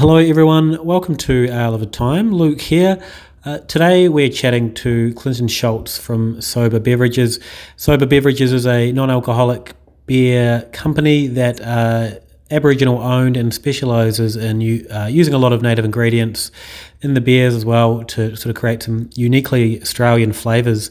hello, 0.00 0.16
everyone. 0.16 0.82
Welcome 0.82 1.14
to 1.16 1.44
Ale 1.50 1.74
of 1.74 1.82
a 1.82 1.86
Time. 1.86 2.32
Luke 2.32 2.62
here. 2.62 3.04
Uh, 3.44 3.58
today 3.58 4.08
we're 4.08 4.30
chatting 4.30 4.72
to 4.76 5.12
Clinton 5.12 5.46
Schultz 5.46 5.98
from 5.98 6.36
Sobah 6.36 6.82
Beverages. 6.82 7.38
Sobah 7.76 8.08
Beverages 8.08 8.50
is 8.50 8.66
a 8.66 8.92
non-alcoholic 8.92 9.74
beer 10.06 10.66
company 10.72 11.26
that 11.26 11.60
uh, 11.60 12.12
Aboriginal 12.50 12.98
owned 12.98 13.36
and 13.36 13.52
specialises 13.52 14.36
in 14.36 14.90
uh, 14.90 15.04
using 15.04 15.34
a 15.34 15.38
lot 15.38 15.52
of 15.52 15.60
native 15.60 15.84
ingredients 15.84 16.50
in 17.02 17.12
the 17.12 17.20
beers 17.20 17.54
as 17.54 17.66
well 17.66 18.02
to 18.04 18.34
sort 18.36 18.56
of 18.56 18.58
create 18.58 18.82
some 18.82 19.10
uniquely 19.16 19.82
Australian 19.82 20.32
flavours. 20.32 20.90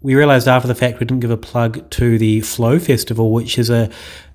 We 0.00 0.16
realised 0.16 0.48
after 0.48 0.66
the 0.66 0.74
fact 0.74 0.98
we 0.98 1.06
didn't 1.06 1.20
give 1.20 1.30
a 1.30 1.36
plug 1.36 1.88
to 1.90 2.18
the 2.18 2.40
Flow 2.40 2.80
Festival, 2.80 3.30
which 3.30 3.60
is 3.60 3.70
a, 3.70 3.88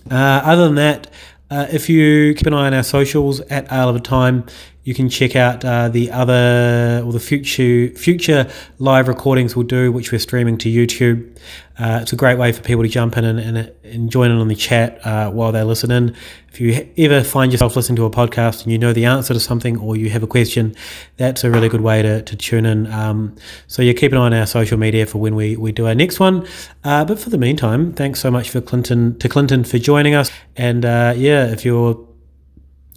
Uh, 0.08 0.40
other 0.44 0.66
than 0.66 0.76
that, 0.76 1.10
uh, 1.50 1.66
if 1.70 1.88
you 1.88 2.34
keep 2.34 2.46
an 2.46 2.54
eye 2.54 2.66
on 2.66 2.74
our 2.74 2.82
socials 2.82 3.40
at 3.42 3.70
Ale 3.72 3.88
of 3.88 3.96
a 3.96 4.00
Time, 4.00 4.46
you 4.86 4.94
can 4.94 5.08
check 5.08 5.34
out 5.34 5.64
uh, 5.64 5.88
the 5.88 6.12
other 6.12 7.02
or 7.04 7.12
the 7.12 7.18
future 7.18 7.88
future 7.96 8.48
live 8.78 9.08
recordings 9.08 9.56
we'll 9.56 9.66
do, 9.66 9.90
which 9.90 10.12
we're 10.12 10.20
streaming 10.20 10.56
to 10.58 10.68
YouTube. 10.68 11.36
Uh, 11.76 11.98
it's 12.02 12.12
a 12.12 12.16
great 12.16 12.38
way 12.38 12.52
for 12.52 12.62
people 12.62 12.84
to 12.84 12.88
jump 12.88 13.16
in 13.18 13.24
and, 13.24 13.40
and, 13.40 13.72
and 13.82 14.10
join 14.12 14.30
in 14.30 14.36
on 14.36 14.46
the 14.46 14.54
chat 14.54 15.04
uh, 15.04 15.28
while 15.28 15.50
they 15.50 15.62
listen 15.64 15.90
in. 15.90 16.14
If 16.52 16.60
you 16.60 16.88
ever 16.98 17.24
find 17.24 17.50
yourself 17.50 17.74
listening 17.74 17.96
to 17.96 18.04
a 18.04 18.10
podcast 18.10 18.62
and 18.62 18.70
you 18.70 18.78
know 18.78 18.92
the 18.92 19.06
answer 19.06 19.34
to 19.34 19.40
something 19.40 19.76
or 19.76 19.96
you 19.96 20.08
have 20.10 20.22
a 20.22 20.28
question, 20.28 20.76
that's 21.16 21.42
a 21.42 21.50
really 21.50 21.68
good 21.68 21.80
way 21.80 22.00
to, 22.02 22.22
to 22.22 22.36
tune 22.36 22.64
in. 22.64 22.86
Um, 22.86 23.34
so 23.66 23.82
you 23.82 23.92
keep 23.92 24.12
an 24.12 24.18
eye 24.18 24.26
on 24.26 24.34
our 24.34 24.46
social 24.46 24.78
media 24.78 25.04
for 25.04 25.18
when 25.18 25.34
we, 25.34 25.56
we 25.56 25.72
do 25.72 25.88
our 25.88 25.96
next 25.96 26.20
one. 26.20 26.46
Uh, 26.84 27.04
but 27.04 27.18
for 27.18 27.30
the 27.30 27.38
meantime, 27.38 27.92
thanks 27.92 28.20
so 28.20 28.30
much 28.30 28.50
for 28.50 28.60
Clinton 28.60 29.18
to 29.18 29.28
Clinton 29.28 29.64
for 29.64 29.78
joining 29.78 30.14
us. 30.14 30.30
And 30.56 30.84
uh, 30.84 31.12
yeah, 31.16 31.46
if 31.46 31.64
you're 31.64 32.05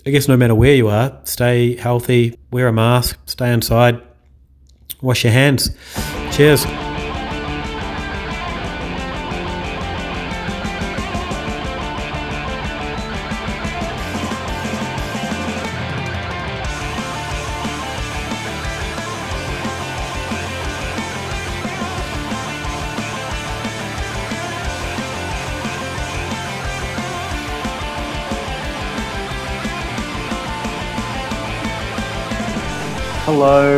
I 0.06 0.12
guess 0.12 0.28
no 0.28 0.38
matter 0.38 0.56
where 0.56 0.74
you 0.76 0.88
are, 0.88 1.20
stay 1.24 1.76
healthy, 1.76 2.38
wear 2.52 2.68
a 2.68 2.74
mask, 2.74 3.20
stay 3.26 3.52
inside, 3.52 4.02
wash 5.02 5.24
your 5.24 5.34
hands. 5.34 5.72
Cheers. 6.32 6.66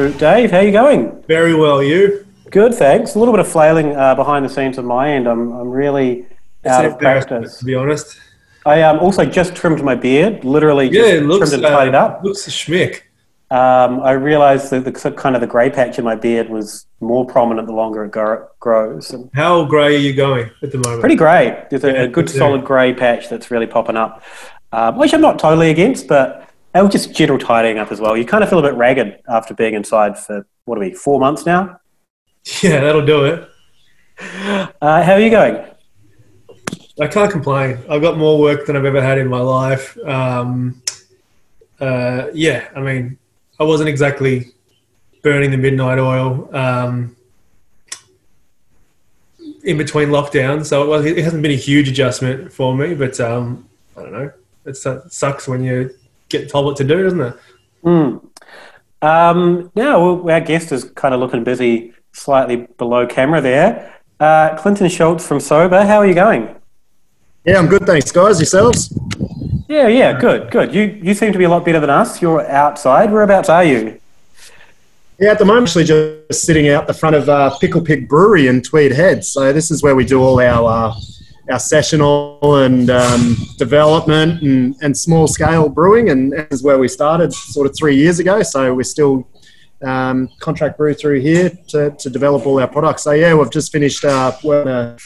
Dave. 0.09 0.51
How 0.51 0.57
are 0.57 0.63
you 0.63 0.71
going? 0.71 1.23
Very 1.27 1.53
well. 1.53 1.83
You? 1.83 2.25
Good, 2.49 2.73
thanks. 2.73 3.15
A 3.15 3.19
little 3.19 3.33
bit 3.33 3.39
of 3.39 3.47
flailing 3.47 3.95
uh, 3.95 4.15
behind 4.15 4.43
the 4.43 4.49
scenes 4.49 4.77
on 4.77 4.85
my 4.85 5.11
end. 5.11 5.27
I'm, 5.27 5.51
I'm 5.53 5.69
really 5.69 6.25
out 6.65 6.85
of 6.85 6.99
practice. 6.99 7.59
To 7.59 7.65
be 7.65 7.75
honest, 7.75 8.19
I 8.65 8.81
um, 8.81 8.99
also 8.99 9.25
just 9.25 9.55
trimmed 9.55 9.83
my 9.83 9.95
beard. 9.95 10.43
Literally, 10.43 10.89
just 10.89 11.07
yeah, 11.07 11.15
it 11.19 11.23
looks, 11.23 11.49
trimmed 11.49 11.65
and 11.65 11.73
tidied 11.73 11.95
uh, 11.95 12.05
up. 12.05 12.23
Looks 12.23 12.47
a 12.47 12.51
schmick. 12.51 13.01
Um, 13.51 13.99
I 13.99 14.11
realised 14.11 14.69
that 14.69 14.85
the 14.85 15.11
kind 15.11 15.35
of 15.35 15.41
the 15.41 15.47
grey 15.47 15.69
patch 15.69 15.99
in 15.99 16.05
my 16.05 16.15
beard 16.15 16.49
was 16.49 16.85
more 17.01 17.25
prominent 17.25 17.67
the 17.67 17.73
longer 17.73 18.05
it 18.05 18.11
grows. 18.59 19.11
And 19.11 19.29
How 19.33 19.65
grey 19.65 19.95
are 19.95 19.99
you 19.99 20.13
going 20.13 20.49
at 20.63 20.71
the 20.71 20.77
moment? 20.77 21.01
pretty 21.01 21.15
grey. 21.15 21.65
There's 21.69 21.83
a, 21.83 21.91
Yeah, 21.91 22.01
a 22.03 22.07
good 22.07 22.29
solid 22.29 22.63
grey 22.63 22.93
patch 22.93 23.27
that's 23.27 23.51
really 23.51 23.67
popping 23.67 23.97
up, 23.97 24.23
um, 24.71 24.97
which 24.97 25.13
I'm 25.13 25.19
not 25.19 25.37
totally 25.37 25.69
against, 25.69 26.07
but 26.07 26.49
was 26.79 26.91
just 26.91 27.13
general 27.13 27.37
tidying 27.37 27.79
up 27.79 27.91
as 27.91 27.99
well. 27.99 28.15
You 28.15 28.25
kind 28.25 28.43
of 28.43 28.49
feel 28.49 28.59
a 28.59 28.61
bit 28.61 28.75
ragged 28.75 29.19
after 29.27 29.53
being 29.53 29.73
inside 29.73 30.17
for 30.17 30.45
what 30.65 30.77
are 30.77 30.81
we 30.81 30.93
four 30.93 31.19
months 31.19 31.45
now. 31.45 31.79
Yeah, 32.63 32.79
that'll 32.79 33.05
do 33.05 33.25
it. 33.25 33.49
Uh, 34.81 35.03
how 35.03 35.13
are 35.13 35.19
you 35.19 35.29
going? 35.29 35.65
I 36.99 37.07
can't 37.07 37.31
complain. 37.31 37.79
I've 37.89 38.01
got 38.01 38.17
more 38.17 38.39
work 38.39 38.65
than 38.65 38.75
I've 38.75 38.85
ever 38.85 39.01
had 39.01 39.17
in 39.17 39.27
my 39.27 39.39
life. 39.39 39.97
Um, 40.05 40.81
uh, 41.79 42.27
yeah, 42.33 42.67
I 42.75 42.79
mean, 42.79 43.17
I 43.59 43.63
wasn't 43.63 43.89
exactly 43.89 44.51
burning 45.23 45.51
the 45.51 45.57
midnight 45.57 45.99
oil 45.99 46.49
um, 46.55 47.15
in 49.63 49.77
between 49.77 50.09
lockdowns, 50.09 50.65
so 50.65 50.83
it, 50.83 50.87
was, 50.87 51.05
it 51.05 51.17
hasn't 51.17 51.41
been 51.41 51.51
a 51.51 51.55
huge 51.55 51.89
adjustment 51.89 52.51
for 52.53 52.75
me. 52.75 52.93
But 52.93 53.19
um, 53.19 53.67
I 53.97 54.01
don't 54.01 54.11
know. 54.13 54.31
It 54.65 54.75
sucks 54.75 55.47
when 55.47 55.63
you 55.63 55.93
get 56.31 56.49
told 56.49 56.65
what 56.65 56.77
to 56.77 56.83
do, 56.83 57.03
doesn't 57.03 57.21
it? 57.21 57.35
Hmm. 57.83 58.17
Um, 59.01 59.71
now, 59.75 60.13
well, 60.13 60.29
our 60.29 60.41
guest 60.41 60.71
is 60.71 60.83
kind 60.83 61.13
of 61.13 61.19
looking 61.19 61.43
busy, 61.43 61.93
slightly 62.11 62.67
below 62.77 63.07
camera 63.07 63.41
there. 63.41 63.99
Uh, 64.19 64.55
Clinton 64.57 64.89
Schultz 64.89 65.27
from 65.27 65.39
Sobah. 65.39 65.85
How 65.87 65.97
are 65.97 66.05
you 66.05 66.13
going? 66.13 66.55
Yeah, 67.45 67.57
I'm 67.57 67.67
good, 67.67 67.87
thanks, 67.87 68.11
guys. 68.11 68.39
Yourselves? 68.39 68.95
Yeah, 69.67 69.87
yeah, 69.87 70.19
good, 70.19 70.51
good. 70.51 70.75
You 70.75 70.83
you 71.01 71.13
seem 71.13 71.31
to 71.31 71.37
be 71.37 71.45
a 71.45 71.49
lot 71.49 71.65
better 71.65 71.79
than 71.79 71.89
us. 71.89 72.21
You're 72.21 72.47
outside. 72.47 73.11
Whereabouts 73.11 73.49
are 73.49 73.63
you? 73.63 73.99
Yeah, 75.17 75.31
at 75.31 75.39
the 75.39 75.45
moment, 75.45 75.67
actually, 75.67 75.85
just 75.85 76.43
sitting 76.45 76.69
out 76.69 76.87
the 76.87 76.93
front 76.93 77.15
of 77.15 77.29
uh, 77.29 77.57
Pickled 77.57 77.85
Pig 77.85 78.09
Brewery 78.09 78.47
in 78.47 78.61
Tweed 78.61 78.91
Head. 78.91 79.23
So 79.23 79.53
this 79.53 79.71
is 79.71 79.81
where 79.81 79.95
we 79.95 80.03
do 80.05 80.21
all 80.21 80.39
our 80.41 80.89
uh, 80.89 80.93
our 81.51 81.59
sessional 81.59 82.39
and 82.63 82.89
um, 82.89 83.35
development 83.57 84.41
and, 84.41 84.75
and 84.81 84.97
small 84.97 85.27
scale 85.27 85.69
brewing, 85.69 86.09
and 86.09 86.31
this 86.31 86.47
is 86.51 86.63
where 86.63 86.79
we 86.79 86.87
started 86.87 87.33
sort 87.33 87.67
of 87.67 87.75
three 87.75 87.95
years 87.95 88.19
ago. 88.19 88.41
So 88.41 88.73
we're 88.73 88.83
still 88.83 89.27
um, 89.83 90.29
contract 90.39 90.77
brew 90.77 90.93
through 90.93 91.21
here 91.21 91.51
to, 91.69 91.91
to 91.91 92.09
develop 92.09 92.45
all 92.45 92.59
our 92.59 92.67
products. 92.67 93.03
So 93.03 93.11
yeah, 93.11 93.33
we've 93.33 93.51
just 93.51 93.71
finished 93.71 94.05
uh, 94.05 94.31
a 94.43 94.97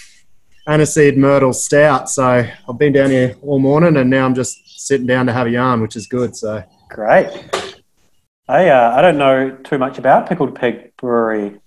aniseed 0.67 1.17
myrtle 1.17 1.53
stout. 1.53 2.09
So 2.09 2.23
I've 2.23 2.77
been 2.77 2.93
down 2.93 3.09
here 3.09 3.35
all 3.41 3.59
morning, 3.59 3.97
and 3.97 4.09
now 4.09 4.25
I'm 4.25 4.35
just 4.35 4.87
sitting 4.87 5.07
down 5.07 5.25
to 5.25 5.33
have 5.33 5.47
a 5.47 5.51
yarn, 5.51 5.81
which 5.81 5.95
is 5.95 6.07
good. 6.07 6.35
So. 6.35 6.63
Great. 6.89 7.27
I 8.47 8.69
uh, 8.69 8.93
I 8.95 9.01
don't 9.01 9.17
know 9.17 9.57
too 9.63 9.79
much 9.79 9.97
about 9.97 10.29
Pickled 10.29 10.55
Pig 10.55 10.95
Brewery. 10.97 11.59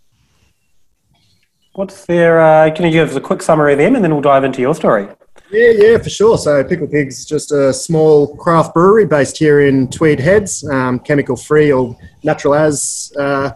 What's 1.78 2.06
their? 2.06 2.40
Uh, 2.40 2.74
can 2.74 2.86
you 2.86 2.90
give 2.90 3.08
us 3.08 3.14
a 3.14 3.20
quick 3.20 3.40
summary 3.40 3.74
of 3.74 3.78
them, 3.78 3.94
and 3.94 4.02
then 4.02 4.10
we'll 4.10 4.20
dive 4.20 4.42
into 4.42 4.60
your 4.60 4.74
story. 4.74 5.06
Yeah, 5.52 5.70
yeah, 5.76 5.98
for 5.98 6.10
sure. 6.10 6.36
So 6.36 6.64
Pickled 6.64 6.90
Pig's 6.90 7.20
is 7.20 7.24
just 7.24 7.52
a 7.52 7.72
small 7.72 8.34
craft 8.34 8.74
brewery 8.74 9.06
based 9.06 9.38
here 9.38 9.60
in 9.60 9.88
Tweed 9.88 10.18
Heads, 10.18 10.68
um, 10.68 10.98
chemical 10.98 11.36
free 11.36 11.70
or 11.70 11.96
natural 12.24 12.56
as 12.56 13.12
uh, 13.16 13.52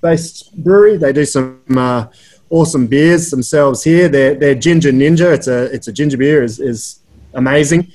based 0.00 0.56
brewery. 0.62 0.98
They 0.98 1.12
do 1.12 1.24
some 1.24 1.64
uh, 1.76 2.06
awesome 2.48 2.86
beers 2.86 3.30
themselves 3.30 3.82
here. 3.82 4.08
Their, 4.08 4.36
their 4.36 4.54
Ginger 4.54 4.92
Ninja, 4.92 5.34
it's 5.34 5.48
a 5.48 5.64
it's 5.74 5.88
a 5.88 5.92
ginger 5.92 6.16
beer, 6.16 6.44
is, 6.44 6.60
is 6.60 7.00
amazing 7.34 7.90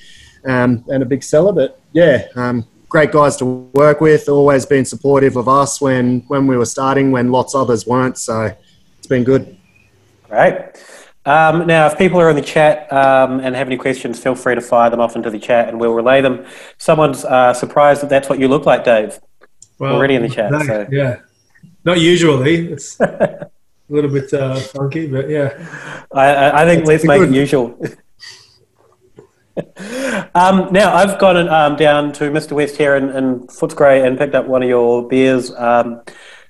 um, 0.46 0.84
and 0.90 1.04
a 1.04 1.06
big 1.06 1.24
seller. 1.24 1.54
But 1.54 1.80
yeah, 1.94 2.28
um, 2.36 2.68
great 2.90 3.14
guys 3.14 3.38
to 3.38 3.46
work 3.46 4.02
with. 4.02 4.28
Always 4.28 4.66
been 4.66 4.84
supportive 4.84 5.38
of 5.38 5.48
us 5.48 5.80
when 5.80 6.20
when 6.28 6.48
we 6.48 6.58
were 6.58 6.66
starting, 6.66 7.14
when 7.14 7.32
lots 7.32 7.56
others 7.56 7.88
weren't. 7.88 8.18
So 8.18 8.54
it's 8.98 9.08
been 9.08 9.24
good. 9.24 9.56
Great. 10.30 10.84
Um, 11.26 11.68
now, 11.68 11.88
if 11.88 11.98
people 11.98 12.20
are 12.22 12.30
in 12.30 12.36
the 12.36 12.42
chat 12.42 12.92
um, 12.94 13.40
and 13.40 13.56
have 13.56 13.68
any 13.68 13.78
questions, 13.78 14.20
feel 14.20 14.36
free 14.36 14.56
to 14.56 14.62
fire 14.62 14.90
them 14.90 15.00
off 15.00 15.16
into 15.16 15.30
the 15.30 15.40
chat, 15.40 15.68
and 15.68 15.80
we'll 15.80 15.94
relay 15.94 16.22
them. 16.22 16.46
Someone's 16.78 17.26
uh, 17.26 17.54
surprised 17.54 18.02
that 18.02 18.10
that's 18.10 18.30
what 18.30 18.40
you 18.40 18.48
look 18.48 18.66
like, 18.66 18.84
Dave. 18.84 19.20
Well, 19.80 19.94
Already 19.94 20.16
in 20.16 20.22
the 20.22 20.30
chat, 20.30 20.52
no, 20.52 20.60
so. 20.60 20.88
Yeah, 20.92 21.20
not 21.84 22.00
usually. 22.00 22.72
It's 22.72 23.00
a 23.00 23.50
little 23.90 24.10
bit 24.10 24.34
uh, 24.34 24.56
funky, 24.56 25.08
but 25.08 25.30
yeah. 25.30 26.06
I, 26.14 26.64
I, 26.64 26.66
think 26.66 26.86
let's 26.86 27.04
That's 27.04 27.08
make 27.08 27.20
good. 27.20 27.30
it 27.30 27.36
usual. 27.36 27.80
um, 30.36 30.72
now, 30.72 30.96
I've 30.96 31.20
gone 31.20 31.48
um, 31.48 31.75
down 31.75 32.12
to 32.14 32.25
Mr. 32.25 32.54
West 32.54 32.78
here 32.78 32.96
in, 32.96 33.10
in 33.10 33.48
Footscray 33.48 34.06
and 34.06 34.18
picked 34.18 34.36
up 34.36 34.48
one 34.48 34.64
of 34.64 34.70
your 34.70 35.08
beers, 35.08 35.52
um, 35.56 36.02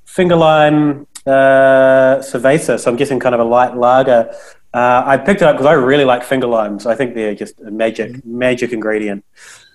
Finger 0.06 0.36
Lime 0.36 1.08
uh, 1.30 2.20
Cerveza. 2.22 2.80
So 2.80 2.90
I'm 2.90 2.98
guessing 2.98 3.20
kind 3.20 3.36
of 3.36 3.42
a 3.42 3.44
light 3.44 3.78
lager. 3.78 4.34
Uh, 4.74 5.04
I 5.06 5.18
picked 5.18 5.42
it 5.42 5.48
up 5.48 5.56
because 5.56 5.66
I 5.66 5.74
really 5.74 6.06
like 6.06 6.24
finger 6.24 6.48
limes. 6.48 6.86
I 6.86 6.96
think 6.96 7.16
they're 7.16 7.36
just 7.36 7.60
a 7.62 7.72
magic, 7.72 8.26
magic 8.26 8.72
ingredient. 8.72 9.24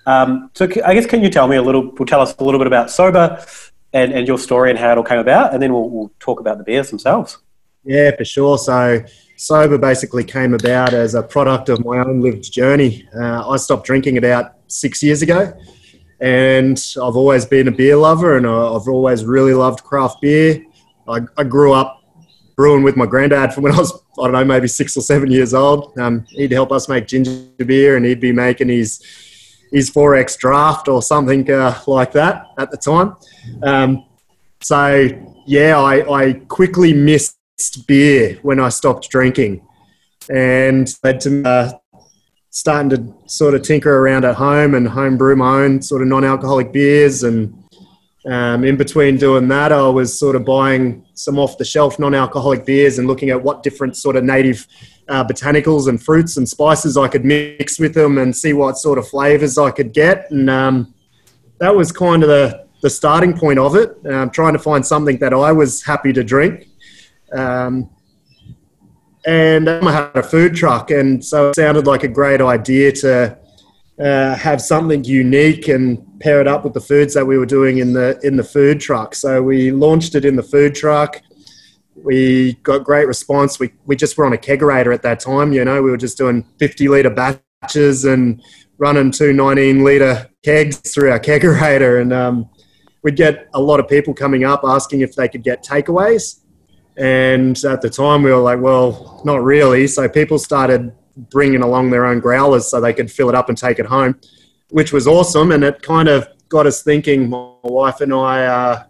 Um, 0.06 0.51
so 0.55 0.69
I 0.85 0.95
guess 0.95 1.06
can 1.06 1.23
you 1.23 1.31
tell 1.31 1.49
me 1.49 1.56
a 1.56 1.62
little, 1.62 1.91
tell 2.06 2.21
us 2.21 2.37
a 2.39 2.45
little 2.45 2.61
bit 2.61 2.67
about 2.67 2.89
Sobah 2.89 3.71
and, 3.93 4.12
and 4.12 4.29
your 4.29 4.39
story 4.39 4.71
and 4.71 4.79
how 4.79 4.93
it 4.93 4.99
all 4.99 5.05
came 5.05 5.19
about, 5.19 5.53
and 5.53 5.62
then 5.62 5.73
we'll, 5.73 5.89
we'll 5.89 6.12
talk 6.21 6.41
about 6.41 6.59
the 6.59 6.65
beers 6.65 6.91
themselves. 6.91 7.39
Yeah, 7.85 8.15
for 8.17 8.25
sure. 8.25 8.59
So 8.59 9.05
Sobah 9.37 9.81
basically 9.81 10.25
came 10.25 10.55
about 10.55 10.93
as 10.95 11.15
a 11.15 11.23
product 11.23 11.69
of 11.69 11.85
my 11.85 11.99
own 11.99 12.21
lived 12.21 12.53
journey. 12.53 13.09
Uh, 13.15 13.49
I 13.49 13.57
stopped 13.57 13.87
drinking 13.87 14.19
about 14.19 14.53
six 14.69 15.03
years 15.03 15.23
ago, 15.23 15.53
and 16.21 16.79
I've 17.03 17.17
always 17.17 17.47
been 17.47 17.69
a 17.69 17.73
beer 17.73 17.97
lover, 17.97 18.37
and 18.37 18.47
I've 18.47 18.89
always 18.89 19.25
really 19.25 19.55
loved 19.55 19.83
craft 19.85 20.21
beer. 20.21 20.65
I, 21.09 21.21
I 21.37 21.45
grew 21.45 21.73
up 21.73 22.01
brewing 22.56 22.83
with 22.83 22.97
my 22.97 23.06
granddad 23.06 23.53
from 23.53 23.65
when 23.65 23.73
I 23.73 23.79
was, 23.79 23.93
I 24.19 24.25
don't 24.25 24.33
know, 24.33 24.45
maybe 24.45 24.69
six 24.69 24.97
or 24.97 25.01
seven 25.01 25.31
years 25.31 25.55
old. 25.55 25.97
Um, 25.99 26.25
he'd 26.31 26.53
help 26.53 26.73
us 26.73 26.89
make 26.89 27.06
ginger 27.06 27.47
beer 27.59 27.97
and 27.97 28.05
he'd 28.06 28.21
be 28.21 28.33
making 28.33 28.69
his, 28.69 29.03
his 29.73 29.91
4X 29.91 30.39
draft 30.39 30.89
or 30.89 31.03
something 31.03 31.51
uh, 31.51 31.81
like 31.87 32.12
that 32.12 32.47
at 32.59 32.71
the 32.71 32.77
time. 32.77 33.17
Um, 33.62 34.06
so, 34.62 35.09
yeah, 35.47 35.79
I, 35.79 36.21
I 36.23 36.33
quickly 36.33 36.93
missed 36.93 37.37
beer 37.87 38.39
when 38.43 38.61
I 38.61 38.69
stopped 38.69 39.11
drinking 39.11 39.67
and 40.31 40.93
led 41.03 41.21
to 41.21 41.43
uh, 41.47 41.73
starting 42.50 42.91
to 42.91 43.15
sort 43.27 43.55
of 43.55 43.62
tinker 43.62 43.99
around 43.99 44.25
at 44.25 44.37
home 44.37 44.75
and 44.75 44.89
home 44.89 45.17
brew 45.19 45.35
my 45.35 45.62
own 45.62 45.83
sort 45.83 46.03
of 46.03 46.09
non-alcoholic 46.09 46.73
beers 46.73 47.25
and 47.25 47.63
um, 48.26 48.65
in 48.65 48.76
between 48.76 49.17
doing 49.19 49.49
that, 49.49 49.71
I 49.71 49.87
was 49.88 50.19
sort 50.19 50.35
of 50.35 50.44
buying 50.44 51.05
some 51.15 51.38
off 51.38 51.59
the 51.59 51.65
shelf 51.65 51.99
non 51.99 52.15
alcoholic 52.15 52.65
beers 52.65 52.99
and 52.99 53.06
looking 53.06 53.31
at 53.31 53.43
what 53.43 53.62
different 53.62 53.97
sort 53.97 54.17
of 54.17 54.25
native 54.25 54.67
uh, 55.09 55.25
botanicals 55.25 55.88
and 55.88 56.03
fruits 56.03 56.38
and 56.38 56.49
spices 56.49 56.97
I 56.97 57.09
could 57.09 57.25
mix 57.25 57.79
with 57.79 57.93
them 57.93 58.17
and 58.17 58.35
see 58.35 58.55
what 58.55 58.79
sort 58.79 58.99
of 58.99 59.06
flavors 59.06 59.59
I 59.59 59.71
could 59.71 59.93
get. 59.93 60.31
And 60.31 60.49
um, 60.49 60.94
that 61.59 61.75
was 61.75 61.93
kind 61.93 62.23
of 62.23 62.31
the, 62.31 62.67
the 62.81 62.88
starting 62.88 63.37
point 63.37 63.59
of 63.59 63.76
it, 63.76 63.94
um, 64.06 64.31
trying 64.31 64.55
to 64.55 64.59
find 64.59 64.85
something 64.85 65.19
that 65.19 65.35
I 65.35 65.53
was 65.53 65.82
happy 65.82 66.12
to 66.15 66.25
drink. 66.25 66.69
Um, 67.32 67.91
and 69.26 69.69
I 69.69 69.93
had 69.93 70.17
a 70.17 70.23
food 70.23 70.55
truck, 70.55 70.91
and 70.91 71.25
so 71.25 71.49
it 71.49 71.56
sounded 71.56 71.87
like 71.87 72.03
a 72.03 72.09
great 72.09 72.43
idea 72.43 72.93
to 72.93 73.38
uh, 73.99 74.35
have 74.35 74.61
something 74.61 75.03
unique 75.05 75.69
and 75.69 76.13
pair 76.25 76.41
it 76.41 76.49
up 76.49 76.65
with 76.65 76.73
the 76.73 76.81
foods 76.81 77.12
that 77.12 77.26
we 77.26 77.37
were 77.37 77.44
doing 77.44 77.79
in 77.79 77.93
the 77.93 78.19
in 78.23 78.35
the 78.35 78.43
food 78.43 78.81
truck. 78.81 79.15
So 79.15 79.43
we 79.43 79.71
launched 79.71 80.15
it 80.15 80.25
in 80.25 80.37
the 80.37 80.43
food 80.43 80.75
truck. 80.75 81.21
We 81.94 82.55
got 82.62 82.82
great 82.82 83.06
response. 83.06 83.61
We 83.61 83.75
we 83.85 83.94
just 83.94 84.17
were 84.17 84.25
on 84.25 84.32
a 84.32 84.38
kegerator 84.38 84.94
at 84.94 85.03
that 85.03 85.21
time. 85.21 85.53
You 85.53 85.67
know, 85.67 85.82
we 85.82 85.91
were 85.91 85.99
just 85.99 86.17
doing 86.17 86.43
50 86.59 86.88
liter 86.88 87.11
batches 87.11 88.06
and 88.06 88.43
running 88.79 89.11
two 89.11 89.35
19 89.35 89.85
liter 89.85 90.31
kegs 90.43 90.79
through 90.79 91.11
our 91.12 91.21
kegerator, 91.31 92.00
and 92.00 92.12
um, 92.15 92.49
we'd 93.03 93.17
get 93.17 93.49
a 93.53 93.61
lot 93.61 93.79
of 93.79 93.87
people 93.87 94.15
coming 94.15 94.44
up 94.44 94.62
asking 94.65 95.03
if 95.03 95.15
they 95.15 95.29
could 95.29 95.44
get 95.44 95.62
takeaways. 95.62 96.41
And 96.97 97.62
at 97.65 97.82
the 97.82 97.91
time, 97.91 98.23
we 98.23 98.31
were 98.31 98.38
like, 98.38 98.61
well, 98.61 99.21
not 99.25 99.43
really. 99.43 99.87
So 99.88 100.09
people 100.09 100.38
started 100.38 100.93
bringing 101.17 101.62
along 101.62 101.91
their 101.91 102.06
own 102.06 102.21
growlers 102.21 102.71
so 102.71 102.81
they 102.81 102.94
could 102.94 103.11
fill 103.11 103.29
it 103.29 103.35
up 103.35 103.49
and 103.49 103.59
take 103.59 103.79
it 103.79 103.87
home, 103.87 104.19
which 104.70 104.93
was 104.93 105.06
awesome. 105.06 105.52
And 105.52 105.64
it 105.64 105.82
kind 105.82 106.08
of 106.08 106.28
got 106.49 106.66
us 106.66 106.82
thinking, 106.82 107.28
my 107.28 107.52
wife 107.62 108.00
and 108.00 108.12
I, 108.12 108.44
uh, 108.44 108.84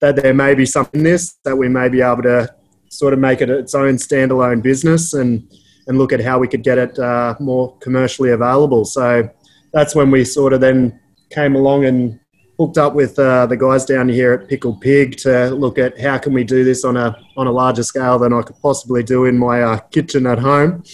that 0.00 0.16
there 0.16 0.34
may 0.34 0.54
be 0.54 0.66
something 0.66 1.00
in 1.00 1.04
this 1.04 1.38
that 1.44 1.56
we 1.56 1.68
may 1.68 1.88
be 1.88 2.00
able 2.00 2.22
to 2.22 2.54
sort 2.90 3.12
of 3.12 3.18
make 3.18 3.40
it 3.40 3.50
its 3.50 3.74
own 3.74 3.94
standalone 3.94 4.62
business 4.62 5.14
and 5.14 5.50
and 5.86 5.98
look 5.98 6.12
at 6.12 6.20
how 6.20 6.38
we 6.38 6.48
could 6.48 6.62
get 6.62 6.78
it 6.78 6.98
uh, 6.98 7.34
more 7.40 7.76
commercially 7.78 8.30
available. 8.30 8.86
So 8.86 9.28
that's 9.72 9.94
when 9.94 10.10
we 10.10 10.24
sort 10.24 10.54
of 10.54 10.60
then 10.60 10.98
came 11.30 11.54
along 11.54 11.84
and 11.84 12.18
hooked 12.58 12.78
up 12.78 12.94
with 12.94 13.18
uh, 13.18 13.44
the 13.46 13.56
guys 13.56 13.84
down 13.84 14.08
here 14.08 14.32
at 14.32 14.48
Pickled 14.48 14.80
Pig 14.80 15.16
to 15.18 15.50
look 15.50 15.78
at 15.78 16.00
how 16.00 16.16
can 16.18 16.32
we 16.32 16.44
do 16.44 16.64
this 16.64 16.84
on 16.84 16.96
a 16.96 17.16
on 17.36 17.46
a 17.46 17.52
larger 17.52 17.82
scale 17.82 18.18
than 18.18 18.32
I 18.32 18.42
could 18.42 18.58
possibly 18.62 19.02
do 19.02 19.26
in 19.26 19.36
my 19.36 19.62
uh, 19.62 19.78
kitchen 19.90 20.26
at 20.26 20.38
home 20.38 20.84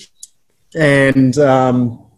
and 0.75 1.37
um, 1.39 2.10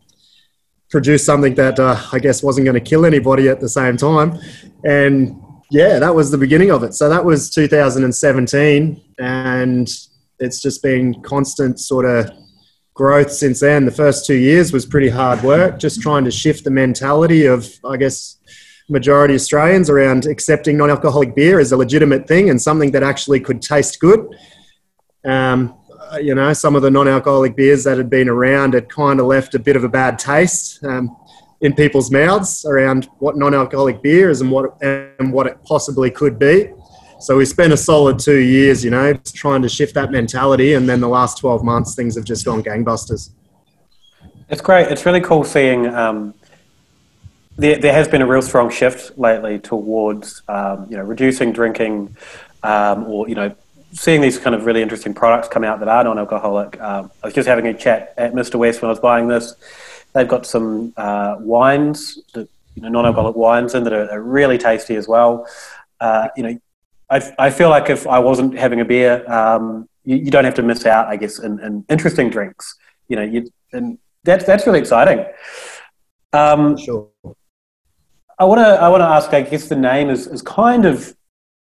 produce 0.93 1.25
something 1.25 1.55
that 1.55 1.81
uh, 1.81 2.01
I 2.13 2.19
guess 2.21 2.43
wasn't 2.43 2.67
going 2.67 2.75
to 2.75 2.91
kill 2.91 3.05
anybody 3.05 3.49
at 3.49 3.61
the 3.61 3.69
same 3.69 3.97
time. 3.97 4.39
And 4.85 5.35
yeah, 5.71 5.99
that 5.99 6.15
was 6.15 6.31
the 6.31 6.39
beginning 6.39 6.71
of 6.71 6.85
it. 6.85 6.93
So 6.93 7.09
that 7.09 7.25
was 7.25 7.51
2017, 7.51 9.03
and 9.19 9.89
it's 10.39 10.61
just 10.61 10.83
been 10.83 11.21
constant 11.23 11.81
sort 11.81 12.05
of 12.05 12.31
growth 12.93 13.33
since 13.33 13.61
then. 13.61 13.87
The 13.87 13.91
first 13.91 14.27
two 14.27 14.37
years 14.37 14.71
was 14.71 14.85
pretty 14.85 15.09
hard 15.09 15.43
work, 15.43 15.79
just 15.79 16.03
trying 16.03 16.25
to 16.27 16.31
shift 16.31 16.65
the 16.65 16.71
mentality 16.71 17.47
of, 17.47 17.67
I 17.85 17.97
guess, 17.97 18.39
majority 18.91 19.35
Australians 19.35 19.89
around 19.89 20.27
accepting 20.27 20.77
non-alcoholic 20.77 21.35
beer 21.35 21.59
as 21.59 21.73
a 21.73 21.77
legitimate 21.77 22.29
thing 22.29 22.51
and 22.51 22.61
something 22.61 22.91
that 22.91 23.03
actually 23.03 23.41
could 23.41 23.63
taste 23.63 23.99
good. 23.99 24.27
Um, 25.25 25.75
you 26.21 26.35
know, 26.35 26.53
some 26.53 26.77
of 26.77 26.83
the 26.83 26.91
non-alcoholic 26.91 27.57
beers 27.57 27.85
that 27.85 27.97
had 27.97 28.11
been 28.11 28.29
around 28.29 28.75
had 28.75 28.89
kind 28.89 29.21
of 29.21 29.27
left 29.27 29.55
a 29.55 29.59
bit 29.59 29.77
of 29.77 29.85
a 29.85 29.89
bad 29.89 30.19
taste 30.19 30.83
um, 30.85 31.17
in 31.61 31.75
people's 31.75 32.11
mouths 32.11 32.65
around 32.65 33.09
what 33.19 33.37
non-alcoholic 33.37 34.03
beer 34.03 34.31
is 34.31 34.41
and 34.41 34.51
what 34.51 34.77
and 34.83 35.33
what 35.33 35.47
it 35.47 35.57
possibly 35.65 36.11
could 36.11 36.39
be. 36.39 36.71
So 37.21 37.37
we 37.37 37.45
spent 37.45 37.73
a 37.73 37.77
solid 37.77 38.19
two 38.19 38.41
years, 38.41 38.85
you 38.85 38.91
know, 38.91 39.15
trying 39.33 39.63
to 39.63 39.69
shift 39.69 39.95
that 39.95 40.11
mentality, 40.11 40.75
and 40.75 40.89
then 40.89 41.01
the 41.01 41.09
last 41.09 41.39
twelve 41.39 41.63
months, 41.63 41.95
things 41.95 42.17
have 42.17 42.25
just 42.25 42.45
gone 42.45 42.63
gangbusters. 42.63 43.31
It's 44.49 44.61
great. 44.61 44.89
It's 44.89 45.07
really 45.07 45.21
cool 45.21 45.45
seeing. 45.45 45.87
Um, 45.87 46.35
there, 47.57 47.79
there 47.79 47.93
has 47.93 48.09
been 48.09 48.23
a 48.23 48.27
real 48.27 48.43
strong 48.43 48.71
shift 48.71 49.17
lately 49.17 49.59
towards, 49.59 50.43
um, 50.49 50.87
you 50.91 50.97
know, 50.97 51.05
reducing 51.05 51.53
drinking, 51.53 52.17
um, 52.63 53.05
or 53.05 53.29
you 53.29 53.35
know, 53.37 53.55
seeing 53.93 54.21
these 54.21 54.39
kind 54.39 54.55
of 54.55 54.65
really 54.65 54.83
interesting 54.83 55.15
products 55.15 55.49
come 55.49 55.65
out 55.65 55.79
that 55.81 55.89
are 55.89 56.05
non-alcoholic. 56.05 56.81
Um, 56.81 57.11
I 57.23 57.27
was 57.27 57.35
just 57.35 57.49
having 57.49 57.67
a 57.67 57.75
chat 57.75 58.15
at 58.17 58.33
Mr. 58.33 58.57
West 58.57 58.83
when 58.83 58.89
I 58.89 58.93
was 58.93 59.01
buying 59.01 59.29
this. 59.29 59.55
They've 60.15 60.29
got 60.29 60.47
some 60.47 60.93
uh, 60.97 61.37
wines, 61.39 62.19
that, 62.35 62.49
you 62.75 62.83
know, 62.83 62.89
non-alcoholic 62.89 63.37
wines 63.37 63.75
in 63.75 63.85
that 63.85 63.93
are, 63.93 64.11
are 64.11 64.23
really 64.23 64.59
tasty 64.59 64.97
as 64.97 65.09
well. 65.09 65.47
Uh, 66.01 66.29
you 66.37 66.43
know, 66.43 66.59
I, 67.11 67.35
I 67.39 67.51
feel 67.51 67.69
like 67.69 67.91
if 67.91 68.07
I 68.07 68.19
wasn't 68.19 68.57
having 68.59 68.81
a 68.81 68.85
beer, 68.85 69.31
um, 69.31 69.89
you, 70.05 70.17
you, 70.17 70.31
don't 70.31 70.45
have 70.45 70.55
to 70.55 70.63
miss 70.63 70.87
out, 70.87 71.07
I 71.07 71.17
guess, 71.17 71.39
in, 71.39 71.61
in 71.61 71.85
interesting 71.89 72.31
drinks. 72.31 72.75
You 73.09 73.17
know, 73.17 73.23
you, 73.23 73.51
and 73.73 73.99
that's 74.25 74.45
that's 74.45 74.67
really 74.67 74.81
exciting. 74.81 75.25
Um, 76.33 76.77
sure. 76.77 77.11
I 78.39 78.45
want 78.45 78.61
to 78.61 78.67
I 78.67 78.89
want 78.89 79.03
to 79.03 79.07
ask. 79.07 79.33
I 79.35 79.43
guess 79.43 79.69
the 79.69 79.77
name 79.77 80.09
is, 80.09 80.27
is 80.27 80.41
kind 80.43 80.87
of 80.87 81.15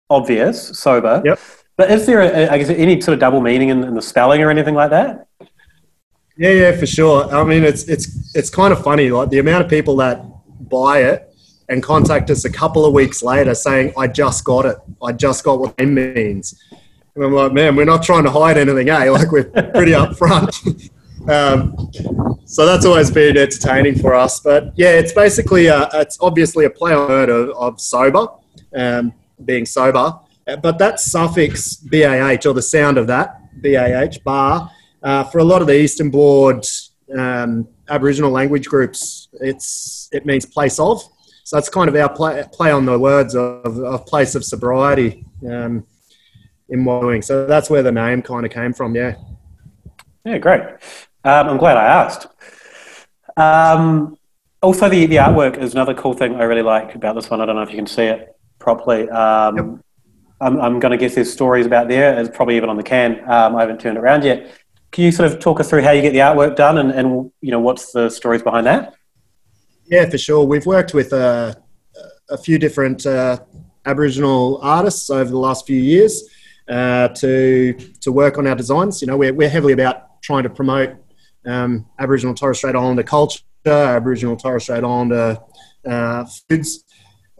obvious, 0.09 0.79
sober. 0.79 1.23
Yep. 1.25 1.39
But 1.77 1.91
is 1.91 2.07
there, 2.07 2.21
a, 2.21 2.49
I 2.49 2.59
guess, 2.59 2.69
any 2.69 3.01
sort 3.01 3.15
of 3.15 3.21
double 3.21 3.41
meaning 3.41 3.71
in, 3.71 3.83
in 3.85 3.95
the 3.95 4.03
spelling 4.03 4.43
or 4.43 4.51
anything 4.51 4.75
like 4.75 4.91
that? 4.91 5.27
Yeah, 6.37 6.51
yeah, 6.51 6.77
for 6.77 6.87
sure. 6.87 7.33
I 7.35 7.45
mean, 7.45 7.63
it's 7.63 7.85
it's 7.85 8.35
it's 8.35 8.51
kind 8.51 8.73
of 8.73 8.83
funny, 8.83 9.11
like 9.11 9.29
the 9.29 9.39
amount 9.39 9.65
of 9.65 9.71
people 9.71 9.97
that 9.97 10.25
buy 10.69 11.03
it 11.03 11.35
and 11.69 11.83
contact 11.83 12.31
us 12.31 12.45
a 12.45 12.51
couple 12.51 12.85
of 12.85 12.95
weeks 12.95 13.23
later 13.23 13.55
saying, 13.55 13.93
"I 13.99 14.07
just 14.07 14.45
got 14.45 14.65
it. 14.65 14.77
I 15.03 15.13
just 15.13 15.45
got 15.45 15.61
what 15.61 15.75
it 15.79 15.87
means." 15.87 16.59
And 17.15 17.25
I'm 17.25 17.33
like, 17.35 17.53
man, 17.53 17.77
we're 17.77 17.85
not 17.85 18.03
trying 18.03 18.25
to 18.25 18.31
hide 18.31 18.57
anything, 18.57 18.89
eh? 18.89 19.09
Like 19.11 19.31
we're 19.31 19.45
pretty 19.45 19.93
upfront. 19.93 20.91
um, 21.29 21.91
so 22.47 22.65
that's 22.65 22.87
always 22.87 23.11
been 23.11 23.37
entertaining 23.37 23.99
for 23.99 24.15
us. 24.15 24.41
But 24.41 24.73
yeah, 24.77 24.93
it's 24.93 25.13
basically 25.13 25.67
a, 25.67 25.89
it's 25.95 26.17
obviously 26.21 26.65
a 26.65 26.71
play 26.71 26.95
on 26.95 27.09
word 27.09 27.29
of, 27.29 27.51
of 27.51 27.81
sober, 27.81 28.29
um, 28.75 29.13
being 29.45 29.67
sober. 29.67 30.19
Uh, 30.47 30.57
but 30.57 30.79
that 30.79 31.01
suffix 31.01 31.77
BAH, 31.77 32.47
or 32.47 32.53
the 32.53 32.63
sound 32.63 32.99
of 32.99 33.07
that, 33.07 33.41
BAH, 33.63 34.19
bar, 34.25 34.71
uh, 35.03 35.25
for 35.25 35.39
a 35.39 35.45
lot 35.45 35.61
of 35.61 35.69
the 35.69 35.79
Eastern 35.79 36.11
Board 36.11 36.67
um, 37.17 37.69
Aboriginal 37.89 38.31
language 38.31 38.67
groups, 38.67 39.29
it's, 39.35 40.09
it 40.13 40.27
means 40.27 40.45
place 40.47 40.79
of. 40.79 41.03
So 41.45 41.57
that's 41.57 41.69
kind 41.69 41.89
of 41.89 41.97
our 41.97 42.09
play, 42.09 42.45
play 42.53 42.71
on 42.71 42.87
the 42.87 42.99
words 42.99 43.35
of, 43.35 43.79
of 43.79 44.07
place 44.07 44.35
of 44.35 44.45
sobriety 44.45 45.25
um, 45.49 45.85
in 46.69 46.85
Wollongong. 46.85 47.23
So 47.23 47.47
that's 47.47 47.69
where 47.69 47.83
the 47.83 47.93
name 47.93 48.23
kind 48.23 48.47
of 48.47 48.53
came 48.53 48.73
from, 48.73 48.95
yeah. 48.95 49.15
Yeah, 50.25 50.39
great. 50.39 50.63
Um, 51.25 51.49
I'm 51.49 51.57
glad 51.57 51.77
I 51.77 51.85
asked. 51.85 52.27
Um, 53.37 54.17
also, 54.61 54.89
the, 54.89 55.07
the 55.07 55.17
artwork 55.17 55.59
is 55.59 55.73
another 55.75 55.95
cool 55.95 56.15
thing 56.15 56.37
I 56.37 56.45
really 56.45 56.63
like 56.63 56.95
about 56.95 57.15
this 57.17 57.29
one. 57.29 57.41
I 57.41 57.47
don't 57.47 57.57
know 57.57 57.63
if 57.63 57.71
you 57.71 57.77
can 57.77 57.87
see 57.87 58.05
it 58.05 58.37
properly. 58.59 59.09
Um. 59.11 59.83
I'm, 60.43 60.61
I'm 60.61 60.81
going 60.81 60.91
to 60.91 60.99
guess 60.99 61.15
there's 61.15 61.33
stories 61.33 61.67
about 61.67 61.89
there. 61.89 62.19
It's 62.19 62.35
probably 62.35 62.57
even 62.57 62.69
on 62.69 62.77
the 62.77 62.83
can. 62.83 63.21
Um, 63.31 63.57
I 63.57 63.61
haven't 63.61 63.81
turned 63.81 63.97
it 63.97 64.01
around 64.01 64.25
yet. 64.25 64.53
Can 64.91 65.05
you 65.05 65.13
sort 65.13 65.33
of 65.33 65.39
talk 65.39 65.61
us 65.61 65.71
through 65.71 65.83
how 65.83 65.93
you 65.93 66.03
get 66.03 66.13
the 66.13 66.19
artwork 66.19 66.57
done 66.57 66.79
and, 66.79 66.91
and 66.91 67.31
you 67.41 67.51
know 67.51 67.61
what's 67.61 67.93
the 67.93 68.11
stories 68.11 68.43
behind 68.43 68.67
that? 68.67 68.95
Yeah, 69.87 70.09
for 70.09 70.19
sure. 70.19 70.45
We've 70.45 70.67
worked 70.67 70.95
with 70.95 71.13
uh, 71.13 71.55
a 72.29 72.37
few 72.37 72.59
different 72.59 73.07
uh, 73.07 73.39
Aboriginal 73.87 74.59
artists 74.63 75.09
over 75.11 75.31
the 75.31 75.39
last 75.39 75.67
few 75.67 75.81
years 75.81 76.29
uh, 76.69 77.09
to 77.09 77.75
to 78.01 78.13
work 78.13 78.37
on 78.37 78.47
our 78.47 78.55
designs. 78.55 79.01
You 79.01 79.07
know, 79.07 79.17
we're, 79.17 79.33
we're 79.33 79.49
heavily 79.49 79.73
about 79.73 80.21
trying 80.23 80.43
to 80.43 80.51
promote 80.51 80.91
um, 81.47 81.87
Aboriginal 81.99 82.35
Torres 82.35 82.59
Strait 82.59 82.75
Islander 82.75 83.03
culture, 83.03 83.41
Aboriginal 83.65 84.37
Torres 84.37 84.65
Strait 84.65 84.85
Islander 84.85 85.39
uh, 85.87 86.25
foods 86.49 86.85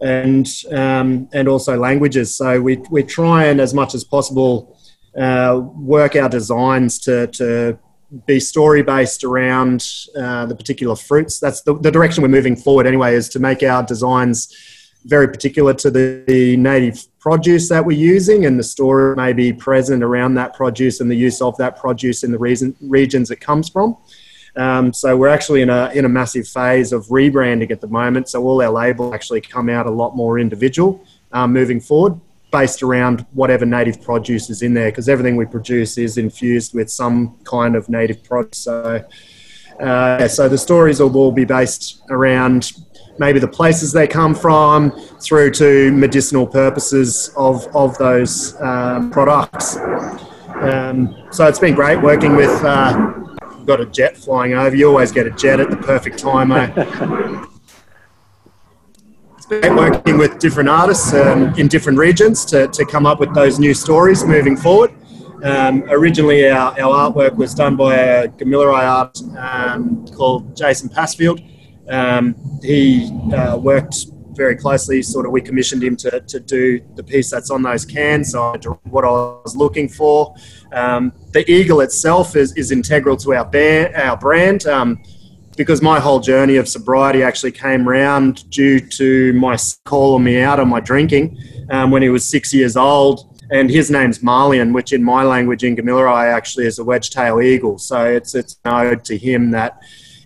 and 0.03 0.47
um, 0.71 1.29
and 1.33 1.47
also 1.47 1.77
languages. 1.77 2.35
So 2.35 2.61
we 2.61 2.77
we 2.91 3.03
try 3.03 3.45
and 3.45 3.59
as 3.61 3.73
much 3.73 3.95
as 3.95 4.03
possible 4.03 4.77
uh, 5.17 5.61
work 5.75 6.15
our 6.15 6.29
designs 6.29 6.99
to 6.99 7.27
to 7.27 7.79
be 8.27 8.39
story 8.39 8.83
based 8.83 9.23
around 9.23 9.87
uh, 10.15 10.45
the 10.45 10.55
particular 10.55 10.95
fruits. 10.95 11.39
That's 11.39 11.61
the, 11.61 11.73
the 11.79 11.89
direction 11.89 12.21
we're 12.21 12.27
moving 12.27 12.55
forward 12.55 12.85
anyway. 12.85 13.15
Is 13.15 13.29
to 13.29 13.39
make 13.39 13.63
our 13.63 13.81
designs 13.81 14.53
very 15.05 15.27
particular 15.27 15.73
to 15.73 15.91
the, 15.91 16.23
the 16.27 16.55
native 16.57 17.05
produce 17.19 17.69
that 17.69 17.85
we're 17.85 17.97
using 17.97 18.45
and 18.45 18.57
the 18.57 18.63
story 18.63 19.15
may 19.15 19.33
be 19.33 19.51
present 19.51 20.01
around 20.01 20.35
that 20.35 20.53
produce 20.53 21.01
and 21.01 21.11
the 21.11 21.15
use 21.15 21.41
of 21.41 21.57
that 21.57 21.77
produce 21.77 22.23
in 22.23 22.31
the 22.31 22.37
reason, 22.37 22.75
regions 22.81 23.29
it 23.29 23.41
comes 23.41 23.67
from. 23.67 23.97
Um, 24.55 24.93
so 24.93 25.17
we're 25.17 25.29
actually 25.29 25.61
in 25.61 25.69
a 25.69 25.91
in 25.93 26.05
a 26.05 26.09
massive 26.09 26.47
phase 26.47 26.93
of 26.93 27.07
rebranding 27.07 27.71
at 27.71 27.81
the 27.81 27.87
moment. 27.87 28.29
So 28.29 28.43
all 28.43 28.61
our 28.61 28.69
labels 28.69 29.13
actually 29.13 29.41
come 29.41 29.67
out 29.69 29.87
a 29.87 29.91
lot 29.91 30.15
more 30.15 30.39
individual 30.39 31.03
um, 31.31 31.53
moving 31.53 31.79
forward, 31.79 32.19
based 32.51 32.83
around 32.83 33.25
whatever 33.33 33.65
native 33.65 34.01
produce 34.01 34.49
is 34.49 34.61
in 34.61 34.73
there, 34.73 34.91
because 34.91 35.09
everything 35.09 35.35
we 35.35 35.45
produce 35.45 35.97
is 35.97 36.17
infused 36.17 36.73
with 36.73 36.89
some 36.89 37.37
kind 37.43 37.75
of 37.75 37.89
native 37.89 38.23
produce. 38.23 38.59
So. 38.59 39.05
Uh, 39.79 40.27
so 40.27 40.47
the 40.47 40.57
stories 40.57 40.99
will 40.99 41.17
all 41.17 41.31
be 41.31 41.45
based 41.45 42.03
around 42.11 42.73
maybe 43.17 43.39
the 43.39 43.47
places 43.47 43.91
they 43.91 44.07
come 44.07 44.35
from 44.35 44.91
through 45.19 45.49
to 45.49 45.91
medicinal 45.91 46.45
purposes 46.45 47.31
of, 47.35 47.67
of 47.75 47.97
those 47.97 48.59
um, 48.61 49.09
products. 49.09 49.77
Um, 50.55 51.27
so 51.31 51.47
it's 51.47 51.59
been 51.59 51.73
great 51.73 52.01
working 52.01 52.35
with 52.35 52.63
uh, 52.63 53.32
got 53.65 53.81
a 53.81 53.85
jet 53.85 54.17
flying 54.17 54.53
over. 54.53 54.75
You 54.75 54.87
always 54.89 55.11
get 55.11 55.27
a 55.27 55.31
jet 55.31 55.59
at 55.59 55.69
the 55.69 55.77
perfect 55.77 56.19
time. 56.19 56.51
Eh? 56.51 56.71
it's 59.37 59.45
been 59.45 59.75
working 59.75 60.17
with 60.17 60.39
different 60.39 60.69
artists 60.69 61.13
um, 61.13 61.53
in 61.55 61.67
different 61.67 61.99
regions 61.99 62.45
to, 62.45 62.67
to 62.69 62.85
come 62.85 63.05
up 63.05 63.19
with 63.19 63.33
those 63.33 63.59
new 63.59 63.73
stories 63.73 64.23
moving 64.23 64.55
forward. 64.55 64.93
Um, 65.43 65.83
originally, 65.89 66.49
our, 66.49 66.71
our 66.79 67.11
artwork 67.11 67.35
was 67.35 67.53
done 67.53 67.75
by 67.75 67.95
a 67.95 68.27
Gamilaroi 68.29 68.83
art 68.83 69.19
um, 69.37 70.07
called 70.07 70.55
Jason 70.55 70.87
Passfield. 70.87 71.41
Um, 71.89 72.35
he 72.61 73.11
uh, 73.33 73.57
worked 73.57 74.05
very 74.35 74.55
closely. 74.55 75.01
Sort 75.01 75.25
of, 75.25 75.31
we 75.31 75.41
commissioned 75.41 75.83
him 75.83 75.95
to, 75.97 76.19
to 76.21 76.39
do 76.39 76.79
the 76.95 77.03
piece 77.03 77.29
that's 77.29 77.49
on 77.49 77.61
those 77.63 77.85
cans. 77.85 78.31
So 78.31 78.53
what 78.83 79.05
I 79.05 79.09
was 79.09 79.55
looking 79.55 79.87
for. 79.87 80.35
Um, 80.71 81.13
the 81.31 81.49
eagle 81.51 81.81
itself 81.81 82.35
is, 82.35 82.55
is 82.55 82.71
integral 82.71 83.17
to 83.17 83.33
our 83.33 83.45
band, 83.45 83.95
our 83.95 84.17
brand. 84.17 84.65
Um, 84.65 85.01
because 85.55 85.81
my 85.81 85.99
whole 85.99 86.19
journey 86.19 86.55
of 86.55 86.67
sobriety 86.67 87.21
actually 87.21 87.51
came 87.51 87.87
round 87.87 88.49
due 88.49 88.79
to 88.79 89.33
my 89.33 89.55
calling 89.85 90.23
me 90.23 90.41
out 90.41 90.59
on 90.59 90.67
my 90.67 90.79
drinking 90.79 91.37
um, 91.69 91.91
when 91.91 92.01
he 92.01 92.09
was 92.09 92.25
six 92.25 92.53
years 92.53 92.75
old. 92.75 93.29
And 93.51 93.69
his 93.69 93.91
name's 93.91 94.19
Marlian, 94.19 94.73
which 94.73 94.93
in 94.93 95.03
my 95.03 95.23
language 95.23 95.63
in 95.63 95.75
Gamilaroi 95.75 96.25
actually 96.31 96.65
is 96.65 96.79
a 96.79 96.83
wedge-tail 96.83 97.39
eagle. 97.39 97.77
So 97.77 98.05
it's 98.05 98.33
it's 98.33 98.57
an 98.65 98.73
ode 98.73 99.05
to 99.05 99.17
him 99.17 99.51
that 99.51 99.79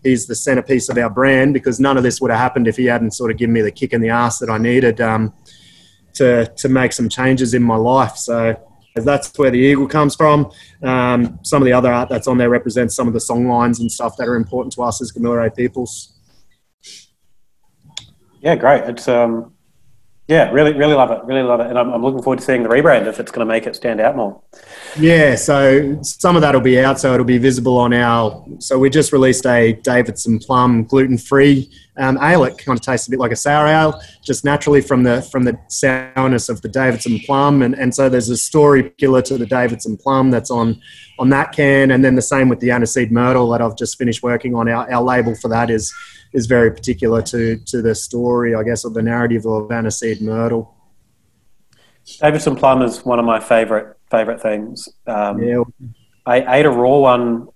he's 0.07 0.25
the 0.25 0.35
centerpiece 0.35 0.89
of 0.89 0.97
our 0.97 1.09
brand 1.09 1.53
because 1.53 1.79
none 1.79 1.97
of 1.97 2.03
this 2.03 2.19
would 2.21 2.31
have 2.31 2.39
happened 2.39 2.67
if 2.67 2.77
he 2.77 2.85
hadn't 2.85 3.11
sort 3.11 3.31
of 3.31 3.37
given 3.37 3.53
me 3.53 3.61
the 3.61 3.71
kick 3.71 3.93
in 3.93 4.01
the 4.01 4.09
ass 4.09 4.39
that 4.39 4.49
I 4.49 4.57
needed 4.57 5.01
um, 5.01 5.33
to 6.13 6.45
to 6.45 6.69
make 6.69 6.93
some 6.93 7.09
changes 7.09 7.53
in 7.53 7.61
my 7.63 7.75
life. 7.75 8.15
So 8.15 8.55
that's 8.95 9.37
where 9.37 9.51
the 9.51 9.59
eagle 9.59 9.87
comes 9.87 10.15
from. 10.15 10.51
Um, 10.81 11.39
some 11.43 11.61
of 11.61 11.65
the 11.65 11.73
other 11.73 11.91
art 11.91 12.09
that's 12.09 12.27
on 12.27 12.37
there 12.37 12.49
represents 12.49 12.95
some 12.95 13.07
of 13.07 13.13
the 13.13 13.19
song 13.19 13.47
lines 13.47 13.79
and 13.79 13.91
stuff 13.91 14.15
that 14.17 14.27
are 14.27 14.35
important 14.35 14.73
to 14.73 14.83
us 14.83 15.01
as 15.01 15.11
Gamilaroi 15.11 15.55
peoples. 15.55 16.13
Yeah, 18.41 18.55
great. 18.55 18.83
It's 18.83 19.07
um, 19.07 19.53
yeah, 20.27 20.51
really, 20.51 20.73
really 20.73 20.93
love 20.93 21.09
it. 21.11 21.23
Really 21.23 21.41
love 21.41 21.61
it, 21.61 21.67
and 21.67 21.79
I'm, 21.79 21.93
I'm 21.93 22.03
looking 22.03 22.21
forward 22.21 22.39
to 22.39 22.45
seeing 22.45 22.61
the 22.61 22.69
rebrand 22.69 23.07
if 23.07 23.17
it's 23.19 23.31
going 23.31 23.47
to 23.47 23.51
make 23.51 23.65
it 23.65 23.77
stand 23.77 24.01
out 24.01 24.17
more. 24.17 24.41
Yeah, 24.99 25.35
so 25.35 26.01
some 26.01 26.35
of 26.35 26.41
that 26.41 26.53
will 26.53 26.61
be 26.61 26.81
out, 26.81 26.99
so 26.99 27.13
it'll 27.13 27.25
be 27.25 27.37
visible 27.37 27.77
on 27.77 27.93
our. 27.93 28.45
So 28.59 28.77
we 28.77 28.89
just 28.89 29.13
released 29.13 29.45
a 29.45 29.73
Davidson 29.83 30.39
Plum 30.39 30.83
gluten-free 30.83 31.71
um, 31.97 32.17
ale. 32.21 32.43
It 32.43 32.57
kind 32.57 32.77
of 32.77 32.83
tastes 32.83 33.07
a 33.07 33.11
bit 33.11 33.19
like 33.19 33.31
a 33.31 33.37
sour 33.37 33.67
ale, 33.67 34.01
just 34.21 34.43
naturally 34.43 34.81
from 34.81 35.03
the 35.03 35.21
from 35.21 35.43
the 35.43 35.57
sourness 35.69 36.49
of 36.49 36.61
the 36.61 36.67
Davidson 36.67 37.19
Plum, 37.19 37.61
and, 37.61 37.73
and 37.73 37.95
so 37.95 38.09
there's 38.09 38.29
a 38.29 38.37
story 38.37 38.89
killer 38.97 39.21
to 39.21 39.37
the 39.37 39.45
Davidson 39.45 39.95
Plum 39.95 40.29
that's 40.29 40.51
on 40.51 40.81
on 41.19 41.29
that 41.29 41.53
can, 41.53 41.91
and 41.91 42.03
then 42.03 42.15
the 42.15 42.21
same 42.21 42.49
with 42.49 42.59
the 42.59 42.67
aniseed 42.67 43.11
myrtle 43.11 43.49
that 43.51 43.61
I've 43.61 43.77
just 43.77 43.97
finished 43.97 44.23
working 44.23 44.55
on. 44.55 44.67
Our, 44.67 44.91
our 44.91 45.01
label 45.01 45.35
for 45.35 45.47
that 45.47 45.69
is 45.69 45.93
is 46.33 46.45
very 46.45 46.71
particular 46.71 47.21
to 47.23 47.57
to 47.57 47.81
the 47.81 47.95
story, 47.95 48.55
I 48.55 48.63
guess, 48.63 48.85
or 48.85 48.91
the 48.91 49.01
narrative 49.01 49.45
of 49.45 49.69
aniseed 49.69 50.21
myrtle. 50.21 50.73
Davidson 52.21 52.55
Plum 52.55 52.81
is 52.81 53.03
one 53.03 53.19
of 53.19 53.25
my 53.25 53.39
favourite 53.39 53.95
favorite 54.09 54.41
things. 54.41 54.89
Um, 55.05 55.41
yeah. 55.41 55.63
I 56.25 56.59
ate 56.59 56.65
a 56.65 56.69
raw 56.69 56.97
one 56.97 57.47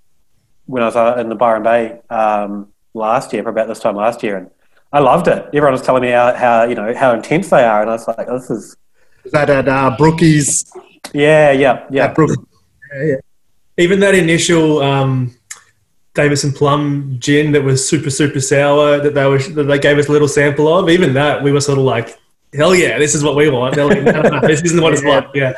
when 0.66 0.84
I 0.84 0.86
was 0.86 0.96
uh, 0.96 1.16
in 1.20 1.30
the 1.30 1.36
Byron 1.36 1.64
Bay 1.64 2.00
um, 2.10 2.70
last 2.94 3.34
year, 3.34 3.44
for 3.44 3.50
about 3.50 3.68
this 3.68 3.80
time 3.80 3.96
last 3.96 4.24
year, 4.24 4.38
and 4.38 4.50
I 4.94 5.00
loved 5.00 5.28
it. 5.28 5.46
Everyone 5.48 5.74
was 5.74 5.82
telling 5.82 6.02
me 6.02 6.10
how, 6.10 6.34
how 6.34 6.64
you 6.64 6.76
know 6.76 6.94
how 6.96 7.14
intense 7.14 7.50
they 7.50 7.64
are, 7.64 7.82
and 7.82 7.90
I 7.90 7.94
was 7.94 8.08
like, 8.08 8.28
"This 8.28 8.50
is." 8.50 8.78
Is 9.24 9.32
that 9.34 9.50
at 9.50 9.68
uh, 9.68 9.96
Brookies? 10.00 10.68
Yeah, 11.14 11.52
yeah, 11.52 11.86
yeah. 11.92 12.14
yeah, 12.18 13.04
yeah. 13.04 13.16
Even 13.78 14.00
that 14.00 14.16
initial 14.16 14.82
um, 14.82 15.36
Davidson 16.14 16.52
Plum 16.52 17.16
gin 17.20 17.54
that 17.54 17.64
was 17.64 17.88
super 17.88 18.10
super 18.10 18.42
sour 18.42 19.00
that 19.00 19.14
they 19.14 19.26
were 19.26 19.40
that 19.40 19.64
they 19.64 19.80
gave 19.80 19.98
us 19.98 20.08
a 20.08 20.12
little 20.12 20.28
sample 20.28 20.68
of. 20.68 20.90
Even 20.90 21.14
that, 21.14 21.42
we 21.42 21.52
were 21.52 21.62
sort 21.62 21.78
of 21.78 21.86
like, 21.86 22.20
hell 22.54 22.76
yeah, 22.76 22.98
this 22.98 23.16
is 23.16 23.24
what 23.24 23.36
we 23.36 23.50
want. 23.50 23.78
Like, 23.78 24.02
no, 24.04 24.22
no, 24.22 24.42
this 24.42 24.62
isn't 24.62 24.82
what 24.82 24.94
it's 24.94 25.04
like. 25.04 25.28
Yeah. 25.34 25.54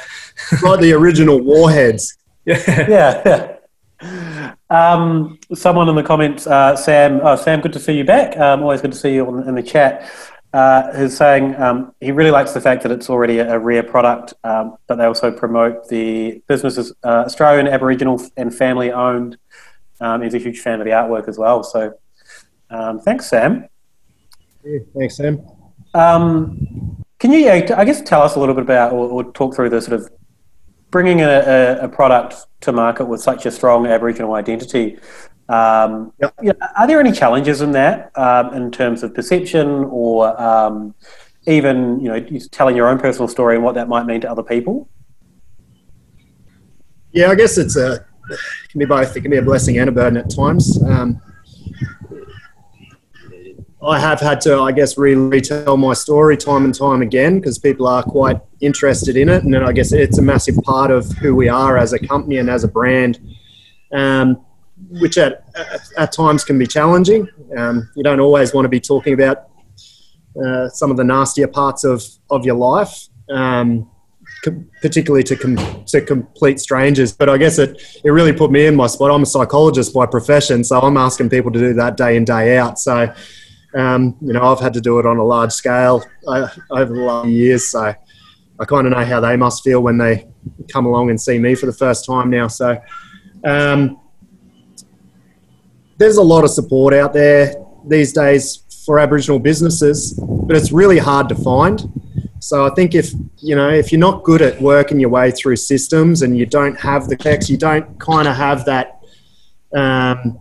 like 0.62 0.80
the 0.80 0.94
original 0.94 1.40
Warheads. 1.40 2.18
Yeah. 2.46 3.22
Yeah. 3.26 4.54
Um, 4.70 5.40
someone 5.54 5.88
in 5.88 5.96
the 5.96 6.04
comments, 6.04 6.46
uh, 6.46 6.76
Sam, 6.76 7.22
oh, 7.24 7.38
Sam, 7.38 7.62
good 7.62 7.72
to 7.74 7.80
see 7.80 7.94
you 7.94 8.04
back. 8.04 8.38
Um, 8.38 8.62
always 8.62 8.82
good 8.82 8.92
to 8.92 8.98
see 8.98 9.14
you 9.14 9.30
in, 9.30 9.48
in 9.48 9.56
the 9.56 9.64
chat. 9.64 10.12
Uh, 10.52 10.92
is 10.94 11.18
saying 11.18 11.56
um, 11.60 11.96
he 12.00 12.12
really 12.12 12.30
likes 12.30 12.52
the 12.52 12.62
fact 12.62 12.84
that 12.84 12.92
it's 12.92 13.10
already 13.10 13.40
a, 13.40 13.56
a 13.56 13.60
rare 13.60 13.82
product, 13.82 14.36
um, 14.44 14.78
but 14.86 14.98
they 14.98 15.06
also 15.06 15.32
promote 15.32 15.88
the 15.88 16.44
businesses 16.48 16.94
uh, 17.04 17.24
Australian, 17.26 17.68
Aboriginal, 17.68 18.22
and 18.38 18.54
family 18.54 18.92
owned. 18.92 19.38
Um, 20.04 20.22
he's 20.22 20.34
a 20.34 20.38
huge 20.38 20.60
fan 20.60 20.82
of 20.82 20.86
the 20.86 20.92
artwork 20.92 21.30
as 21.30 21.38
well. 21.38 21.64
So 21.64 21.94
um, 22.70 23.00
thanks, 23.00 23.28
Sam. 23.28 23.68
Yeah, 24.66 24.80
thanks, 24.98 25.16
Sam. 25.16 25.42
Um, 25.94 27.04
can 27.20 27.32
you, 27.32 27.50
I 27.50 27.86
guess, 27.86 28.02
tell 28.02 28.22
us 28.22 28.36
a 28.36 28.40
little 28.40 28.54
bit 28.54 28.64
about 28.64 28.92
or, 28.92 29.08
or 29.10 29.32
talk 29.32 29.56
through 29.56 29.70
the 29.70 29.82
sort 29.82 30.00
of 30.00 30.12
bringing 30.92 31.22
a, 31.22 31.28
a, 31.28 31.86
a, 31.86 31.88
product 31.88 32.36
to 32.62 32.72
market 32.72 33.06
with 33.06 33.22
such 33.22 33.46
a 33.46 33.52
strong 33.52 33.86
Aboriginal 33.88 34.34
identity? 34.34 34.98
Um, 35.48 36.12
yep. 36.20 36.34
you 36.42 36.50
know, 36.50 36.68
are 36.78 36.86
there 36.86 37.00
any 37.00 37.12
challenges 37.12 37.62
in 37.62 37.72
that 37.72 38.12
um, 38.18 38.54
in 38.54 38.72
terms 38.72 39.04
of 39.04 39.14
perception 39.14 39.86
or 39.90 40.40
um, 40.42 40.96
even 41.48 42.00
you 42.00 42.10
know 42.10 42.40
telling 42.52 42.76
your 42.76 42.88
own 42.90 43.00
personal 43.00 43.28
story 43.28 43.56
and 43.56 43.64
what 43.64 43.76
that 43.76 43.88
might 43.88 44.06
mean 44.06 44.20
to 44.22 44.30
other 44.30 44.44
people? 44.44 44.90
Yeah, 47.12 47.30
I 47.30 47.36
guess 47.36 47.58
it's 47.58 47.78
a 47.78 48.06
it 48.34 48.70
can 48.70 48.80
be 48.80 48.86
both. 48.86 49.16
It 49.16 49.22
can 49.22 49.32
be 49.32 49.38
a 49.38 49.42
blessing 49.42 49.78
and 49.78 49.90
a 49.90 49.92
burden 49.92 50.18
at 50.18 50.30
times. 50.30 50.82
Um, 50.84 51.22
I 53.86 54.00
have 54.00 54.22
had 54.22 54.40
to, 54.42 54.60
I 54.60 54.72
guess, 54.72 54.98
retell 54.98 55.75
my 55.75 55.94
story 55.94 56.38
time 56.38 56.63
and 56.63 56.74
time 56.74 57.02
again 57.02 57.40
because 57.40 57.60
people 57.60 57.86
are 57.86 58.02
quite 58.02 58.40
interested 58.62 59.18
in 59.18 59.28
it, 59.28 59.44
and 59.44 59.54
then 59.54 59.63
I 59.63 59.74
guess 59.74 59.92
it's 59.92 60.18
a 60.18 60.22
massive 60.22 60.56
part 60.63 60.90
of 60.90 61.10
who 61.18 61.36
we 61.36 61.50
are 61.50 61.78
as 61.78 61.92
a 61.92 62.00
company 62.00 62.38
and 62.38 62.50
as 62.50 62.63
a 62.63 62.68
brand, 62.70 63.20
um, 63.92 64.44
which 64.90 65.18
at, 65.18 65.46
at 65.98 66.13
times 66.13 66.46
can 66.46 66.58
be 66.58 66.66
challenging. 66.66 67.28
Um, 67.58 67.90
you 67.96 68.04
don't 68.04 68.22
always 68.22 68.54
want 68.54 68.63
to 68.66 68.70
be 68.70 68.80
talking 68.80 69.13
about 69.13 69.50
uh, 70.42 70.70
some 70.70 70.90
of 70.90 70.98
the 70.98 71.04
nastier 71.04 71.48
parts 71.48 71.84
of 71.84 72.04
of 72.30 72.46
your 72.46 72.56
life. 72.56 73.10
Um, 73.30 73.90
particularly 74.82 75.24
to 75.24 75.36
com- 75.36 75.86
to 75.86 76.02
complete 76.02 76.60
strangers. 76.60 77.12
But 77.14 77.30
I 77.30 77.38
guess 77.38 77.60
it 77.60 77.82
it 78.04 78.10
really 78.10 78.34
put 78.34 78.52
me 78.52 78.66
in 78.66 78.76
my 78.76 78.88
spot. 78.88 79.12
I'm 79.12 79.24
a 79.24 79.26
psychologist 79.26 79.94
by 79.94 80.06
profession, 80.06 80.64
so 80.64 80.80
I'm 80.80 80.98
asking 80.98 81.30
people 81.30 81.52
to 81.52 81.60
do 81.60 81.74
that 81.74 81.98
day 81.98 82.16
in 82.16 82.26
day 82.26 82.58
out. 82.58 82.80
So 82.80 83.14
um, 83.76 84.16
you 84.22 84.34
know, 84.34 84.44
I've 84.44 84.60
had 84.60 84.74
to 84.74 84.82
do 84.82 85.00
it 85.00 85.06
on 85.06 85.18
a 85.18 85.24
large 85.24 85.52
scale 85.52 86.04
uh, 86.28 86.48
over 86.72 86.94
the 86.94 87.02
last 87.02 87.28
years. 87.28 87.72
So 87.72 87.94
I 88.60 88.66
kind 88.66 88.88
of 88.88 88.94
know 88.94 89.04
how 89.04 89.20
they 89.20 89.36
must 89.36 89.64
feel 89.64 89.82
when 89.82 89.98
they 89.98 90.28
come 90.72 90.86
along 90.86 91.10
and 91.10 91.20
see 91.20 91.40
me 91.40 91.56
for 91.56 91.66
the 91.66 91.74
first 91.74 92.06
time 92.06 92.30
now. 92.30 92.48
So 92.48 92.80
um, 93.44 94.00
there's 95.98 96.18
a 96.18 96.24
lot 96.24 96.44
of 96.44 96.52
support 96.52 96.94
out 96.94 97.14
there 97.14 97.56
these 97.88 98.14
days 98.14 98.64
for 98.86 99.00
Aboriginal 99.00 99.40
businesses, 99.40 100.14
but 100.14 100.56
it's 100.56 100.72
really 100.72 101.00
hard 101.00 101.30
to 101.30 101.36
find. 101.36 101.82
So 102.44 102.66
I 102.66 102.72
think 102.72 102.94
if 102.94 103.14
you 103.38 103.56
know 103.56 103.70
if 103.70 103.94
you're 103.94 104.00
not 104.00 104.24
good 104.24 104.42
at 104.42 104.62
working 104.62 105.00
your 105.00 105.10
way 105.10 105.32
through 105.32 105.56
systems 105.56 106.24
and 106.24 106.38
you 106.38 106.46
don't 106.46 106.78
have 106.78 107.08
the 107.08 107.16
text, 107.16 107.50
you 107.50 107.56
don't 107.56 107.98
kind 108.02 108.28
of 108.28 108.36
have 108.36 108.66
that 108.66 109.00
um, 109.74 110.38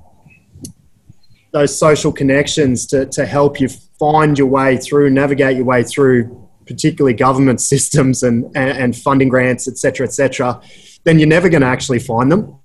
those 1.53 1.79
social 1.79 2.11
connections 2.11 2.87
to, 2.87 3.07
to 3.07 3.25
help 3.25 3.61
you 3.61 3.69
find 4.01 4.37
your 4.37 4.49
way 4.49 4.79
through, 4.79 5.11
navigate 5.11 5.55
your 5.55 5.65
way 5.65 5.85
through, 5.85 6.49
particularly 6.67 7.15
government 7.15 7.61
systems 7.73 8.25
and, 8.25 8.47
and, 8.57 8.71
and 8.77 8.97
funding 8.97 9.29
grants, 9.29 9.69
etc., 9.69 9.79
cetera, 9.79 10.07
et 10.09 10.13
cetera, 10.13 10.61
then 11.05 11.21
you're 11.21 11.29
never 11.29 11.49
going 11.49 11.61
to 11.61 11.69
actually 11.69 12.01
find 12.01 12.33
them. 12.33 12.59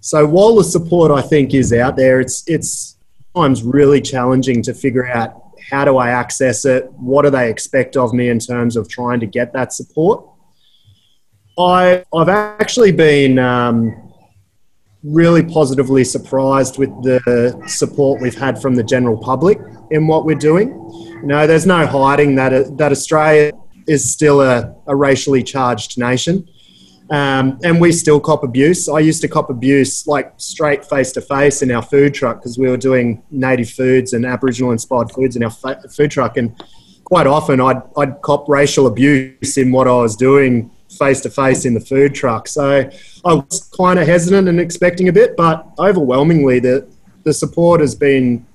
So 0.00 0.26
while 0.26 0.56
the 0.56 0.64
support 0.64 1.12
I 1.12 1.22
think 1.22 1.54
is 1.54 1.72
out 1.72 1.94
there, 1.94 2.18
it's 2.18 2.42
it's 2.48 2.96
times 3.36 3.62
really 3.62 4.00
challenging 4.00 4.62
to 4.62 4.74
figure 4.74 5.06
out 5.06 5.47
how 5.70 5.84
do 5.84 5.98
I 5.98 6.10
access 6.10 6.64
it, 6.64 6.90
what 6.92 7.22
do 7.22 7.30
they 7.30 7.50
expect 7.50 7.96
of 7.96 8.12
me 8.12 8.28
in 8.28 8.38
terms 8.38 8.76
of 8.76 8.88
trying 8.88 9.20
to 9.20 9.26
get 9.26 9.52
that 9.52 9.72
support. 9.72 10.24
I 11.58 12.04
I've 12.14 12.28
actually 12.28 12.92
been 12.92 13.38
um, 13.38 14.12
really 15.02 15.42
positively 15.42 16.04
surprised 16.04 16.78
with 16.78 16.90
the 17.02 17.62
support 17.66 18.20
we've 18.20 18.38
had 18.38 18.60
from 18.60 18.74
the 18.74 18.84
general 18.84 19.16
public 19.16 19.58
in 19.90 20.06
what 20.06 20.24
we're 20.24 20.36
doing. 20.36 20.68
You 20.68 21.26
know, 21.26 21.46
there's 21.46 21.66
no 21.66 21.86
hiding 21.86 22.36
that 22.36 22.78
that 22.78 22.92
Australia 22.92 23.52
is 23.86 24.10
still 24.10 24.40
a, 24.40 24.74
a 24.86 24.94
racially 24.94 25.42
charged 25.42 25.98
nation. 25.98 26.48
Um, 27.10 27.58
and 27.64 27.80
we 27.80 27.92
still 27.92 28.20
cop 28.20 28.44
abuse. 28.44 28.88
I 28.88 28.98
used 28.98 29.22
to 29.22 29.28
cop 29.28 29.48
abuse 29.48 30.06
like 30.06 30.32
straight 30.36 30.84
face 30.84 31.10
to 31.12 31.22
face 31.22 31.62
in 31.62 31.70
our 31.70 31.82
food 31.82 32.12
truck 32.12 32.40
because 32.40 32.58
we 32.58 32.68
were 32.68 32.76
doing 32.76 33.22
native 33.30 33.70
foods 33.70 34.12
and 34.12 34.26
Aboriginal 34.26 34.72
inspired 34.72 35.10
foods 35.10 35.34
in 35.34 35.42
our 35.42 35.50
fa- 35.50 35.80
food 35.88 36.10
truck. 36.10 36.36
And 36.36 36.54
quite 37.04 37.26
often 37.26 37.60
I'd, 37.60 37.80
I'd 37.96 38.20
cop 38.20 38.48
racial 38.48 38.86
abuse 38.86 39.56
in 39.56 39.72
what 39.72 39.88
I 39.88 39.92
was 39.92 40.16
doing 40.16 40.70
face 40.98 41.20
to 41.22 41.30
face 41.30 41.64
in 41.64 41.72
the 41.72 41.80
food 41.80 42.14
truck. 42.14 42.46
So 42.46 42.90
I 43.24 43.34
was 43.34 43.70
kind 43.74 43.98
of 43.98 44.06
hesitant 44.06 44.48
and 44.48 44.60
expecting 44.60 45.08
a 45.08 45.12
bit, 45.12 45.36
but 45.36 45.66
overwhelmingly 45.78 46.60
the, 46.60 46.86
the 47.24 47.32
support 47.32 47.80
has 47.80 47.94
been 47.94 48.46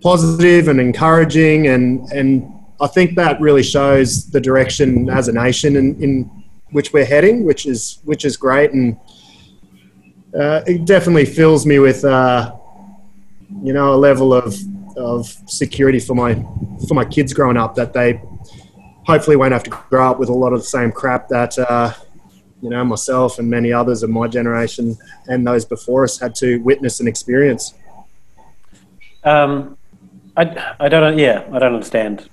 positive 0.00 0.68
and 0.68 0.80
encouraging. 0.80 1.66
And, 1.66 2.08
and 2.12 2.52
I 2.80 2.86
think 2.86 3.16
that 3.16 3.40
really 3.40 3.64
shows 3.64 4.30
the 4.30 4.40
direction 4.40 5.10
as 5.10 5.26
a 5.26 5.32
nation 5.32 5.74
in, 5.74 6.00
in 6.00 6.37
which 6.70 6.92
we're 6.92 7.04
heading, 7.04 7.44
which 7.44 7.66
is 7.66 8.00
which 8.04 8.24
is 8.24 8.36
great, 8.36 8.72
and 8.72 8.96
uh, 10.38 10.62
it 10.66 10.84
definitely 10.84 11.24
fills 11.24 11.64
me 11.66 11.78
with 11.78 12.04
uh, 12.04 12.54
you 13.62 13.72
know 13.72 13.94
a 13.94 13.96
level 13.96 14.32
of 14.32 14.56
of 14.96 15.26
security 15.46 16.00
for 16.00 16.14
my 16.14 16.34
for 16.86 16.94
my 16.94 17.04
kids 17.04 17.32
growing 17.32 17.56
up 17.56 17.74
that 17.74 17.92
they 17.92 18.20
hopefully 19.06 19.36
won't 19.36 19.52
have 19.52 19.62
to 19.62 19.70
grow 19.70 20.10
up 20.10 20.18
with 20.18 20.28
a 20.28 20.32
lot 20.32 20.52
of 20.52 20.60
the 20.60 20.66
same 20.66 20.92
crap 20.92 21.28
that 21.28 21.58
uh, 21.58 21.92
you 22.60 22.68
know 22.68 22.84
myself 22.84 23.38
and 23.38 23.48
many 23.48 23.72
others 23.72 24.02
of 24.02 24.10
my 24.10 24.28
generation 24.28 24.96
and 25.26 25.46
those 25.46 25.64
before 25.64 26.04
us 26.04 26.18
had 26.18 26.34
to 26.34 26.58
witness 26.58 27.00
and 27.00 27.08
experience. 27.08 27.74
Um, 29.24 29.76
I, 30.36 30.74
I 30.78 30.88
don't 30.88 31.18
yeah 31.18 31.44
I 31.52 31.58
don't 31.58 31.74
understand 31.74 32.28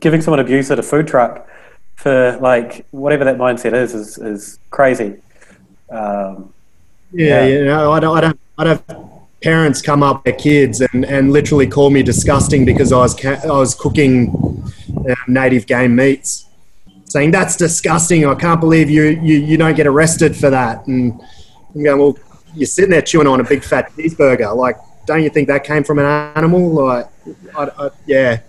giving 0.00 0.22
someone 0.22 0.40
abuse 0.40 0.70
at 0.70 0.78
a 0.78 0.82
food 0.82 1.06
truck 1.06 1.46
for 2.02 2.36
like 2.40 2.84
whatever 2.90 3.24
that 3.24 3.38
mindset 3.38 3.74
is 3.74 3.94
is, 3.94 4.18
is 4.18 4.58
crazy. 4.70 5.18
Um, 5.88 6.52
yeah, 7.12 7.44
yeah, 7.44 7.46
you 7.46 7.64
know, 7.64 7.92
I 7.92 8.00
don't, 8.00 8.16
I 8.16 8.20
don't, 8.20 8.40
I 8.58 8.64
don't 8.64 8.88
have 8.88 9.12
parents 9.42 9.82
come 9.82 10.02
up 10.02 10.24
their 10.24 10.34
kids 10.34 10.80
and, 10.80 11.04
and 11.04 11.32
literally 11.32 11.66
call 11.66 11.90
me 11.90 12.02
disgusting 12.02 12.64
because 12.64 12.92
I 12.92 12.98
was 12.98 13.14
ca- 13.14 13.40
I 13.44 13.58
was 13.58 13.74
cooking 13.74 14.64
uh, 15.08 15.14
native 15.28 15.66
game 15.66 15.94
meats, 15.94 16.46
saying 17.04 17.30
that's 17.30 17.56
disgusting. 17.56 18.26
I 18.26 18.34
can't 18.34 18.60
believe 18.60 18.90
you 18.90 19.04
you, 19.04 19.36
you 19.38 19.56
don't 19.56 19.76
get 19.76 19.86
arrested 19.86 20.36
for 20.36 20.50
that. 20.50 20.86
And 20.88 21.20
I'm 21.74 21.84
going, 21.84 22.00
well, 22.00 22.18
you're 22.54 22.66
sitting 22.66 22.90
there 22.90 23.02
chewing 23.02 23.28
on 23.28 23.40
a 23.40 23.44
big 23.44 23.62
fat 23.62 23.92
cheeseburger. 23.92 24.56
Like, 24.56 24.76
don't 25.06 25.22
you 25.22 25.30
think 25.30 25.48
that 25.48 25.64
came 25.64 25.84
from 25.84 25.98
an 26.00 26.06
animal? 26.34 26.68
Like, 26.68 27.08
I, 27.56 27.70
I, 27.78 27.90
yeah, 28.06 28.40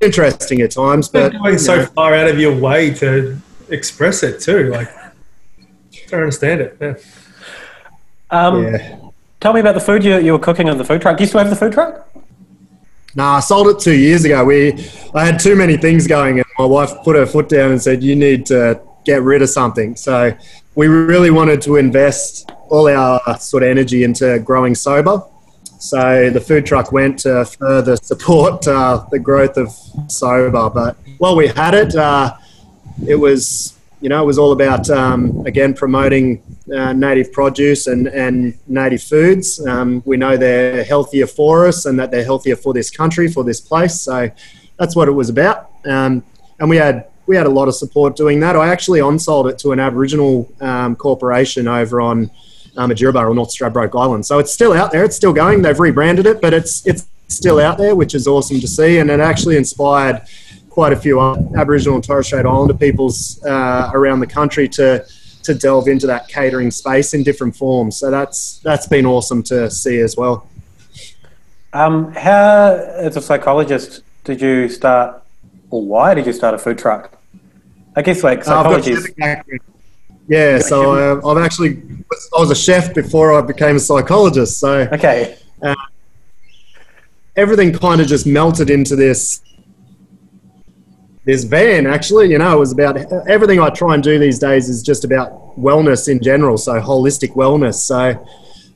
interesting 0.00 0.60
at 0.60 0.70
times. 0.70 1.08
But 1.08 1.32
You're 1.32 1.42
going 1.42 1.58
so 1.58 1.76
know. 1.76 1.86
far 1.86 2.14
out 2.14 2.28
of 2.28 2.38
your 2.38 2.58
way 2.58 2.92
to 2.94 3.38
express 3.68 4.22
it 4.22 4.40
too. 4.40 4.70
Like, 4.70 4.94
I 4.96 5.10
don't 6.08 6.20
understand 6.20 6.60
it. 6.60 6.76
Yeah. 6.80 6.94
um, 8.30 8.64
yeah. 8.64 8.98
Tell 9.40 9.52
me 9.52 9.60
about 9.60 9.74
the 9.74 9.80
food 9.80 10.02
you, 10.02 10.18
you 10.18 10.32
were 10.32 10.38
cooking 10.38 10.68
on 10.68 10.78
the 10.78 10.84
food 10.84 11.02
truck. 11.02 11.16
Do 11.18 11.24
you 11.24 11.28
still 11.28 11.40
have 11.40 11.50
the 11.50 11.56
food 11.56 11.72
truck? 11.72 12.08
Nah, 13.14 13.36
I 13.36 13.40
sold 13.40 13.68
it 13.68 13.78
two 13.78 13.96
years 13.96 14.24
ago. 14.24 14.44
We, 14.44 14.72
I 15.14 15.24
had 15.24 15.38
too 15.38 15.56
many 15.56 15.76
things 15.76 16.06
going, 16.06 16.38
and 16.38 16.46
my 16.58 16.66
wife 16.66 16.90
put 17.02 17.16
her 17.16 17.24
foot 17.26 17.48
down 17.48 17.70
and 17.70 17.80
said, 17.80 18.02
"You 18.02 18.14
need 18.14 18.44
to 18.46 18.80
get 19.04 19.22
rid 19.22 19.40
of 19.40 19.48
something." 19.48 19.96
So 19.96 20.36
we 20.74 20.88
really 20.88 21.30
wanted 21.30 21.62
to 21.62 21.76
invest 21.76 22.50
all 22.68 22.88
our 22.88 23.20
sort 23.38 23.62
of 23.62 23.70
energy 23.70 24.04
into 24.04 24.38
growing 24.40 24.74
Sobah. 24.74 25.26
So 25.78 26.30
the 26.30 26.40
food 26.40 26.64
truck 26.66 26.92
went 26.92 27.18
to 27.20 27.44
further 27.44 27.96
support 27.96 28.66
uh, 28.66 29.04
the 29.10 29.18
growth 29.18 29.56
of 29.56 29.68
Sobah. 30.08 30.72
But 30.72 30.96
while 31.18 31.36
we 31.36 31.48
had 31.48 31.74
it, 31.74 31.94
uh, 31.94 32.34
it 33.06 33.16
was 33.16 33.74
you 34.00 34.08
know 34.08 34.22
it 34.22 34.26
was 34.26 34.38
all 34.38 34.52
about 34.52 34.88
um, 34.90 35.44
again 35.46 35.74
promoting 35.74 36.42
uh, 36.74 36.92
native 36.92 37.32
produce 37.32 37.86
and, 37.86 38.08
and 38.08 38.58
native 38.66 39.02
foods. 39.02 39.64
Um, 39.66 40.02
we 40.06 40.16
know 40.16 40.36
they're 40.36 40.84
healthier 40.84 41.26
for 41.26 41.66
us 41.66 41.86
and 41.86 41.98
that 41.98 42.10
they're 42.10 42.24
healthier 42.24 42.56
for 42.56 42.72
this 42.72 42.90
country, 42.90 43.28
for 43.28 43.44
this 43.44 43.60
place. 43.60 44.00
So 44.00 44.30
that's 44.78 44.96
what 44.96 45.08
it 45.08 45.12
was 45.12 45.28
about. 45.28 45.70
Um, 45.84 46.24
and 46.58 46.70
we 46.70 46.76
had 46.76 47.06
we 47.26 47.36
had 47.36 47.46
a 47.46 47.50
lot 47.50 47.68
of 47.68 47.74
support 47.74 48.16
doing 48.16 48.40
that. 48.40 48.56
I 48.56 48.68
actually 48.68 49.00
on-sold 49.00 49.48
it 49.48 49.58
to 49.58 49.72
an 49.72 49.80
Aboriginal 49.80 50.50
um, 50.60 50.96
corporation 50.96 51.66
over 51.68 52.00
on 52.00 52.30
um, 52.76 52.90
Adjiraba 52.90 53.28
or 53.28 53.34
North 53.34 53.50
Stradbroke 53.50 53.98
Island. 53.98 54.26
So 54.26 54.38
it's 54.38 54.52
still 54.52 54.72
out 54.72 54.92
there. 54.92 55.04
It's 55.04 55.16
still 55.16 55.32
going. 55.32 55.62
They've 55.62 55.78
rebranded 55.78 56.26
it, 56.26 56.40
but 56.40 56.52
it's 56.54 56.86
it's 56.86 57.06
still 57.28 57.58
out 57.58 57.78
there, 57.78 57.94
which 57.94 58.14
is 58.14 58.26
awesome 58.26 58.60
to 58.60 58.68
see. 58.68 58.98
And 58.98 59.10
it 59.10 59.20
actually 59.20 59.56
inspired 59.56 60.22
quite 60.70 60.92
a 60.92 60.96
few 60.96 61.20
Aboriginal 61.56 61.94
and 61.96 62.04
Torres 62.04 62.26
Strait 62.26 62.44
Islander 62.44 62.74
peoples 62.74 63.42
uh, 63.44 63.90
around 63.94 64.20
the 64.20 64.26
country 64.26 64.68
to 64.68 65.04
to 65.42 65.54
delve 65.54 65.88
into 65.88 66.06
that 66.08 66.28
catering 66.28 66.70
space 66.70 67.14
in 67.14 67.22
different 67.22 67.56
forms. 67.56 67.96
So 67.98 68.10
that's 68.10 68.58
that's 68.58 68.86
been 68.86 69.06
awesome 69.06 69.42
to 69.44 69.70
see 69.70 70.00
as 70.00 70.16
well. 70.16 70.48
Um, 71.72 72.12
how, 72.14 72.74
as 72.96 73.16
a 73.16 73.22
psychologist, 73.22 74.02
did 74.24 74.40
you 74.40 74.68
start, 74.68 75.22
or 75.70 75.84
why 75.84 76.14
did 76.14 76.26
you 76.26 76.32
start 76.32 76.54
a 76.54 76.58
food 76.58 76.78
truck? 76.78 77.18
I 77.94 78.02
guess 78.02 78.22
like 78.22 78.38
Uh, 78.38 78.40
I've 78.40 78.64
psychology 78.64 78.92
is 78.92 79.04
chef 79.06 79.16
background. 79.16 79.60
Yeah, 80.28 80.58
so 80.58 81.20
uh, 81.20 81.28
I've 81.28 81.38
actually 81.38 81.82
I 82.36 82.40
was 82.40 82.50
a 82.50 82.54
chef 82.54 82.94
before 82.94 83.32
I 83.32 83.42
became 83.42 83.76
a 83.76 83.80
psychologist. 83.80 84.58
So 84.58 84.88
okay. 84.92 85.38
everything 87.36 87.72
kind 87.72 88.00
of 88.00 88.06
just 88.06 88.26
melted 88.26 88.70
into 88.70 88.96
this 88.96 89.42
this 91.26 91.42
van 91.42 91.86
actually 91.86 92.30
you 92.30 92.38
know 92.38 92.56
it 92.56 92.58
was 92.58 92.72
about 92.72 92.96
everything 93.28 93.60
i 93.60 93.68
try 93.68 93.94
and 93.94 94.02
do 94.02 94.16
these 94.18 94.38
days 94.38 94.68
is 94.68 94.82
just 94.82 95.04
about 95.04 95.58
wellness 95.58 96.08
in 96.08 96.22
general 96.22 96.56
so 96.56 96.80
holistic 96.80 97.34
wellness 97.34 97.74
so 97.74 98.24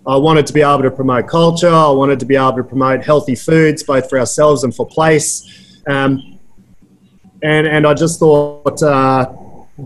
i 0.07 0.17
wanted 0.17 0.45
to 0.47 0.53
be 0.53 0.61
able 0.61 0.83
to 0.83 0.91
promote 0.91 1.29
culture 1.29 1.71
i 1.71 1.89
wanted 1.89 2.19
to 2.19 2.27
be 2.27 2.35
able 2.35 2.53
to 2.53 2.65
promote 2.65 3.05
healthy 3.05 3.37
foods 3.37 3.85
both 3.85 4.11
for 4.11 4.19
ourselves 4.19 4.65
and 4.65 4.75
for 4.75 4.85
place 4.85 5.81
um, 5.87 6.41
and 7.43 7.69
and 7.69 7.87
i 7.87 7.95
just 7.95 8.19
thought 8.19 8.83
uh, 8.83 9.33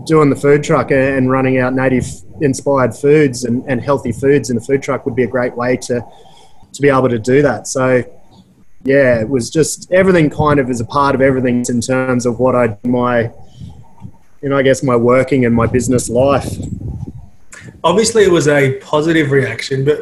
doing 0.05 0.29
the 0.29 0.35
food 0.35 0.63
truck 0.63 0.91
and 0.91 1.31
running 1.31 1.59
out 1.59 1.73
native 1.73 2.05
inspired 2.41 2.93
foods 2.93 3.45
and, 3.45 3.63
and 3.67 3.81
healthy 3.81 4.11
foods 4.11 4.49
in 4.49 4.55
the 4.55 4.61
food 4.61 4.81
truck 4.83 5.05
would 5.05 5.15
be 5.15 5.23
a 5.23 5.27
great 5.27 5.55
way 5.55 5.77
to 5.77 6.05
to 6.73 6.81
be 6.81 6.89
able 6.89 7.07
to 7.07 7.19
do 7.19 7.41
that 7.41 7.67
so 7.67 8.03
yeah, 8.85 9.19
it 9.19 9.27
was 9.27 9.49
just 9.49 9.91
everything 9.91 10.29
kind 10.29 10.59
of 10.59 10.69
is 10.69 10.79
a 10.79 10.85
part 10.85 11.15
of 11.15 11.21
everything 11.21 11.65
in 11.67 11.81
terms 11.81 12.27
of 12.27 12.39
what 12.39 12.55
I 12.55 12.77
my, 12.83 13.31
you 14.41 14.49
know, 14.49 14.57
I 14.57 14.61
guess 14.61 14.83
my 14.83 14.95
working 14.95 15.43
and 15.43 15.55
my 15.55 15.65
business 15.65 16.07
life. 16.07 16.55
Obviously, 17.83 18.23
it 18.23 18.31
was 18.31 18.47
a 18.47 18.79
positive 18.79 19.31
reaction, 19.31 19.83
but 19.83 19.97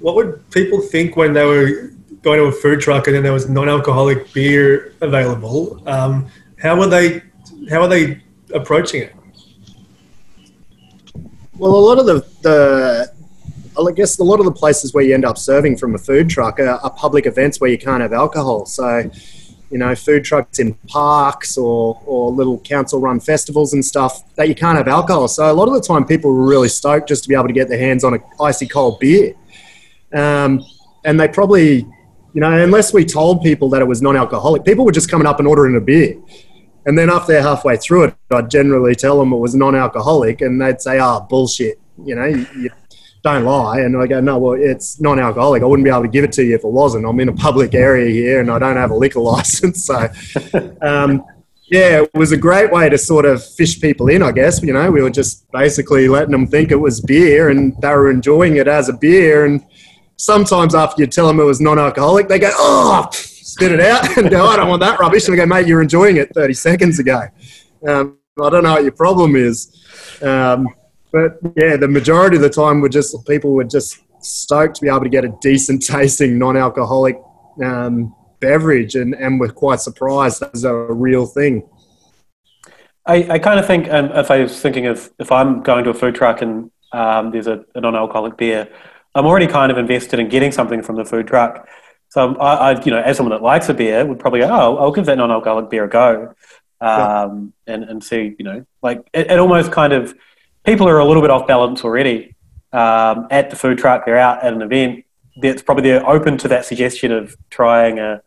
what 0.00 0.14
would 0.14 0.48
people 0.50 0.80
think 0.80 1.16
when 1.16 1.32
they 1.32 1.44
were 1.44 1.90
going 2.22 2.38
to 2.38 2.44
a 2.44 2.52
food 2.52 2.80
truck 2.80 3.06
and 3.06 3.16
then 3.16 3.22
there 3.22 3.32
was 3.32 3.48
non-alcoholic 3.48 4.30
beer 4.34 4.92
available? 5.00 5.82
Um, 5.88 6.26
how 6.60 6.78
were 6.78 6.86
they? 6.86 7.22
How 7.70 7.80
are 7.80 7.88
they 7.88 8.20
approaching 8.52 9.04
it? 9.04 9.14
Well, 11.58 11.74
a 11.74 11.76
lot 11.76 11.98
of 11.98 12.06
the, 12.06 12.24
the 12.42 13.12
I 13.76 13.92
guess 13.92 14.18
a 14.20 14.24
lot 14.24 14.38
of 14.38 14.46
the 14.46 14.52
places 14.52 14.94
where 14.94 15.02
you 15.02 15.12
end 15.12 15.24
up 15.24 15.36
serving 15.36 15.76
from 15.76 15.94
a 15.96 15.98
food 15.98 16.30
truck 16.30 16.60
are, 16.60 16.68
are 16.68 16.90
public 16.90 17.26
events 17.26 17.60
where 17.60 17.68
you 17.68 17.78
can't 17.78 18.00
have 18.00 18.12
alcohol. 18.12 18.64
So, 18.64 19.10
you 19.68 19.78
know, 19.78 19.92
food 19.96 20.24
trucks 20.24 20.60
in 20.60 20.74
parks 20.86 21.58
or, 21.58 22.00
or 22.06 22.30
little 22.30 22.60
council 22.60 23.00
run 23.00 23.18
festivals 23.18 23.72
and 23.72 23.84
stuff 23.84 24.22
that 24.36 24.48
you 24.48 24.54
can't 24.54 24.78
have 24.78 24.86
alcohol. 24.86 25.26
So, 25.26 25.50
a 25.50 25.52
lot 25.52 25.66
of 25.66 25.74
the 25.74 25.80
time, 25.80 26.04
people 26.04 26.32
were 26.32 26.46
really 26.46 26.68
stoked 26.68 27.08
just 27.08 27.24
to 27.24 27.28
be 27.28 27.34
able 27.34 27.48
to 27.48 27.52
get 27.52 27.68
their 27.68 27.78
hands 27.78 28.04
on 28.04 28.14
a 28.14 28.18
icy 28.40 28.68
cold 28.68 29.00
beer. 29.00 29.34
Um, 30.12 30.64
and 31.04 31.18
they 31.18 31.26
probably, 31.26 31.78
you 32.34 32.40
know, 32.40 32.52
unless 32.52 32.92
we 32.92 33.04
told 33.04 33.42
people 33.42 33.68
that 33.70 33.82
it 33.82 33.86
was 33.86 34.00
non 34.00 34.16
alcoholic, 34.16 34.64
people 34.64 34.84
were 34.84 34.92
just 34.92 35.10
coming 35.10 35.26
up 35.26 35.40
and 35.40 35.48
ordering 35.48 35.76
a 35.76 35.80
beer. 35.80 36.16
And 36.86 36.96
then 36.96 37.10
after 37.10 37.32
they're 37.32 37.42
halfway 37.42 37.76
through 37.76 38.04
it, 38.04 38.14
I'd 38.30 38.50
generally 38.50 38.94
tell 38.94 39.18
them 39.18 39.32
it 39.32 39.38
was 39.38 39.54
non 39.54 39.74
alcoholic 39.74 40.40
and 40.40 40.60
they'd 40.60 40.80
say, 40.80 40.98
oh, 41.00 41.26
bullshit. 41.28 41.80
You 42.04 42.14
know, 42.14 42.26
you, 42.26 42.70
don't 43.22 43.44
lie. 43.44 43.80
And 43.80 43.96
I 43.96 44.06
go, 44.06 44.20
no, 44.20 44.38
well, 44.38 44.52
it's 44.52 45.00
non-alcoholic. 45.00 45.62
I 45.62 45.66
wouldn't 45.66 45.84
be 45.84 45.90
able 45.90 46.02
to 46.02 46.08
give 46.08 46.24
it 46.24 46.32
to 46.32 46.44
you 46.44 46.54
if 46.54 46.64
it 46.64 46.70
wasn't. 46.70 47.04
I'm 47.04 47.18
in 47.20 47.28
a 47.28 47.32
public 47.34 47.74
area 47.74 48.10
here 48.10 48.40
and 48.40 48.50
I 48.50 48.58
don't 48.58 48.76
have 48.76 48.90
a 48.90 48.94
liquor 48.94 49.20
license. 49.34 49.84
So, 49.84 50.08
um, 50.82 51.24
yeah, 51.70 52.02
it 52.02 52.10
was 52.14 52.32
a 52.32 52.36
great 52.36 52.72
way 52.72 52.88
to 52.88 52.96
sort 52.96 53.26
of 53.26 53.44
fish 53.44 53.80
people 53.80 54.08
in, 54.08 54.22
I 54.22 54.32
guess. 54.32 54.62
You 54.62 54.72
know, 54.72 54.90
we 54.90 55.02
were 55.02 55.10
just 55.10 55.50
basically 55.52 56.08
letting 56.08 56.30
them 56.30 56.46
think 56.46 56.70
it 56.70 56.76
was 56.76 57.00
beer 57.00 57.50
and 57.50 57.76
they 57.82 57.90
were 57.90 58.10
enjoying 58.10 58.56
it 58.56 58.68
as 58.68 58.88
a 58.88 58.94
beer. 58.94 59.44
And 59.44 59.62
sometimes 60.16 60.74
after 60.74 61.02
you 61.02 61.06
tell 61.06 61.26
them 61.26 61.40
it 61.40 61.44
was 61.44 61.60
non-alcoholic, 61.60 62.28
they 62.28 62.38
go, 62.38 62.50
oh, 62.54 63.10
spit 63.58 63.72
it 63.72 63.80
out 63.80 64.16
and 64.18 64.30
go, 64.30 64.46
I 64.46 64.56
don't 64.56 64.68
want 64.68 64.80
that 64.80 65.00
rubbish. 65.00 65.26
And 65.26 65.34
I 65.34 65.36
go, 65.36 65.46
mate, 65.46 65.66
you're 65.66 65.82
enjoying 65.82 66.16
it 66.16 66.32
30 66.34 66.54
seconds 66.54 66.98
ago. 66.98 67.22
Um, 67.86 68.18
I 68.40 68.50
don't 68.50 68.62
know 68.62 68.74
what 68.74 68.84
your 68.84 68.92
problem 68.92 69.34
is. 69.34 69.74
Um, 70.22 70.68
but 71.12 71.38
yeah, 71.56 71.76
the 71.76 71.88
majority 71.88 72.36
of 72.36 72.42
the 72.42 72.50
time 72.50 72.80
were 72.80 72.88
just 72.88 73.16
people 73.26 73.52
were 73.52 73.64
just 73.64 73.98
stoked 74.20 74.76
to 74.76 74.82
be 74.82 74.88
able 74.88 75.00
to 75.00 75.08
get 75.08 75.24
a 75.24 75.34
decent 75.40 75.82
tasting 75.84 76.38
non-alcoholic 76.38 77.16
um, 77.64 78.14
beverage, 78.40 78.94
and 78.94 79.14
and 79.14 79.40
were 79.40 79.48
quite 79.48 79.80
surprised 79.80 80.40
that 80.40 80.52
was 80.52 80.64
a 80.64 80.74
real 80.74 81.26
thing. 81.26 81.66
I, 83.06 83.26
I 83.30 83.38
kind 83.38 83.58
of 83.58 83.66
think, 83.66 83.90
um, 83.90 84.12
if 84.12 84.30
I 84.30 84.42
was 84.42 84.60
thinking 84.60 84.86
of 84.86 85.10
if 85.18 85.32
I'm 85.32 85.62
going 85.62 85.84
to 85.84 85.90
a 85.90 85.94
food 85.94 86.14
truck 86.14 86.42
and 86.42 86.70
um, 86.92 87.30
there's 87.30 87.46
a, 87.46 87.64
a, 87.74 87.80
non-alcoholic 87.80 88.36
beer, 88.36 88.68
I'm 89.14 89.24
already 89.24 89.46
kind 89.46 89.72
of 89.72 89.78
invested 89.78 90.20
in 90.20 90.28
getting 90.28 90.52
something 90.52 90.82
from 90.82 90.96
the 90.96 91.06
food 91.06 91.26
truck. 91.26 91.66
So 92.08 92.36
I, 92.36 92.72
I 92.72 92.84
you 92.84 92.90
know, 92.90 93.00
as 93.00 93.16
someone 93.16 93.36
that 93.36 93.42
likes 93.42 93.68
a 93.68 93.74
beer, 93.74 94.04
would 94.04 94.18
probably 94.18 94.40
go, 94.40 94.48
oh, 94.50 94.76
I'll 94.78 94.92
give 94.92 95.06
that 95.06 95.18
non-alcoholic 95.18 95.70
beer 95.70 95.84
a 95.84 95.88
go, 95.88 96.34
um, 96.80 97.52
yeah. 97.66 97.74
and 97.74 97.84
and 97.84 98.04
see, 98.04 98.34
you 98.38 98.44
know, 98.44 98.64
like 98.82 99.06
it, 99.12 99.30
it 99.30 99.38
almost 99.38 99.72
kind 99.72 99.92
of 99.92 100.14
people 100.64 100.88
are 100.88 100.98
a 100.98 101.04
little 101.04 101.22
bit 101.22 101.30
off 101.30 101.46
balance 101.46 101.84
already 101.84 102.34
um, 102.72 103.26
at 103.30 103.50
the 103.50 103.56
food 103.56 103.78
truck. 103.78 104.06
They're 104.06 104.18
out 104.18 104.42
at 104.42 104.52
an 104.52 104.62
event. 104.62 105.04
That's 105.40 105.62
probably 105.62 105.84
they're 105.84 106.08
open 106.08 106.38
to 106.38 106.48
that 106.48 106.64
suggestion 106.64 107.12
of 107.12 107.36
trying 107.50 107.98
a, 107.98 108.22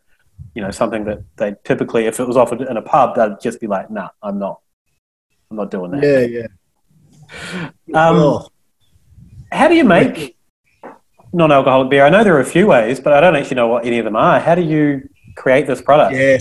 you 0.54 0.62
know, 0.62 0.70
something 0.70 1.04
that 1.04 1.22
they 1.36 1.54
typically, 1.64 2.06
if 2.06 2.20
it 2.20 2.26
was 2.26 2.36
offered 2.36 2.62
in 2.62 2.76
a 2.76 2.82
pub, 2.82 3.16
they'd 3.16 3.40
just 3.40 3.60
be 3.60 3.66
like, 3.66 3.90
"Nah, 3.90 4.10
I'm 4.22 4.38
not, 4.38 4.60
I'm 5.50 5.56
not 5.58 5.70
doing 5.70 5.90
that." 5.90 6.02
Yeah, 6.02 6.46
yeah. 7.60 7.70
Um, 7.94 8.46
How 9.50 9.68
do 9.68 9.74
you 9.74 9.84
make 9.84 10.36
non-alcoholic 11.32 11.90
beer? 11.90 12.04
I 12.04 12.10
know 12.10 12.24
there 12.24 12.36
are 12.36 12.40
a 12.40 12.44
few 12.44 12.66
ways, 12.66 13.00
but 13.00 13.12
I 13.12 13.20
don't 13.20 13.36
actually 13.36 13.56
know 13.56 13.68
what 13.68 13.84
any 13.84 13.98
of 13.98 14.04
them 14.04 14.16
are. 14.16 14.38
How 14.40 14.54
do 14.54 14.62
you 14.62 15.08
create 15.36 15.66
this 15.66 15.80
product? 15.80 16.14
Yeah, 16.16 16.38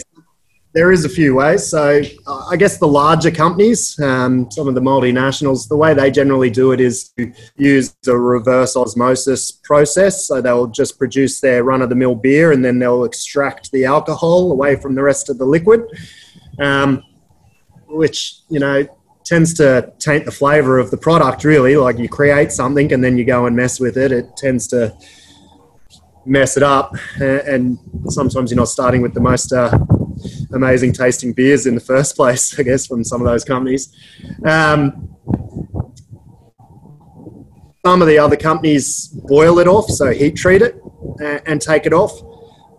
there 0.74 0.92
is 0.92 1.04
a 1.04 1.10
few 1.10 1.36
ways. 1.36 1.68
So 1.68 2.02
uh, 2.28 2.46
I 2.50 2.56
guess 2.56 2.78
the 2.78 2.88
larger 2.88 3.32
companies, 3.32 4.00
um, 4.00 4.50
some 4.52 4.68
of 4.68 4.76
the 4.76 4.82
multinationals, 4.82 5.68
the 5.68 5.76
way 5.76 5.94
they 5.94 6.12
generally 6.12 6.50
do 6.50 6.72
it 6.72 6.80
is 6.80 7.10
to 7.18 7.32
use 7.58 7.96
a 8.08 8.18
reverse 8.18 8.76
osmosis 8.76 9.52
process. 9.52 10.28
So 10.28 10.42
they'll 10.42 10.68
just 10.68 10.98
produce 10.98 11.42
their 11.42 11.64
run-of-the-mill 11.64 12.16
beer 12.16 12.52
and 12.52 12.64
then 12.64 12.80
they'll 12.80 13.04
extract 13.04 13.72
the 13.72 13.86
alcohol 13.86 14.52
away 14.52 14.76
from 14.76 14.96
the 14.96 15.04
rest 15.04 15.30
of 15.30 15.38
the 15.38 15.46
liquid, 15.46 15.84
um, 16.60 17.04
which 17.88 18.40
you 18.50 18.60
know 18.60 18.88
tends 19.24 19.54
to 19.56 19.94
taint 20.00 20.26
the 20.26 20.32
flavour 20.32 20.80
of 20.80 20.92
the 20.92 20.98
product. 20.98 21.44
Really, 21.44 21.76
like 21.76 21.98
you 21.98 22.10
create 22.10 22.52
something 22.52 22.92
and 22.92 23.04
then 23.04 23.18
you 23.18 23.26
go 23.26 23.46
and 23.46 23.56
mess 23.56 23.80
with 23.80 23.98
it, 23.98 24.12
it 24.12 24.36
tends 24.38 24.68
to 24.70 24.96
mess 26.26 26.58
it 26.58 26.64
up. 26.64 26.96
And 27.20 27.78
sometimes 28.08 28.52
you're 28.52 28.58
not 28.58 28.68
starting 28.68 29.02
with 29.02 29.14
the 29.14 29.20
most 29.20 29.52
uh, 29.54 29.78
amazing 30.54 30.94
tasting 30.94 31.34
beers 31.34 31.66
in 31.66 31.76
the 31.76 31.82
first 31.82 32.16
place, 32.18 32.58
I 32.60 32.64
guess, 32.64 32.88
from 32.88 33.04
some 33.04 33.22
of 33.22 33.28
those 33.28 33.44
companies. 33.44 33.96
Um, 34.46 35.08
some 37.86 38.02
of 38.02 38.08
the 38.08 38.20
other 38.20 38.36
companies 38.36 39.08
boil 39.08 39.58
it 39.58 39.68
off, 39.68 39.90
so 39.90 40.12
heat 40.12 40.36
treat 40.36 40.62
it 40.62 40.80
and 41.20 41.60
take 41.60 41.86
it 41.86 41.94
off. 41.94 42.22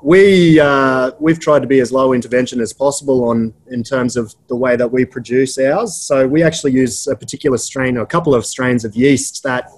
We 0.03 0.59
uh, 0.59 1.12
we've 1.21 1.38
tried 1.38 1.61
to 1.61 1.69
be 1.69 1.79
as 1.79 1.93
low 1.93 2.12
intervention 2.12 2.61
as 2.61 2.73
possible 2.73 3.25
on 3.29 3.55
in 3.71 3.85
terms 3.85 4.17
of 4.17 4.35
the 4.49 4.57
way 4.57 4.75
that 4.75 4.91
we 4.91 5.05
produce 5.05 5.57
ours. 5.59 5.95
So 5.95 6.27
we 6.27 6.43
actually 6.43 6.73
use 6.73 7.07
a 7.07 7.15
particular 7.15 7.57
strain, 7.57 7.97
or 7.97 8.03
a 8.03 8.07
couple 8.07 8.35
of 8.35 8.45
strains 8.45 8.85
of 8.85 8.97
yeast 8.97 9.45
that 9.45 9.71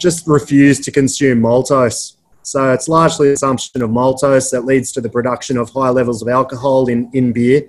just 0.00 0.26
refuse 0.26 0.80
to 0.80 0.90
consume 0.90 1.40
maltose. 1.40 2.16
So 2.42 2.72
it's 2.72 2.88
largely 2.88 3.28
the 3.28 3.34
consumption 3.34 3.82
of 3.82 3.90
maltose 3.90 4.50
that 4.50 4.64
leads 4.64 4.90
to 4.92 5.00
the 5.00 5.08
production 5.08 5.56
of 5.56 5.70
high 5.70 5.90
levels 5.90 6.20
of 6.20 6.28
alcohol 6.28 6.88
in, 6.88 7.08
in 7.12 7.32
beer. 7.32 7.68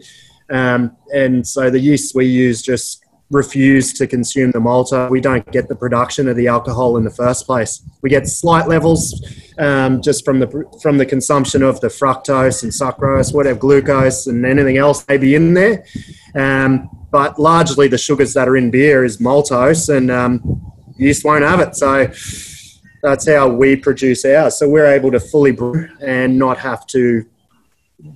Um, 0.49 0.97
and 1.13 1.45
so 1.47 1.69
the 1.69 1.79
yeast 1.79 2.15
we 2.15 2.25
use 2.25 2.61
just 2.61 3.05
refuse 3.31 3.93
to 3.93 4.05
consume 4.05 4.51
the 4.51 4.59
maltose. 4.59 5.09
We 5.09 5.21
don't 5.21 5.49
get 5.51 5.67
the 5.69 5.75
production 5.75 6.27
of 6.27 6.35
the 6.35 6.47
alcohol 6.47 6.97
in 6.97 7.03
the 7.03 7.09
first 7.09 7.45
place. 7.45 7.81
We 8.01 8.09
get 8.09 8.27
slight 8.27 8.67
levels 8.67 9.25
um, 9.57 10.01
just 10.01 10.23
from 10.25 10.39
the 10.39 10.79
from 10.81 10.97
the 10.97 11.05
consumption 11.05 11.63
of 11.63 11.79
the 11.79 11.87
fructose 11.87 12.63
and 12.63 12.71
sucrose, 12.71 13.33
whatever 13.33 13.57
glucose 13.57 14.27
and 14.27 14.45
anything 14.45 14.77
else 14.77 15.07
may 15.07 15.17
be 15.17 15.35
in 15.35 15.53
there. 15.53 15.85
Um, 16.35 16.89
but 17.09 17.39
largely 17.39 17.87
the 17.87 17.97
sugars 17.97 18.33
that 18.33 18.47
are 18.47 18.55
in 18.55 18.69
beer 18.69 19.03
is 19.03 19.17
maltose, 19.17 19.89
and 19.95 20.11
um, 20.11 20.71
yeast 20.97 21.25
won't 21.25 21.43
have 21.43 21.59
it. 21.59 21.75
So 21.75 22.11
that's 23.01 23.27
how 23.27 23.49
we 23.49 23.75
produce 23.75 24.23
ours. 24.25 24.57
So 24.57 24.69
we're 24.69 24.85
able 24.85 25.11
to 25.11 25.19
fully 25.19 25.51
brew 25.51 25.89
and 26.01 26.37
not 26.37 26.57
have 26.59 26.85
to 26.87 27.25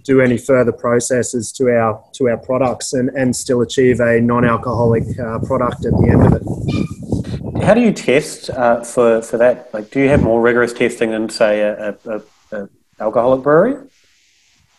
do 0.04 0.21
any 0.21 0.38
further 0.38 0.71
processes 0.71 1.52
to 1.54 1.69
our 1.69 2.04
to 2.13 2.30
our 2.30 2.38
products 2.38 2.93
and, 2.93 3.10
and 3.10 3.36
still 3.36 3.62
achieve 3.62 4.00
a 4.00 4.19
non-alcoholic 4.21 5.04
uh, 5.19 5.39
product 5.39 5.86
at 5.86 5.91
the 5.93 6.08
end 6.10 6.21
of 6.26 6.34
it. 6.38 7.63
How 7.63 7.74
do 7.74 7.82
you 7.82 7.91
test 7.91 8.50
uh, 8.50 8.84
for 8.84 9.21
for 9.21 9.38
that? 9.38 9.74
Like, 9.74 9.89
do 9.89 10.00
you 10.00 10.10
have 10.10 10.21
more 10.21 10.41
rigorous 10.41 10.74
testing 10.74 11.12
than 11.12 11.30
say 11.30 11.62
a, 11.62 11.98
a, 12.06 12.21
a 12.52 12.69
alcoholic 13.00 13.43
brewery? 13.43 13.88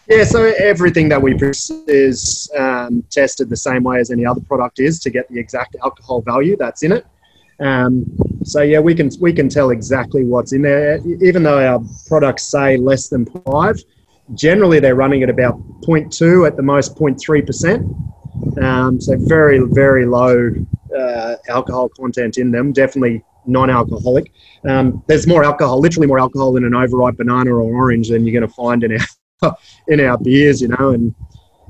Yeah, 0.09 0.23
so 0.23 0.45
everything 0.45 1.09
that 1.09 1.21
we 1.21 1.33
produce 1.35 1.69
is 1.89 2.49
um, 2.57 3.03
tested 3.11 3.49
the 3.49 3.57
same 3.57 3.83
way 3.83 3.99
as 3.99 4.13
any 4.13 4.25
other 4.25 4.41
product 4.41 4.79
is 4.79 5.01
to 5.01 5.11
get 5.11 5.29
the 5.29 5.39
exact 5.39 5.75
alcohol 5.83 6.21
value 6.21 6.57
that's 6.57 6.85
in 6.85 6.93
it. 6.93 7.05
Um, 7.59 8.07
so 8.45 8.63
yeah, 8.63 8.79
we 8.79 8.95
can 8.95 9.11
we 9.21 9.33
can 9.33 9.49
tell 9.49 9.71
exactly 9.71 10.25
what's 10.25 10.53
in 10.53 10.63
there. 10.63 11.01
Even 11.23 11.43
though 11.43 11.59
our 11.59 11.83
products 12.07 12.45
say 12.45 12.77
less 12.77 13.09
than 13.09 13.27
five, 13.27 13.83
generally 14.35 14.81
they're 14.81 14.95
running 14.95 15.23
at 15.23 15.31
about 15.31 15.61
0.2 15.83 16.47
at 16.47 16.57
the 16.57 16.63
most 16.63 16.97
0.3 16.97 17.47
percent. 17.47 17.87
Um, 18.63 19.01
so 19.01 19.17
very 19.19 19.61
very 19.61 20.07
low 20.07 20.51
uh, 20.97 21.37
alcohol 21.49 21.89
content 21.89 22.39
in 22.39 22.51
them. 22.51 22.73
Definitely 22.73 23.23
non-alcoholic. 23.47 24.33
Um, 24.69 25.05
there's 25.07 25.27
more 25.27 25.45
alcohol, 25.45 25.81
literally 25.81 26.07
more 26.07 26.19
alcohol 26.19 26.57
in 26.57 26.65
an 26.65 26.75
overripe 26.75 27.17
banana 27.17 27.51
or 27.51 27.61
orange 27.61 28.09
than 28.09 28.27
you're 28.27 28.39
going 28.39 28.49
to 28.49 28.55
find 28.55 28.83
in 28.83 28.99
our 29.43 29.57
in 29.89 30.01
our 30.01 30.19
beers, 30.19 30.61
you 30.61 30.69
know. 30.69 30.91
And 30.91 31.15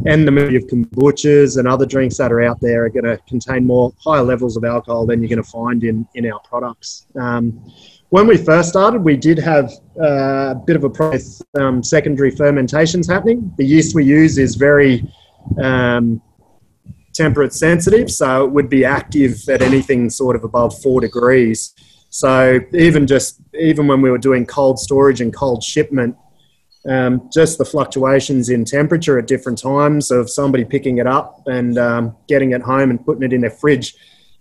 and 0.04 0.26
the 0.26 0.30
majority 0.30 0.56
of 0.56 0.66
kombuchas 0.66 1.58
and 1.58 1.66
other 1.66 1.86
drinks 1.86 2.18
that 2.18 2.30
are 2.30 2.42
out 2.42 2.60
there 2.60 2.84
are 2.84 2.90
going 2.90 3.04
to 3.04 3.18
contain 3.28 3.66
more 3.66 3.92
higher 4.04 4.22
levels 4.22 4.56
of 4.56 4.64
alcohol 4.64 5.06
than 5.06 5.22
you're 5.22 5.28
going 5.28 5.42
to 5.42 5.50
find 5.50 5.84
in, 5.84 6.06
in 6.14 6.30
our 6.30 6.40
products. 6.40 7.06
Um, 7.18 7.64
when 8.10 8.26
we 8.26 8.36
first 8.36 8.68
started, 8.68 9.02
we 9.02 9.16
did 9.16 9.38
have 9.38 9.72
uh, 10.00 10.50
a 10.50 10.62
bit 10.66 10.76
of 10.76 10.84
a 10.84 10.90
process, 10.90 11.42
um, 11.58 11.82
secondary 11.82 12.30
fermentations 12.30 13.08
happening. 13.08 13.52
The 13.56 13.66
yeast 13.66 13.94
we 13.94 14.04
use 14.04 14.38
is 14.38 14.54
very 14.54 15.04
um, 15.60 16.22
temperate 17.14 17.52
sensitive, 17.52 18.10
so 18.10 18.44
it 18.44 18.52
would 18.52 18.68
be 18.68 18.84
active 18.84 19.48
at 19.48 19.62
anything 19.62 20.08
sort 20.10 20.36
of 20.36 20.44
above 20.44 20.80
four 20.82 21.00
degrees. 21.00 21.74
So 22.10 22.60
even 22.72 23.06
just 23.06 23.40
even 23.58 23.86
when 23.88 24.00
we 24.00 24.10
were 24.10 24.18
doing 24.18 24.46
cold 24.46 24.78
storage 24.78 25.20
and 25.20 25.34
cold 25.34 25.62
shipment, 25.62 26.16
um, 26.88 27.28
just 27.32 27.58
the 27.58 27.64
fluctuations 27.64 28.48
in 28.48 28.64
temperature 28.64 29.18
at 29.18 29.26
different 29.26 29.58
times 29.58 30.10
of 30.10 30.30
somebody 30.30 30.64
picking 30.64 30.98
it 30.98 31.06
up 31.06 31.42
and 31.46 31.76
um, 31.76 32.16
getting 32.28 32.52
it 32.52 32.62
home 32.62 32.90
and 32.90 33.04
putting 33.04 33.24
it 33.24 33.32
in 33.32 33.40
their 33.40 33.50
fridge 33.50 33.94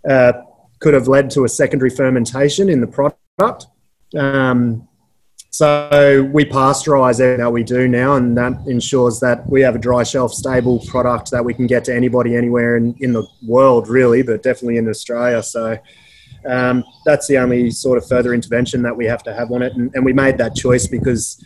uh, 0.08 0.32
could 0.78 0.94
have 0.94 1.08
led 1.08 1.30
to 1.30 1.44
a 1.44 1.48
secondary 1.48 1.90
fermentation 1.90 2.68
in 2.68 2.80
the 2.80 2.86
product. 2.86 3.18
Um, 4.16 4.88
so 5.50 6.28
we 6.32 6.44
pasteurize 6.44 7.20
everything 7.20 7.38
that 7.38 7.52
we 7.52 7.62
do 7.64 7.86
now, 7.86 8.16
and 8.16 8.36
that 8.36 8.52
ensures 8.66 9.20
that 9.20 9.48
we 9.48 9.60
have 9.62 9.74
a 9.74 9.78
dry 9.78 10.02
shelf 10.02 10.32
stable 10.32 10.82
product 10.86 11.30
that 11.30 11.44
we 11.44 11.54
can 11.54 11.66
get 11.66 11.84
to 11.84 11.94
anybody 11.94 12.34
anywhere 12.34 12.76
in, 12.76 12.94
in 13.00 13.12
the 13.12 13.26
world, 13.46 13.88
really, 13.88 14.22
but 14.22 14.42
definitely 14.42 14.78
in 14.78 14.88
Australia. 14.88 15.42
So 15.42 15.78
um, 16.46 16.84
that's 17.04 17.26
the 17.26 17.38
only 17.38 17.70
sort 17.70 17.98
of 17.98 18.08
further 18.08 18.32
intervention 18.32 18.82
that 18.82 18.96
we 18.96 19.06
have 19.06 19.22
to 19.24 19.34
have 19.34 19.50
on 19.50 19.62
it. 19.62 19.72
And, 19.74 19.94
and 19.94 20.04
we 20.04 20.12
made 20.12 20.38
that 20.38 20.54
choice 20.54 20.86
because 20.86 21.44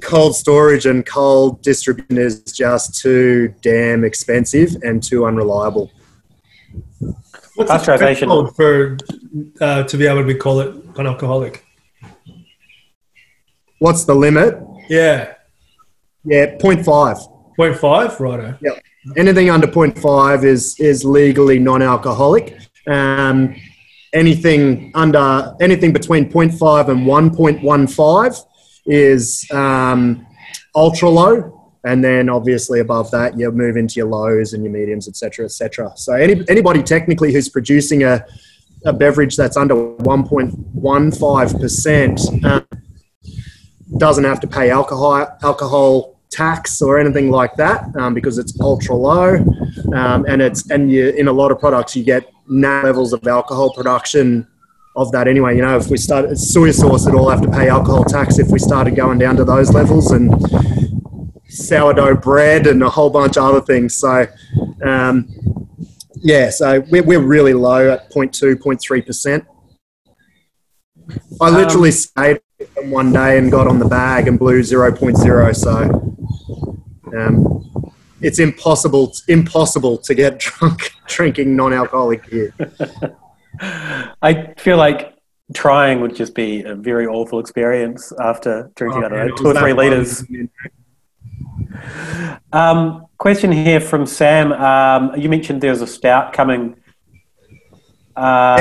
cold 0.00 0.34
storage 0.36 0.86
and 0.86 1.06
cold 1.06 1.62
distribution 1.62 2.18
is 2.18 2.42
just 2.42 3.00
too 3.00 3.54
damn 3.62 4.04
expensive 4.04 4.76
and 4.82 5.02
too 5.02 5.26
unreliable. 5.26 5.90
What's 7.54 7.70
the 7.86 8.52
for 8.56 8.96
uh, 9.60 9.82
to 9.84 9.96
be 9.96 10.06
able 10.06 10.20
to 10.20 10.26
be 10.26 10.34
call 10.34 10.60
it 10.60 10.96
non-alcoholic? 10.96 11.64
What's 13.78 14.04
the 14.04 14.14
limit? 14.14 14.58
Yeah. 14.88 15.34
Yeah, 16.24 16.56
0.5. 16.56 16.84
0.5, 17.58 18.20
righto. 18.20 18.58
Yeah. 18.62 18.78
Anything 19.16 19.50
under 19.50 19.66
0.5 19.66 20.44
is 20.44 20.78
is 20.78 21.04
legally 21.04 21.58
non-alcoholic. 21.58 22.58
Um, 22.86 23.56
anything 24.12 24.92
under 24.94 25.54
anything 25.60 25.92
between 25.92 26.30
0.5 26.30 26.88
and 26.88 27.00
1.15 27.06 28.44
is 28.86 29.48
um, 29.50 30.26
ultra 30.74 31.08
low, 31.08 31.61
and 31.84 32.04
then 32.04 32.28
obviously 32.28 32.80
above 32.80 33.10
that 33.10 33.38
you 33.38 33.50
move 33.50 33.76
into 33.76 33.96
your 33.96 34.06
lows 34.06 34.52
and 34.52 34.62
your 34.64 34.72
mediums, 34.72 35.08
etc., 35.08 35.44
etc. 35.46 35.92
So 35.96 36.14
any, 36.14 36.44
anybody 36.48 36.82
technically 36.82 37.32
who's 37.32 37.48
producing 37.48 38.04
a 38.04 38.24
a 38.84 38.92
beverage 38.92 39.36
that's 39.36 39.56
under 39.56 39.74
1.15 39.74 41.60
percent 41.60 42.20
uh, 42.44 42.60
doesn't 43.98 44.24
have 44.24 44.40
to 44.40 44.46
pay 44.46 44.70
alcohol 44.70 45.26
alcohol 45.42 46.18
tax 46.30 46.80
or 46.80 46.98
anything 46.98 47.30
like 47.30 47.54
that 47.56 47.84
um, 47.96 48.14
because 48.14 48.38
it's 48.38 48.58
ultra 48.60 48.94
low 48.94 49.36
um, 49.94 50.24
and 50.26 50.40
it's 50.40 50.70
and 50.70 50.90
you 50.90 51.10
in 51.10 51.28
a 51.28 51.32
lot 51.32 51.52
of 51.52 51.58
products 51.58 51.94
you 51.94 52.02
get 52.02 52.26
no 52.48 52.80
levels 52.82 53.12
of 53.12 53.26
alcohol 53.26 53.72
production 53.74 54.46
of 54.96 55.12
that 55.12 55.28
anyway 55.28 55.54
you 55.54 55.62
know 55.62 55.76
if 55.76 55.88
we 55.88 55.96
start 55.96 56.36
soy 56.36 56.70
sauce 56.70 57.06
it 57.06 57.14
all 57.14 57.28
have 57.28 57.42
to 57.42 57.50
pay 57.50 57.68
alcohol 57.68 58.02
tax 58.04 58.38
if 58.38 58.48
we 58.48 58.58
started 58.58 58.96
going 58.96 59.18
down 59.18 59.36
to 59.36 59.44
those 59.44 59.72
levels 59.72 60.10
and 60.10 60.30
sourdough 61.52 62.16
bread 62.16 62.66
and 62.66 62.82
a 62.82 62.88
whole 62.88 63.10
bunch 63.10 63.36
of 63.36 63.44
other 63.44 63.60
things 63.60 63.96
so 63.96 64.26
um, 64.84 65.28
yeah 66.16 66.50
so 66.50 66.80
we're, 66.90 67.02
we're 67.02 67.20
really 67.20 67.54
low 67.54 67.90
at 67.90 68.10
0.2 68.10 68.54
0.3 68.54 69.06
percent 69.06 69.44
I 71.40 71.50
literally 71.50 71.90
um, 71.90 71.92
stayed 71.92 72.40
one 72.84 73.12
day 73.12 73.38
and 73.38 73.50
got 73.50 73.66
on 73.66 73.78
the 73.78 73.88
bag 73.88 74.28
and 74.28 74.38
blew 74.38 74.60
0.0. 74.60 75.56
So 75.56 77.16
um, 77.16 77.92
it's 78.20 78.38
impossible, 78.38 79.08
it's 79.08 79.24
impossible 79.28 79.98
to 79.98 80.14
get 80.14 80.38
drunk 80.40 80.92
drinking 81.06 81.56
non-alcoholic 81.56 82.30
beer. 82.30 82.54
I 84.22 84.54
feel 84.56 84.76
like 84.76 85.14
trying 85.54 86.00
would 86.00 86.14
just 86.14 86.34
be 86.34 86.62
a 86.62 86.74
very 86.74 87.06
awful 87.06 87.38
experience 87.38 88.12
after 88.20 88.70
drinking, 88.76 89.02
oh, 89.02 89.06
I 89.06 89.08
don't 89.10 89.28
know, 89.28 89.36
two 89.36 89.46
or 89.48 89.54
three 89.54 89.72
liters. 89.72 90.24
Um, 92.52 93.06
question 93.18 93.52
here 93.52 93.80
from 93.80 94.06
Sam. 94.06 94.52
Um, 94.52 95.18
you 95.18 95.28
mentioned 95.28 95.60
there's 95.60 95.80
a 95.80 95.86
stout 95.86 96.32
coming 96.32 96.76
uh, 98.16 98.56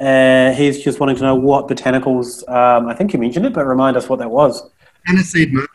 yeah. 0.00 0.50
uh, 0.50 0.54
he's 0.54 0.82
just 0.82 1.00
wanting 1.00 1.16
to 1.16 1.22
know 1.22 1.34
what 1.34 1.66
botanicals. 1.66 2.48
Um, 2.48 2.86
I 2.88 2.94
think 2.94 3.12
you 3.12 3.18
mentioned 3.18 3.46
it, 3.46 3.52
but 3.52 3.66
remind 3.66 3.96
us 3.96 4.08
what 4.08 4.18
that 4.20 4.30
was. 4.30 4.70
Aniseed 5.08 5.52
myrtle. 5.52 5.68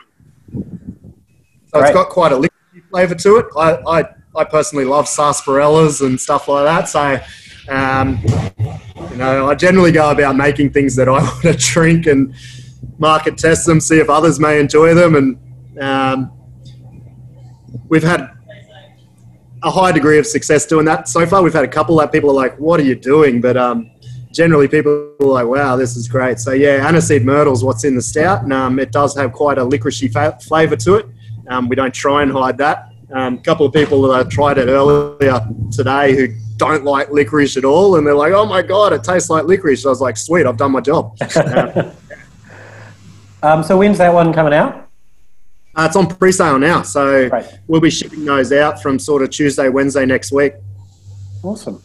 So 0.53 1.79
Great. 1.79 1.83
it's 1.83 1.91
got 1.91 2.09
quite 2.09 2.31
a 2.31 2.35
liquidy 2.35 2.89
flavour 2.89 3.15
to 3.15 3.37
it. 3.37 3.45
I, 3.57 3.99
I, 3.99 4.05
I 4.35 4.43
personally 4.45 4.85
love 4.85 5.05
sarsaparillas 5.05 6.05
and 6.05 6.19
stuff 6.19 6.47
like 6.47 6.65
that. 6.65 6.87
So, 6.87 7.19
um, 7.69 8.21
you 9.11 9.17
know, 9.17 9.49
I 9.49 9.55
generally 9.55 9.91
go 9.91 10.11
about 10.11 10.35
making 10.37 10.71
things 10.71 10.95
that 10.95 11.09
I 11.09 11.11
want 11.21 11.41
to 11.41 11.53
drink 11.53 12.07
and 12.07 12.33
market 12.97 13.37
test 13.37 13.65
them, 13.65 13.81
see 13.81 13.99
if 13.99 14.09
others 14.09 14.39
may 14.39 14.59
enjoy 14.59 14.93
them. 14.93 15.15
And 15.15 15.81
um, 15.81 16.31
we've 17.89 18.03
had 18.03 18.29
a 19.63 19.71
high 19.71 19.91
degree 19.91 20.17
of 20.17 20.25
success 20.25 20.65
doing 20.65 20.85
that 20.85 21.07
so 21.07 21.25
far. 21.25 21.43
We've 21.43 21.53
had 21.53 21.65
a 21.65 21.67
couple 21.67 21.95
that 21.97 22.11
people 22.11 22.29
are 22.29 22.35
like, 22.35 22.57
"What 22.57 22.79
are 22.79 22.83
you 22.83 22.95
doing?" 22.95 23.41
But 23.41 23.57
um, 23.57 23.91
generally, 24.31 24.67
people 24.67 25.15
are 25.19 25.25
like, 25.25 25.45
"Wow, 25.47 25.75
this 25.75 25.95
is 25.95 26.07
great." 26.07 26.39
So 26.39 26.51
yeah, 26.51 26.87
aniseed 26.89 27.23
myrtle 27.23 27.53
is 27.53 27.63
what's 27.63 27.83
in 27.83 27.95
the 27.95 28.01
stout, 28.01 28.43
and 28.43 28.53
um, 28.53 28.79
it 28.79 28.91
does 28.91 29.15
have 29.15 29.33
quite 29.33 29.57
a 29.57 29.65
licoricey 29.65 30.11
fa- 30.11 30.37
flavour 30.41 30.75
to 30.77 30.95
it. 30.95 31.05
Um, 31.49 31.67
we 31.67 31.75
don't 31.75 31.93
try 31.93 32.23
and 32.23 32.31
hide 32.31 32.57
that. 32.57 32.87
A 33.11 33.19
um, 33.19 33.39
couple 33.39 33.65
of 33.65 33.73
people 33.73 34.01
that 34.03 34.11
I 34.11 34.23
tried 34.29 34.57
it 34.57 34.67
earlier 34.69 35.41
today 35.71 36.15
who 36.15 36.27
don't 36.55 36.85
like 36.85 37.11
licorice 37.11 37.57
at 37.57 37.65
all, 37.65 37.97
and 37.97 38.07
they're 38.07 38.15
like, 38.15 38.33
"Oh 38.33 38.45
my 38.45 38.61
god, 38.61 38.93
it 38.93 39.03
tastes 39.03 39.29
like 39.29 39.45
licorice." 39.45 39.83
So 39.83 39.89
I 39.89 39.91
was 39.91 40.01
like, 40.01 40.17
"Sweet, 40.17 40.45
I've 40.45 40.57
done 40.57 40.71
my 40.71 40.81
job." 40.81 41.17
um, 43.43 43.63
so 43.63 43.77
when's 43.77 43.97
that 43.99 44.13
one 44.13 44.33
coming 44.33 44.53
out? 44.53 44.80
Uh, 45.75 45.85
it's 45.87 45.95
on 45.95 46.07
pre-sale 46.07 46.59
now, 46.59 46.81
so 46.81 47.29
we'll 47.67 47.81
be 47.81 47.89
shipping 47.89 48.25
those 48.25 48.51
out 48.51 48.81
from 48.81 48.99
sort 48.99 49.21
of 49.21 49.29
Tuesday, 49.29 49.69
Wednesday 49.69 50.05
next 50.05 50.31
week. 50.31 50.53
Awesome. 51.43 51.81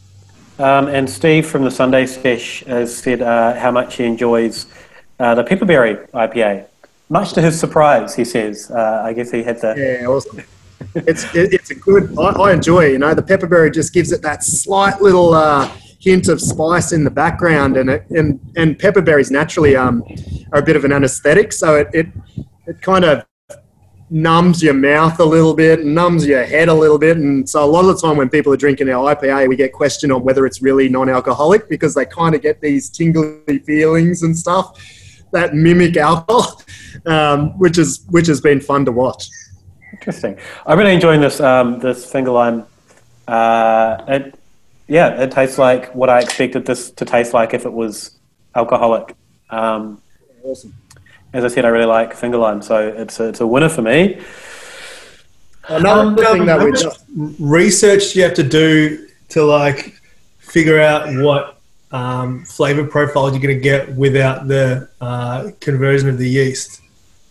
Um, 0.59 0.88
and 0.88 1.09
Steve 1.09 1.46
from 1.46 1.64
the 1.64 1.70
Sunday 1.70 2.07
Sesh 2.07 2.64
has 2.64 2.96
said 2.96 3.22
uh, 3.22 3.55
how 3.55 3.70
much 3.70 3.96
he 3.96 4.05
enjoys 4.05 4.66
uh, 5.20 5.35
the 5.35 5.44
Pepperberry 5.44 6.09
IPA. 6.11 6.66
Much 7.09 7.33
to 7.35 7.42
his 7.42 7.59
surprise, 7.59 8.14
he 8.16 8.25
says. 8.25 8.70
Uh, 8.70 9.03
I 9.05 9.12
guess 9.12 9.31
he 9.31 9.42
had 9.42 9.61
the 9.61 9.75
yeah, 9.77 10.07
awesome. 10.07 10.42
it's 10.94 11.25
it, 11.35 11.53
it's 11.53 11.70
a 11.70 11.75
good. 11.75 12.18
I, 12.18 12.31
I, 12.31 12.53
enjoy. 12.53 12.87
You 12.87 12.99
know, 12.99 13.14
the 13.14 13.22
Pepperberry 13.22 13.72
just 13.72 13.92
gives 13.92 14.12
it 14.12 14.22
that 14.22 14.42
slight 14.42 15.01
little 15.01 15.35
uh, 15.35 15.70
hint 16.01 16.29
of 16.29 16.40
spice 16.40 16.92
in 16.92 17.05
the 17.05 17.11
background, 17.11 17.77
and 17.77 17.90
it, 17.90 18.11
and 18.11 18.40
and 18.57 18.79
pepperberries 18.79 19.31
naturally 19.31 19.77
um, 19.77 20.03
are 20.53 20.61
a 20.61 20.62
bit 20.62 20.75
of 20.75 20.85
an 20.85 20.92
anesthetic, 20.92 21.53
so 21.53 21.77
it 21.77 21.88
it, 21.92 22.07
it 22.66 22.81
kind 22.83 23.05
of 23.05 23.25
numbs 24.11 24.62
your 24.62 24.75
mouth 24.75 25.19
a 25.19 25.25
little 25.25 25.55
bit, 25.55 25.85
numbs 25.85 26.27
your 26.27 26.45
head 26.45 26.69
a 26.69 26.75
little 26.75 26.99
bit. 26.99 27.16
And 27.16 27.49
so 27.49 27.64
a 27.64 27.66
lot 27.66 27.81
of 27.81 27.87
the 27.87 28.07
time 28.07 28.16
when 28.16 28.29
people 28.29 28.53
are 28.53 28.57
drinking 28.57 28.88
our 28.88 29.14
IPA, 29.14 29.49
we 29.49 29.57
get 29.57 29.73
questioned 29.73 30.12
on 30.12 30.23
whether 30.23 30.47
it's 30.47 30.62
really 30.62 30.88
non-alcoholic 30.88 31.69
because 31.69 31.95
they 31.95 32.05
kind 32.05 32.35
of 32.35 32.42
get 32.42 32.61
these 32.61 32.88
tingly 32.88 33.59
feelings 33.61 34.23
and 34.23 34.37
stuff 34.37 34.79
that 35.33 35.55
mimic 35.55 35.97
alcohol, 35.97 36.62
um, 37.07 37.59
which 37.59 37.79
is 37.79 38.05
which 38.11 38.27
has 38.27 38.40
been 38.40 38.61
fun 38.61 38.85
to 38.85 38.92
watch. 38.92 39.29
Interesting. 39.92 40.38
I'm 40.66 40.79
really 40.79 40.95
enjoying 40.95 41.21
this 41.21 41.40
um, 41.40 41.79
this 41.81 42.11
finger 42.11 42.31
lime. 42.31 42.64
Uh, 43.27 44.05
it, 44.07 44.38
yeah, 44.87 45.21
it 45.21 45.33
tastes 45.33 45.59
like 45.59 45.92
what 45.95 46.09
I 46.09 46.21
expected 46.21 46.64
this 46.64 46.90
to 46.92 47.05
taste 47.05 47.35
like 47.35 47.55
if 47.55 47.66
it 47.66 47.73
was 47.73 48.16
alcoholic. 48.55 49.16
Um, 49.51 50.01
awesome 50.45 50.75
as 51.37 51.44
I 51.44 51.49
said, 51.49 51.66
I 51.66 51.68
really 51.68 51.85
like 51.85 52.14
finger 52.14 52.38
lime, 52.38 52.62
so 52.62 52.88
it's 52.88 53.20
a, 53.20 53.29
it's 53.29 53.40
a 53.40 53.46
winner 53.46 53.68
for 53.68 53.83
me. 53.83 54.22
Another 55.68 56.09
um, 56.09 56.16
thing 56.16 56.46
that 56.46 56.62
we 56.62 56.72
just 56.72 57.05
research 57.38 58.16
you 58.16 58.22
have 58.22 58.35
to 58.35 58.42
do 58.42 59.07
to 59.31 59.44
like 59.44 60.01
figure 60.38 60.81
out 60.81 61.09
what 61.22 61.59
um, 61.92 62.44
flavor 62.44 62.85
profiles 62.87 63.33
you're 63.33 63.42
going 63.42 63.55
to 63.55 63.61
get 63.61 63.94
without 63.96 64.49
the 64.49 64.88
uh, 65.01 65.51
conversion 65.61 66.09
of 66.09 66.16
the 66.16 66.29
yeast. 66.29 66.81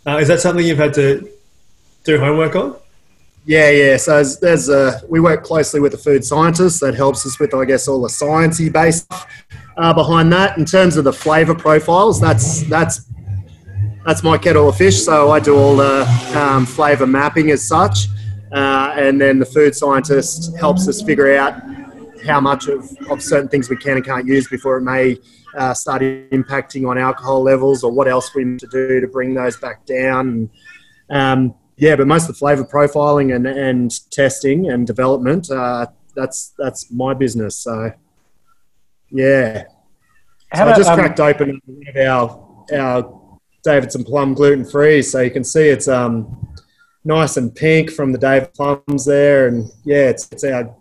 Uh, 0.06 0.18
is 0.18 0.28
that 0.28 0.40
something 0.40 0.66
you've 0.66 0.78
had 0.78 0.94
to 0.94 1.28
do 2.04 2.20
homework 2.20 2.56
on? 2.56 2.76
Yeah, 3.46 3.72
yeah. 3.72 3.98
So 3.98 4.16
there's, 4.16 4.40
there's 4.40 4.70
a, 4.70 5.02
we 5.08 5.20
work 5.20 5.44
closely 5.44 5.80
with 5.80 5.94
a 5.96 5.98
food 5.98 6.24
scientist 6.24 6.80
that 6.82 6.94
helps 6.94 7.26
us 7.26 7.40
with, 7.40 7.56
I 7.56 7.66
guess, 7.66 7.88
all 7.88 8.02
the 8.02 8.10
sciencey 8.10 8.72
based 8.72 9.12
uh, 9.78 9.94
behind 9.94 10.32
that. 10.34 10.58
In 10.58 10.66
terms 10.66 10.98
of 10.98 11.06
the 11.06 11.14
flavor 11.14 11.56
profiles, 11.56 12.20
that's 12.20 12.64
that's 12.64 13.06
that's 14.06 14.24
my 14.24 14.38
kettle 14.38 14.70
of 14.70 14.78
fish. 14.78 15.04
So 15.04 15.32
I 15.32 15.40
do 15.40 15.58
all 15.58 15.76
the 15.76 16.06
um, 16.36 16.66
flavour 16.66 17.08
mapping 17.08 17.52
as 17.52 17.68
such, 17.68 18.08
uh, 18.52 18.94
and 18.96 19.20
then 19.20 19.40
the 19.40 19.46
food 19.46 19.76
scientist 19.76 20.56
helps 20.58 20.88
us 20.88 21.02
figure 21.02 21.36
out 21.36 21.60
how 22.26 22.40
much 22.40 22.68
of, 22.68 22.90
of 23.10 23.22
certain 23.22 23.50
things 23.50 23.70
we 23.70 23.78
can 23.78 23.98
and 23.98 24.06
can't 24.06 24.28
use 24.28 24.48
before 24.48 24.78
it 24.78 24.82
may 24.82 25.18
uh, 25.58 25.74
start 25.74 26.02
impacting 26.02 26.88
on 26.88 26.98
alcohol 26.98 27.42
levels 27.42 27.84
or 27.84 27.92
what 27.92 28.08
else 28.08 28.34
we 28.36 28.44
need 28.44 28.60
to 28.60 28.68
do 28.68 29.00
to 29.00 29.08
bring 29.08 29.34
those 29.34 29.58
back 29.58 29.86
down. 29.86 30.50
Um, 31.10 31.56
yeah, 31.78 31.96
but 31.96 32.08
most 32.08 32.24
of 32.24 32.28
the 32.30 32.34
flavour 32.36 32.64
profiling 32.64 33.36
and, 33.36 33.46
and 33.48 34.12
testing 34.12 34.70
and 34.70 34.88
development, 34.88 35.50
uh, 35.52 35.88
that's 36.16 36.54
that's 36.58 36.92
my 36.92 37.14
business. 37.14 37.58
So 37.58 37.92
yeah. 39.12 39.64
So 40.56 40.62
about, 40.64 40.74
I 40.74 40.78
just 40.78 40.90
um, 40.90 41.00
cracked 41.00 41.20
open 41.20 41.62
one 41.66 41.88
of 41.88 41.96
our 41.98 42.66
our 42.74 43.25
Davidson 43.66 44.04
plum 44.04 44.34
gluten 44.34 44.64
free. 44.64 45.02
So 45.02 45.20
you 45.22 45.32
can 45.32 45.44
see 45.44 45.68
it's 45.68 45.88
um, 45.88 46.48
nice 47.04 47.38
and 47.38 47.54
pink 47.54 47.92
from 47.92 48.12
the 48.12 48.18
David 48.18 48.54
plums 48.54 49.06
there, 49.06 49.48
and 49.48 49.70
yeah, 49.84 50.10
it's, 50.10 50.32
it's 50.32 50.44
our 50.44 50.74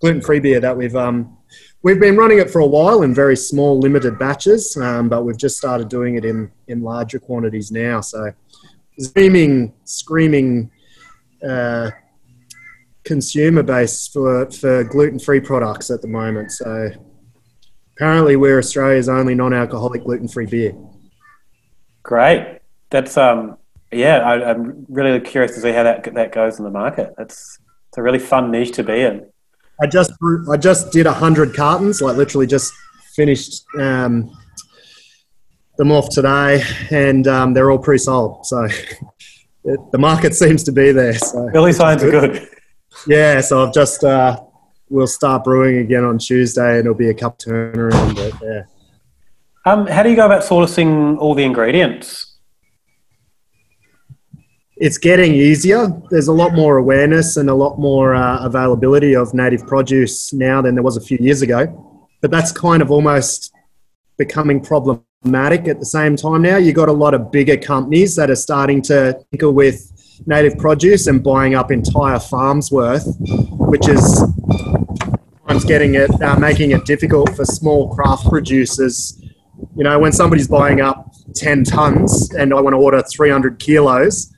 gluten 0.00 0.20
free 0.20 0.40
beer 0.40 0.60
that 0.60 0.76
we've 0.76 0.96
um, 0.96 1.38
we've 1.82 2.00
been 2.00 2.16
running 2.16 2.38
it 2.38 2.50
for 2.50 2.60
a 2.60 2.66
while 2.66 3.02
in 3.02 3.14
very 3.14 3.36
small, 3.36 3.78
limited 3.78 4.18
batches, 4.18 4.76
um, 4.76 5.08
but 5.08 5.24
we've 5.24 5.38
just 5.38 5.56
started 5.56 5.88
doing 5.88 6.16
it 6.16 6.24
in 6.24 6.50
in 6.68 6.82
larger 6.82 7.18
quantities 7.18 7.72
now. 7.72 8.00
So 8.00 8.32
screaming, 8.98 9.72
screaming. 9.84 10.70
Uh, 11.46 11.90
consumer 13.04 13.62
base 13.62 14.06
for, 14.08 14.50
for 14.50 14.84
gluten 14.84 15.18
free 15.18 15.40
products 15.40 15.90
at 15.90 16.02
the 16.02 16.08
moment. 16.08 16.52
So 16.52 16.90
apparently, 17.96 18.36
we're 18.36 18.58
Australia's 18.58 19.08
only 19.08 19.34
non 19.34 19.52
alcoholic 19.52 20.04
gluten 20.04 20.28
free 20.28 20.46
beer. 20.46 20.74
Great. 22.02 22.60
That's 22.90 23.16
um 23.16 23.56
yeah, 23.92 24.18
I, 24.18 24.50
am 24.50 24.86
really 24.88 25.20
curious 25.20 25.54
to 25.54 25.60
see 25.60 25.72
how 25.72 25.82
that 25.82 26.14
that 26.14 26.32
goes 26.32 26.58
in 26.58 26.64
the 26.64 26.70
market. 26.70 27.14
It's 27.18 27.58
it's 27.88 27.98
a 27.98 28.02
really 28.02 28.18
fun 28.18 28.50
niche 28.50 28.72
to 28.72 28.82
be 28.82 29.00
in. 29.00 29.26
I 29.80 29.86
just 29.86 30.12
I 30.50 30.56
just 30.56 30.92
did 30.92 31.06
a 31.06 31.12
hundred 31.12 31.54
cartons, 31.54 32.00
like 32.00 32.16
literally 32.16 32.46
just 32.46 32.72
finished 33.14 33.64
um, 33.78 34.30
them 35.76 35.92
off 35.92 36.08
today, 36.08 36.62
and 36.90 37.26
um, 37.26 37.52
they're 37.52 37.70
all 37.70 37.78
pre-sold. 37.78 38.46
So 38.46 38.64
it, 39.64 39.80
the 39.92 39.98
market 39.98 40.34
seems 40.34 40.64
to 40.64 40.72
be 40.72 40.92
there. 40.92 41.14
So 41.14 41.50
early 41.54 41.72
signs 41.72 42.02
are 42.02 42.10
good. 42.10 42.48
Yeah, 43.06 43.40
so 43.40 43.66
I've 43.66 43.74
just 43.74 44.04
uh, 44.04 44.40
we'll 44.88 45.06
start 45.06 45.44
brewing 45.44 45.78
again 45.78 46.04
on 46.04 46.18
Tuesday, 46.18 46.78
and 46.78 46.80
it'll 46.80 46.94
be 46.94 47.10
a 47.10 47.14
cup 47.14 47.38
turnaround. 47.38 48.16
But 48.16 48.46
yeah. 48.46 48.62
Um, 49.64 49.86
how 49.86 50.02
do 50.02 50.10
you 50.10 50.16
go 50.16 50.26
about 50.26 50.42
sourcing 50.42 51.16
all 51.18 51.34
the 51.34 51.44
ingredients? 51.44 52.36
It's 54.76 54.98
getting 54.98 55.34
easier. 55.34 55.86
There's 56.10 56.26
a 56.26 56.32
lot 56.32 56.54
more 56.54 56.78
awareness 56.78 57.36
and 57.36 57.48
a 57.48 57.54
lot 57.54 57.78
more 57.78 58.14
uh, 58.14 58.44
availability 58.44 59.14
of 59.14 59.32
native 59.32 59.64
produce 59.64 60.32
now 60.32 60.60
than 60.62 60.74
there 60.74 60.82
was 60.82 60.96
a 60.96 61.00
few 61.00 61.18
years 61.20 61.42
ago. 61.42 62.08
But 62.20 62.32
that's 62.32 62.50
kind 62.50 62.82
of 62.82 62.90
almost 62.90 63.52
becoming 64.18 64.60
problematic 64.60 65.68
at 65.68 65.78
the 65.78 65.86
same 65.86 66.16
time 66.16 66.42
now. 66.42 66.56
You've 66.56 66.74
got 66.74 66.88
a 66.88 66.92
lot 66.92 67.14
of 67.14 67.30
bigger 67.30 67.56
companies 67.56 68.16
that 68.16 68.30
are 68.30 68.36
starting 68.36 68.82
to 68.82 69.24
tinker 69.30 69.52
with 69.52 69.92
native 70.26 70.58
produce 70.58 71.06
and 71.06 71.22
buying 71.22 71.54
up 71.54 71.70
entire 71.70 72.18
farms 72.18 72.72
worth, 72.72 73.06
which 73.20 73.86
is 73.88 74.18
sometimes 75.38 75.64
getting 75.64 75.94
it, 75.94 76.10
uh, 76.20 76.36
making 76.36 76.72
it 76.72 76.84
difficult 76.84 77.36
for 77.36 77.44
small 77.44 77.94
craft 77.94 78.28
producers. 78.28 79.21
You 79.76 79.84
know, 79.84 79.98
when 79.98 80.12
somebody's 80.12 80.48
buying 80.48 80.80
up 80.80 81.12
10 81.34 81.64
tons 81.64 82.32
and 82.34 82.52
I 82.52 82.60
want 82.60 82.74
to 82.74 82.78
order 82.78 83.02
300 83.02 83.58
kilos, 83.58 84.32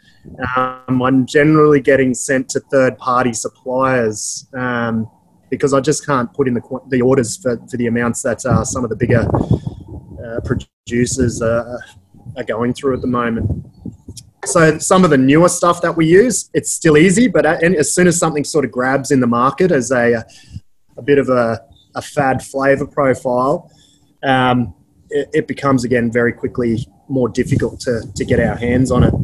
um, 0.56 1.02
I'm 1.02 1.26
generally 1.26 1.80
getting 1.80 2.14
sent 2.14 2.48
to 2.50 2.60
third 2.60 2.96
party 2.98 3.32
suppliers 3.32 4.46
um, 4.54 5.10
because 5.50 5.74
I 5.74 5.80
just 5.80 6.06
can't 6.06 6.32
put 6.32 6.48
in 6.48 6.54
the, 6.54 6.80
the 6.88 7.00
orders 7.00 7.37
for, 7.37 7.58
for 7.70 7.76
the 7.76 7.87
amounts 7.87 8.22
that 8.22 8.44
uh, 8.46 8.64
some 8.64 8.84
of 8.84 8.90
the 8.90 8.96
bigger 8.96 9.26
uh, 10.24 10.40
producers 10.40 11.42
are, 11.42 11.78
are 12.37 12.44
going 12.44 12.74
through 12.74 12.94
at 12.94 13.00
the 13.00 13.06
moment. 13.06 13.66
So 14.44 14.78
some 14.78 15.04
of 15.04 15.10
the 15.10 15.18
newer 15.18 15.48
stuff 15.48 15.80
that 15.82 15.96
we 15.96 16.06
use, 16.06 16.50
it's 16.52 16.70
still 16.70 16.98
easy, 16.98 17.28
but 17.28 17.46
as 17.46 17.94
soon 17.94 18.06
as 18.06 18.18
something 18.18 18.44
sort 18.44 18.64
of 18.64 18.70
grabs 18.70 19.10
in 19.10 19.20
the 19.20 19.26
market 19.26 19.72
as 19.72 19.90
a, 19.90 20.24
a 20.96 21.02
bit 21.02 21.18
of 21.18 21.28
a, 21.28 21.60
a 21.94 22.02
fad 22.02 22.42
flavor 22.42 22.87
profile, 22.87 23.70
um, 24.22 24.74
it, 25.14 25.31
it, 25.33 25.48
becomes 25.48 25.85
again 25.85 26.11
very 26.11 26.33
quickly 26.33 26.87
more 27.09 27.29
difficult 27.29 27.79
to, 27.81 28.03
to 28.16 28.24
get 28.24 28.40
our 28.40 28.57
hands 28.57 28.90
on 28.90 29.05
it. 29.05 29.14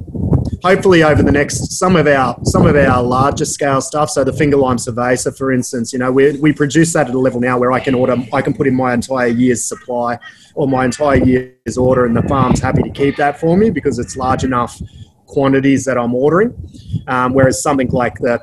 Hopefully, 0.62 1.02
over 1.02 1.22
the 1.22 1.32
next 1.32 1.72
some 1.72 1.96
of 1.96 2.06
our 2.06 2.38
some 2.44 2.66
of 2.66 2.76
our 2.76 3.02
larger 3.02 3.44
scale 3.44 3.80
stuff, 3.80 4.08
so 4.08 4.22
the 4.22 4.32
finger 4.32 4.56
lime 4.56 4.76
cerveza, 4.76 5.36
for 5.36 5.52
instance, 5.52 5.92
you 5.92 5.98
know, 5.98 6.12
we, 6.12 6.38
we 6.38 6.52
produce 6.52 6.92
that 6.92 7.08
at 7.08 7.14
a 7.14 7.18
level 7.18 7.40
now 7.40 7.58
where 7.58 7.72
I 7.72 7.80
can 7.80 7.94
order, 7.94 8.16
I 8.32 8.40
can 8.40 8.54
put 8.54 8.66
in 8.66 8.74
my 8.74 8.94
entire 8.94 9.28
year's 9.28 9.66
supply 9.66 10.18
or 10.54 10.68
my 10.68 10.84
entire 10.84 11.16
year's 11.16 11.76
order, 11.76 12.06
and 12.06 12.16
the 12.16 12.22
farm's 12.22 12.60
happy 12.60 12.82
to 12.82 12.90
keep 12.90 13.16
that 13.16 13.40
for 13.40 13.56
me 13.56 13.70
because 13.70 13.98
it's 13.98 14.16
large 14.16 14.44
enough 14.44 14.80
quantities 15.26 15.84
that 15.86 15.98
I'm 15.98 16.14
ordering. 16.14 16.54
Um, 17.08 17.32
whereas 17.32 17.62
something 17.62 17.88
like 17.88 18.18
the 18.18 18.40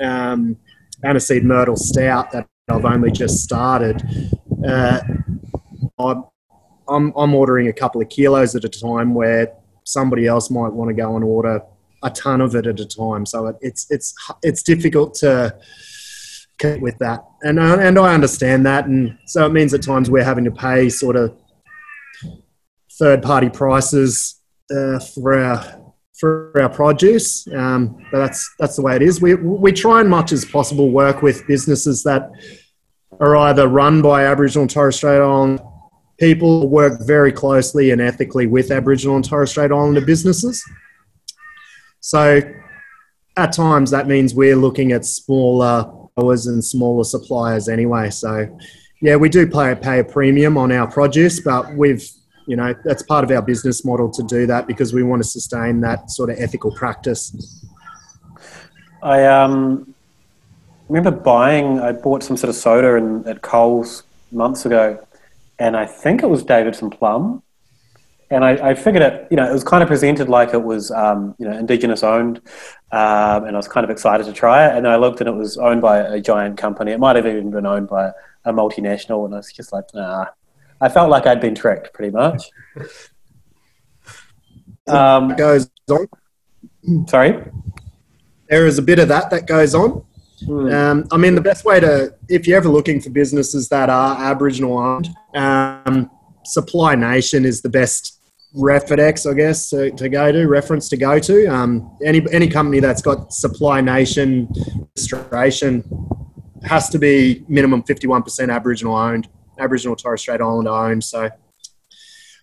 um, 0.00 0.56
aniseed 1.04 1.42
myrtle 1.42 1.76
stout 1.76 2.32
that 2.32 2.46
I've 2.68 2.84
only 2.84 3.10
just 3.10 3.42
started, 3.42 4.02
uh, 4.66 5.00
I'm, 5.98 6.24
I'm, 6.88 7.12
I'm 7.16 7.34
ordering 7.34 7.68
a 7.68 7.72
couple 7.72 8.00
of 8.00 8.08
kilos 8.08 8.54
at 8.54 8.64
a 8.64 8.68
time 8.68 9.14
where 9.14 9.52
somebody 9.84 10.26
else 10.26 10.50
might 10.50 10.72
want 10.72 10.88
to 10.88 10.94
go 10.94 11.16
and 11.16 11.24
order 11.24 11.62
a 12.02 12.10
ton 12.10 12.40
of 12.40 12.54
it 12.54 12.66
at 12.66 12.80
a 12.80 12.86
time. 12.86 13.24
So 13.26 13.46
it, 13.46 13.56
it's 13.60 13.86
it's 13.90 14.14
it's 14.42 14.62
difficult 14.62 15.14
to 15.14 15.56
keep 16.58 16.80
with 16.80 16.98
that, 16.98 17.24
and 17.42 17.58
uh, 17.58 17.78
and 17.80 17.98
I 17.98 18.14
understand 18.14 18.66
that, 18.66 18.86
and 18.86 19.18
so 19.26 19.46
it 19.46 19.52
means 19.52 19.72
at 19.74 19.82
times 19.82 20.10
we're 20.10 20.24
having 20.24 20.44
to 20.44 20.50
pay 20.50 20.88
sort 20.88 21.16
of 21.16 21.36
third 22.98 23.22
party 23.22 23.48
prices 23.48 24.40
uh, 24.74 24.98
for 24.98 25.38
our 25.38 25.82
for 26.18 26.52
our 26.60 26.68
produce. 26.68 27.46
Um, 27.48 28.04
but 28.10 28.18
that's 28.18 28.54
that's 28.58 28.76
the 28.76 28.82
way 28.82 28.96
it 28.96 29.02
is. 29.02 29.20
We 29.20 29.34
we 29.34 29.72
try 29.72 30.00
and 30.00 30.10
much 30.10 30.32
as 30.32 30.44
possible 30.44 30.90
work 30.90 31.22
with 31.22 31.46
businesses 31.46 32.02
that 32.04 32.30
are 33.20 33.36
either 33.36 33.68
run 33.68 34.02
by 34.02 34.24
Aboriginal 34.24 34.62
and 34.62 34.70
Torres 34.70 34.96
Strait 34.96 35.20
Islander 35.20 35.62
people, 36.22 36.68
work 36.68 37.00
very 37.00 37.32
closely 37.32 37.90
and 37.90 38.00
ethically 38.00 38.46
with 38.46 38.70
Aboriginal 38.70 39.16
and 39.16 39.24
Torres 39.24 39.50
Strait 39.50 39.72
Islander 39.72 40.00
businesses. 40.00 40.64
So 41.98 42.40
at 43.36 43.52
times 43.52 43.90
that 43.90 44.06
means 44.06 44.32
we're 44.32 44.56
looking 44.56 44.92
at 44.92 45.04
smaller 45.04 45.90
growers 46.16 46.46
and 46.46 46.64
smaller 46.64 47.02
suppliers 47.02 47.68
anyway. 47.68 48.10
So 48.10 48.56
yeah, 49.00 49.16
we 49.16 49.28
do 49.28 49.48
pay, 49.48 49.74
pay 49.74 49.98
a 49.98 50.04
premium 50.04 50.56
on 50.56 50.70
our 50.70 50.86
produce, 50.86 51.40
but 51.40 51.74
we've 51.74 52.08
you 52.46 52.56
know 52.56 52.74
that's 52.84 53.04
part 53.04 53.24
of 53.24 53.30
our 53.30 53.42
business 53.42 53.84
model 53.84 54.10
to 54.10 54.22
do 54.24 54.46
that 54.46 54.66
because 54.66 54.92
we 54.92 55.02
want 55.02 55.22
to 55.22 55.28
sustain 55.28 55.80
that 55.80 56.10
sort 56.10 56.30
of 56.30 56.36
ethical 56.38 56.72
practice. 56.72 57.64
I 59.02 59.24
um, 59.24 59.92
remember 60.88 61.10
buying. 61.10 61.80
I 61.80 61.92
bought 61.92 62.22
some 62.22 62.36
sort 62.36 62.50
of 62.50 62.56
soda 62.56 62.94
in, 62.96 63.26
at 63.26 63.42
Coles 63.42 64.04
months 64.32 64.66
ago, 64.66 65.04
and 65.62 65.76
I 65.76 65.86
think 65.86 66.24
it 66.24 66.28
was 66.28 66.42
Davidson 66.42 66.90
Plum. 66.90 67.40
And 68.30 68.44
I, 68.44 68.70
I 68.70 68.74
figured 68.74 69.02
it, 69.02 69.28
you 69.30 69.36
know, 69.36 69.48
it 69.48 69.52
was 69.52 69.62
kind 69.62 69.80
of 69.80 69.88
presented 69.88 70.28
like 70.28 70.54
it 70.54 70.62
was, 70.62 70.90
um, 70.90 71.36
you 71.38 71.46
know, 71.46 71.56
indigenous 71.56 72.02
owned, 72.02 72.38
um, 72.90 73.44
and 73.44 73.54
I 73.54 73.58
was 73.58 73.68
kind 73.68 73.84
of 73.84 73.90
excited 73.90 74.26
to 74.26 74.32
try 74.32 74.66
it. 74.66 74.76
And 74.76 74.88
I 74.88 74.96
looked, 74.96 75.20
and 75.20 75.28
it 75.28 75.34
was 75.34 75.58
owned 75.58 75.80
by 75.80 75.98
a 75.98 76.20
giant 76.20 76.58
company. 76.58 76.90
It 76.90 76.98
might 76.98 77.14
have 77.14 77.26
even 77.26 77.50
been 77.50 77.66
owned 77.66 77.88
by 77.88 78.10
a 78.44 78.52
multinational, 78.52 79.24
and 79.24 79.34
I 79.34 79.36
was 79.36 79.52
just 79.52 79.72
like, 79.72 79.84
nah, 79.94 80.26
I 80.80 80.88
felt 80.88 81.10
like 81.10 81.26
I'd 81.26 81.40
been 81.40 81.54
tricked 81.54 81.92
pretty 81.92 82.10
much. 82.10 82.50
Um, 84.88 85.36
goes 85.36 85.70
on. 85.88 86.08
Sorry? 87.06 87.40
There 88.50 88.66
is 88.66 88.78
a 88.78 88.82
bit 88.82 88.98
of 88.98 89.06
that 89.08 89.30
that 89.30 89.46
goes 89.46 89.76
on. 89.76 90.04
Hmm. 90.46 90.72
Um, 90.72 91.04
I 91.10 91.16
mean, 91.16 91.34
the 91.34 91.40
best 91.40 91.64
way 91.64 91.80
to, 91.80 92.14
if 92.28 92.46
you're 92.46 92.56
ever 92.56 92.68
looking 92.68 93.00
for 93.00 93.10
businesses 93.10 93.68
that 93.68 93.88
are 93.90 94.16
Aboriginal 94.20 94.78
owned, 94.78 95.08
um, 95.34 96.10
Supply 96.44 96.94
Nation 96.94 97.44
is 97.44 97.62
the 97.62 97.68
best 97.68 98.20
referex, 98.54 99.30
I 99.30 99.34
guess, 99.34 99.70
to, 99.70 99.90
to, 99.92 100.08
go 100.08 100.32
to, 100.32 100.46
reference 100.46 100.88
to 100.90 100.96
go 100.96 101.18
to. 101.18 101.46
Um, 101.46 101.96
any, 102.04 102.22
any 102.32 102.48
company 102.48 102.80
that's 102.80 103.02
got 103.02 103.32
Supply 103.32 103.80
Nation 103.80 104.48
registration 104.96 105.84
has 106.64 106.88
to 106.90 106.98
be 106.98 107.44
minimum 107.48 107.82
51% 107.82 108.52
Aboriginal 108.52 108.96
owned. 108.96 109.28
Aboriginal 109.58 109.96
Torres 109.96 110.20
Strait 110.20 110.40
Islander 110.40 110.70
owned. 110.70 111.04
So, 111.04 111.30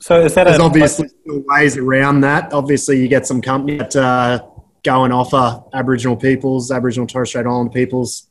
so 0.01 0.21
is 0.21 0.33
that 0.35 0.45
there's 0.45 0.59
a, 0.59 0.63
obviously 0.63 1.07
still 1.07 1.43
ways 1.47 1.77
around 1.77 2.21
that. 2.21 2.53
Obviously, 2.53 3.01
you 3.01 3.07
get 3.07 3.27
some 3.27 3.41
company 3.41 3.77
that 3.77 3.95
uh, 3.95 4.39
go 4.83 5.03
and 5.03 5.13
offer 5.13 5.61
Aboriginal 5.73 6.15
peoples, 6.15 6.71
Aboriginal 6.71 7.07
Torres 7.07 7.29
Strait 7.29 7.45
Islander 7.45 7.71
peoples, 7.71 8.27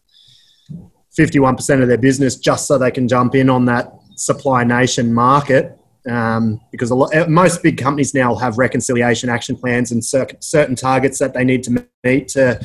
51% 1.18 1.82
of 1.82 1.88
their 1.88 1.98
business 1.98 2.37
just 2.37 2.66
so 2.66 2.78
they 2.78 2.90
can 2.90 3.08
jump 3.08 3.34
in 3.34 3.50
on 3.50 3.64
that 3.66 3.92
supply 4.16 4.64
nation 4.64 5.12
market. 5.12 5.74
Um, 6.08 6.61
because 6.70 6.90
lot, 6.90 7.14
uh, 7.14 7.26
most 7.28 7.62
big 7.62 7.76
companies 7.76 8.14
now 8.14 8.34
have 8.37 8.56
reconciliation 8.56 9.28
action 9.28 9.56
plans 9.56 9.92
and 9.92 10.02
certain 10.02 10.74
targets 10.74 11.18
that 11.18 11.34
they 11.34 11.44
need 11.44 11.62
to 11.64 11.84
meet 12.04 12.28
to 12.28 12.64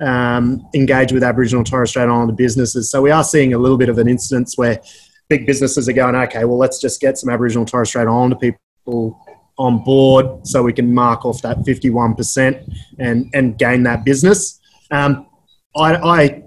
um, 0.00 0.66
engage 0.74 1.12
with 1.12 1.22
Aboriginal 1.22 1.64
Torres 1.64 1.90
Strait 1.90 2.04
Islander 2.04 2.32
businesses. 2.32 2.90
So 2.90 3.02
we 3.02 3.10
are 3.10 3.24
seeing 3.24 3.52
a 3.52 3.58
little 3.58 3.76
bit 3.76 3.88
of 3.88 3.98
an 3.98 4.08
instance 4.08 4.56
where 4.56 4.80
big 5.28 5.44
businesses 5.44 5.88
are 5.88 5.92
going, 5.92 6.14
okay, 6.14 6.44
well, 6.44 6.56
let's 6.56 6.80
just 6.80 7.00
get 7.00 7.18
some 7.18 7.28
Aboriginal 7.28 7.66
Torres 7.66 7.88
Strait 7.88 8.06
Islander 8.06 8.36
people 8.36 9.20
on 9.58 9.82
board 9.82 10.46
so 10.46 10.62
we 10.62 10.72
can 10.72 10.94
mark 10.94 11.24
off 11.24 11.42
that 11.42 11.58
51% 11.58 12.72
and, 12.98 13.30
and 13.34 13.58
gain 13.58 13.82
that 13.82 14.04
business. 14.04 14.60
Um, 14.90 15.26
I, 15.76 15.94
I 15.96 16.42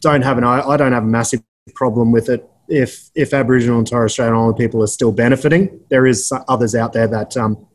don't 0.00 0.22
have 0.22 0.38
an 0.38 0.44
I 0.44 0.76
don't 0.76 0.92
have 0.92 1.04
a 1.04 1.06
massive 1.06 1.42
problem 1.74 2.10
with 2.10 2.28
it 2.28 2.48
if 2.68 3.10
if 3.14 3.34
Aboriginal 3.34 3.78
and 3.78 3.86
Torres 3.86 4.12
Strait 4.12 4.28
Islander 4.28 4.54
people 4.54 4.82
are 4.82 4.88
still 4.88 5.12
benefiting. 5.12 5.80
There 5.90 6.06
is 6.06 6.32
others 6.48 6.74
out 6.74 6.92
there 6.92 7.06
that 7.08 7.36
um, 7.36 7.66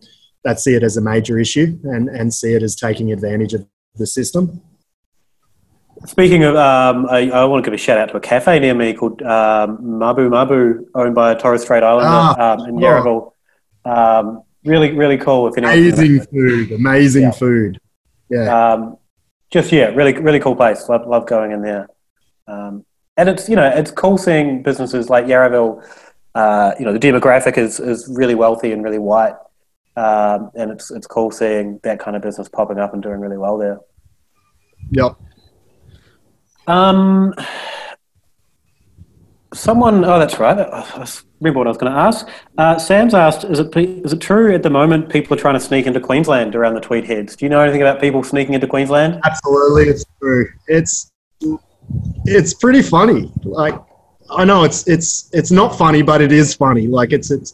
that 0.43 0.59
see 0.59 0.73
it 0.73 0.83
as 0.83 0.97
a 0.97 1.01
major 1.01 1.39
issue 1.39 1.79
and, 1.83 2.09
and 2.09 2.33
see 2.33 2.53
it 2.53 2.63
as 2.63 2.75
taking 2.75 3.11
advantage 3.11 3.53
of 3.53 3.67
the 3.95 4.07
system. 4.07 4.61
Speaking 6.05 6.43
of, 6.43 6.55
um, 6.55 7.07
I, 7.09 7.29
I, 7.31 7.45
want 7.45 7.63
to 7.63 7.71
give 7.71 7.73
a 7.73 7.81
shout 7.81 7.97
out 7.97 8.09
to 8.09 8.17
a 8.17 8.19
cafe 8.19 8.59
near 8.59 8.75
me 8.75 8.93
called 8.93 9.21
um, 9.21 9.77
Mabu 9.77 10.29
Mabu, 10.29 10.85
owned 10.93 11.15
by 11.15 11.31
a 11.31 11.39
Torres 11.39 11.61
Strait 11.61 11.83
Islander 11.83 12.07
ah, 12.09 12.53
um, 12.53 12.69
in 12.69 12.75
Yarraville. 12.75 13.31
Um, 13.85 14.43
really, 14.65 14.91
really 14.91 15.17
cool. 15.17 15.47
If 15.47 15.57
amazing 15.57 16.21
food, 16.21 16.71
amazing 16.71 17.23
yeah. 17.23 17.31
food. 17.31 17.79
Yeah. 18.29 18.73
Um, 18.73 18.97
just 19.51 19.71
yeah, 19.71 19.85
really, 19.85 20.13
really 20.13 20.39
cool 20.39 20.55
place. 20.55 20.89
Love, 20.89 21.07
love 21.07 21.27
going 21.27 21.51
in 21.51 21.61
there. 21.61 21.87
Um, 22.47 22.85
and 23.17 23.29
it's 23.29 23.47
you 23.47 23.55
know 23.55 23.67
it's 23.67 23.91
cool 23.91 24.17
seeing 24.17 24.61
businesses 24.61 25.09
like 25.09 25.25
Yarraville. 25.25 25.83
Uh, 26.33 26.73
you 26.77 26.85
know 26.85 26.91
the 26.91 26.99
demographic 26.99 27.57
is 27.57 27.79
is 27.79 28.07
really 28.13 28.35
wealthy 28.35 28.71
and 28.73 28.83
really 28.83 28.99
white, 28.99 29.35
and 29.95 30.71
it's 30.71 30.91
it's 30.91 31.07
cool 31.07 31.31
seeing 31.31 31.79
that 31.83 31.99
kind 31.99 32.15
of 32.15 32.21
business 32.21 32.49
popping 32.49 32.79
up 32.79 32.93
and 32.93 33.01
doing 33.01 33.19
really 33.19 33.37
well 33.37 33.57
there. 33.57 33.79
Yep. 34.91 35.15
Um, 36.67 37.33
someone, 39.55 40.05
oh, 40.05 40.19
that's 40.19 40.39
right. 40.39 40.57
I 40.57 41.07
remember 41.39 41.59
what 41.59 41.67
I 41.67 41.69
was 41.69 41.77
going 41.77 41.91
to 41.91 41.97
ask. 41.97 42.27
Uh, 42.57 42.77
Sam's 42.77 43.13
asked, 43.13 43.43
is 43.45 43.59
it, 43.59 43.75
is 43.75 44.13
it 44.13 44.21
true 44.21 44.53
at 44.53 44.63
the 44.63 44.69
moment 44.69 45.09
people 45.09 45.35
are 45.35 45.39
trying 45.39 45.55
to 45.55 45.59
sneak 45.59 45.87
into 45.87 45.99
Queensland 45.99 46.55
around 46.55 46.75
the 46.75 46.81
Tweed 46.81 47.05
Heads? 47.05 47.35
Do 47.35 47.45
you 47.45 47.49
know 47.49 47.61
anything 47.61 47.81
about 47.81 47.99
people 47.99 48.23
sneaking 48.23 48.53
into 48.53 48.67
Queensland? 48.67 49.19
Absolutely, 49.23 49.83
it's 49.83 50.05
true. 50.21 50.47
It's 50.67 51.11
it's 52.25 52.53
pretty 52.53 52.81
funny. 52.81 53.31
Like 53.43 53.75
I 54.29 54.45
know 54.45 54.63
it's 54.63 54.87
it's 54.87 55.29
it's 55.33 55.51
not 55.51 55.77
funny, 55.77 56.01
but 56.01 56.21
it 56.21 56.31
is 56.31 56.53
funny. 56.53 56.87
Like 56.87 57.11
it's 57.11 57.31
it's. 57.31 57.53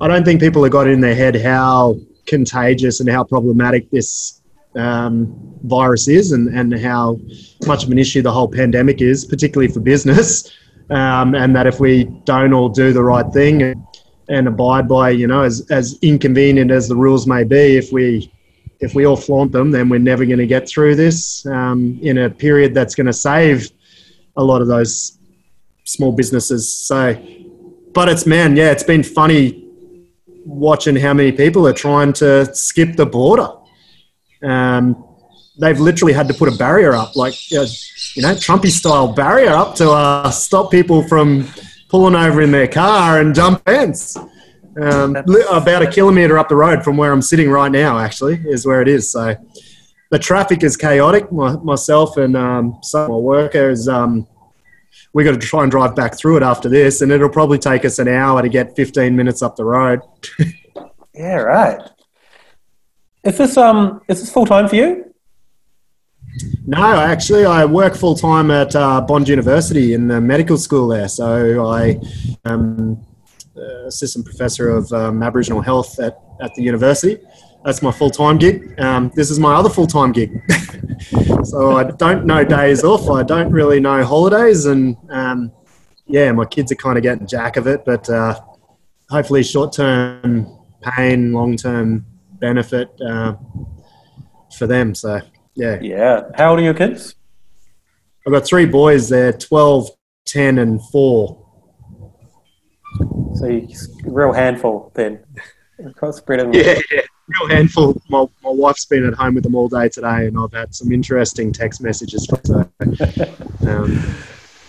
I 0.00 0.08
don't 0.08 0.24
think 0.24 0.40
people 0.40 0.62
have 0.62 0.72
got 0.72 0.88
in 0.88 1.00
their 1.00 1.14
head 1.14 1.36
how 1.36 1.96
contagious 2.26 3.00
and 3.00 3.08
how 3.08 3.22
problematic 3.24 3.90
this 3.90 4.40
um, 4.76 5.34
virus 5.64 6.08
is, 6.08 6.32
and 6.32 6.48
and 6.48 6.78
how 6.78 7.18
much 7.66 7.84
of 7.84 7.90
an 7.90 7.98
issue 7.98 8.22
the 8.22 8.32
whole 8.32 8.48
pandemic 8.48 9.00
is, 9.00 9.24
particularly 9.24 9.72
for 9.72 9.80
business. 9.80 10.50
Um, 10.90 11.34
and 11.34 11.54
that 11.54 11.66
if 11.66 11.78
we 11.78 12.04
don't 12.24 12.52
all 12.52 12.68
do 12.68 12.92
the 12.92 13.02
right 13.02 13.30
thing 13.32 13.62
and, 13.62 13.86
and 14.28 14.48
abide 14.48 14.88
by, 14.88 15.10
you 15.10 15.26
know, 15.26 15.42
as 15.42 15.66
as 15.70 15.98
inconvenient 16.02 16.70
as 16.70 16.88
the 16.88 16.96
rules 16.96 17.26
may 17.26 17.44
be, 17.44 17.76
if 17.76 17.92
we 17.92 18.30
if 18.80 18.94
we 18.94 19.06
all 19.06 19.16
flaunt 19.16 19.52
them, 19.52 19.70
then 19.70 19.88
we're 19.88 19.98
never 19.98 20.24
going 20.24 20.38
to 20.38 20.46
get 20.46 20.68
through 20.68 20.96
this 20.96 21.44
um, 21.46 21.98
in 22.02 22.18
a 22.18 22.30
period 22.30 22.74
that's 22.74 22.94
going 22.94 23.06
to 23.06 23.12
save 23.12 23.70
a 24.36 24.42
lot 24.42 24.62
of 24.62 24.68
those 24.68 25.18
small 25.84 26.12
businesses. 26.12 26.72
So, 26.72 27.14
but 27.92 28.08
it's 28.08 28.26
man, 28.26 28.56
yeah, 28.56 28.70
it's 28.70 28.82
been 28.82 29.02
funny 29.02 29.68
watching 30.44 30.96
how 30.96 31.14
many 31.14 31.32
people 31.32 31.66
are 31.68 31.72
trying 31.72 32.12
to 32.14 32.52
skip 32.54 32.96
the 32.96 33.06
border. 33.06 33.48
Um, 34.42 35.04
they've 35.58 35.78
literally 35.78 36.12
had 36.12 36.28
to 36.28 36.34
put 36.34 36.52
a 36.52 36.56
barrier 36.56 36.92
up, 36.92 37.16
like 37.16 37.50
you 37.50 37.58
know, 37.58 38.34
Trumpy 38.34 38.70
style 38.70 39.12
barrier 39.12 39.50
up 39.50 39.74
to 39.76 39.90
uh, 39.90 40.30
stop 40.30 40.70
people 40.70 41.06
from 41.06 41.48
pulling 41.88 42.14
over 42.14 42.40
in 42.40 42.50
their 42.50 42.68
car 42.68 43.20
and 43.20 43.34
jump 43.34 43.64
fence. 43.64 44.16
Um, 44.80 45.16
about 45.16 45.82
a 45.82 45.90
kilometre 45.90 46.38
up 46.38 46.48
the 46.48 46.56
road 46.56 46.84
from 46.84 46.96
where 46.96 47.12
I'm 47.12 47.22
sitting 47.22 47.50
right 47.50 47.72
now, 47.72 47.98
actually, 47.98 48.40
is 48.46 48.64
where 48.64 48.80
it 48.80 48.88
is. 48.88 49.10
So 49.10 49.34
the 50.10 50.18
traffic 50.18 50.62
is 50.62 50.76
chaotic. 50.76 51.30
My, 51.32 51.56
myself 51.56 52.16
and 52.16 52.36
um, 52.36 52.78
some 52.82 53.02
of 53.02 53.10
my 53.10 53.16
workers, 53.16 53.88
um, 53.88 54.26
we 55.12 55.24
got 55.24 55.32
to 55.32 55.38
try 55.38 55.62
and 55.62 55.70
drive 55.70 55.96
back 55.96 56.16
through 56.16 56.36
it 56.36 56.42
after 56.44 56.68
this, 56.68 57.00
and 57.00 57.10
it'll 57.10 57.28
probably 57.28 57.58
take 57.58 57.84
us 57.84 57.98
an 57.98 58.06
hour 58.06 58.40
to 58.42 58.48
get 58.48 58.76
15 58.76 59.14
minutes 59.14 59.42
up 59.42 59.56
the 59.56 59.64
road. 59.64 60.00
yeah, 61.14 61.34
right. 61.34 61.80
Is 63.24 63.36
this 63.36 63.56
um 63.56 64.00
is 64.08 64.20
this 64.20 64.32
full 64.32 64.46
time 64.46 64.68
for 64.68 64.76
you? 64.76 65.09
No, 66.66 67.00
actually, 67.00 67.44
I 67.44 67.64
work 67.64 67.94
full 67.94 68.14
time 68.14 68.50
at 68.50 68.74
uh, 68.76 69.00
Bond 69.00 69.28
University 69.28 69.94
in 69.94 70.08
the 70.08 70.20
medical 70.20 70.56
school 70.56 70.88
there. 70.88 71.08
So 71.08 71.66
I 71.66 72.00
am 72.44 73.04
uh, 73.56 73.86
assistant 73.86 74.24
professor 74.24 74.70
of 74.70 74.92
um, 74.92 75.22
Aboriginal 75.22 75.60
health 75.60 75.98
at, 75.98 76.18
at 76.40 76.54
the 76.54 76.62
university. 76.62 77.18
That's 77.64 77.82
my 77.82 77.92
full 77.92 78.10
time 78.10 78.38
gig. 78.38 78.78
Um, 78.80 79.10
this 79.14 79.30
is 79.30 79.38
my 79.38 79.54
other 79.54 79.68
full 79.68 79.86
time 79.86 80.12
gig. 80.12 80.40
so 81.44 81.72
I 81.72 81.84
don't 81.84 82.24
know 82.24 82.44
days 82.44 82.84
off. 82.84 83.10
I 83.10 83.22
don't 83.22 83.50
really 83.50 83.80
know 83.80 84.02
holidays, 84.04 84.66
and 84.66 84.96
um, 85.10 85.52
yeah, 86.06 86.32
my 86.32 86.46
kids 86.46 86.72
are 86.72 86.76
kind 86.76 86.96
of 86.96 87.02
getting 87.02 87.26
jack 87.26 87.56
of 87.56 87.66
it. 87.66 87.84
But 87.84 88.08
uh, 88.08 88.40
hopefully, 89.10 89.42
short 89.42 89.72
term 89.72 90.46
pain, 90.82 91.32
long 91.32 91.56
term 91.56 92.06
benefit 92.38 92.88
uh, 93.06 93.34
for 94.56 94.66
them. 94.66 94.94
So 94.94 95.20
yeah. 95.54 95.78
Yeah. 95.80 96.22
How 96.34 96.50
old 96.50 96.60
are 96.60 96.62
your 96.62 96.74
kids? 96.74 97.14
I've 98.26 98.32
got 98.32 98.46
three 98.46 98.66
boys. 98.66 99.08
They're 99.08 99.32
12, 99.32 99.90
10, 100.26 100.58
and 100.58 100.80
four. 100.90 101.46
So 103.36 103.46
you, 103.46 103.68
real 104.04 104.32
handful 104.32 104.92
then. 104.94 105.24
Spread 106.12 106.40
them. 106.40 106.52
Yeah, 106.52 106.78
yeah, 106.90 107.00
real 107.28 107.48
handful. 107.48 108.00
My, 108.10 108.26
my 108.42 108.50
wife's 108.50 108.84
been 108.84 109.06
at 109.06 109.14
home 109.14 109.34
with 109.34 109.44
them 109.44 109.54
all 109.54 109.68
day 109.68 109.88
today, 109.88 110.26
and 110.26 110.36
I've 110.38 110.52
had 110.52 110.74
some 110.74 110.92
interesting 110.92 111.52
text 111.52 111.80
messages. 111.80 112.28
So, 112.44 112.70
um, 113.66 113.96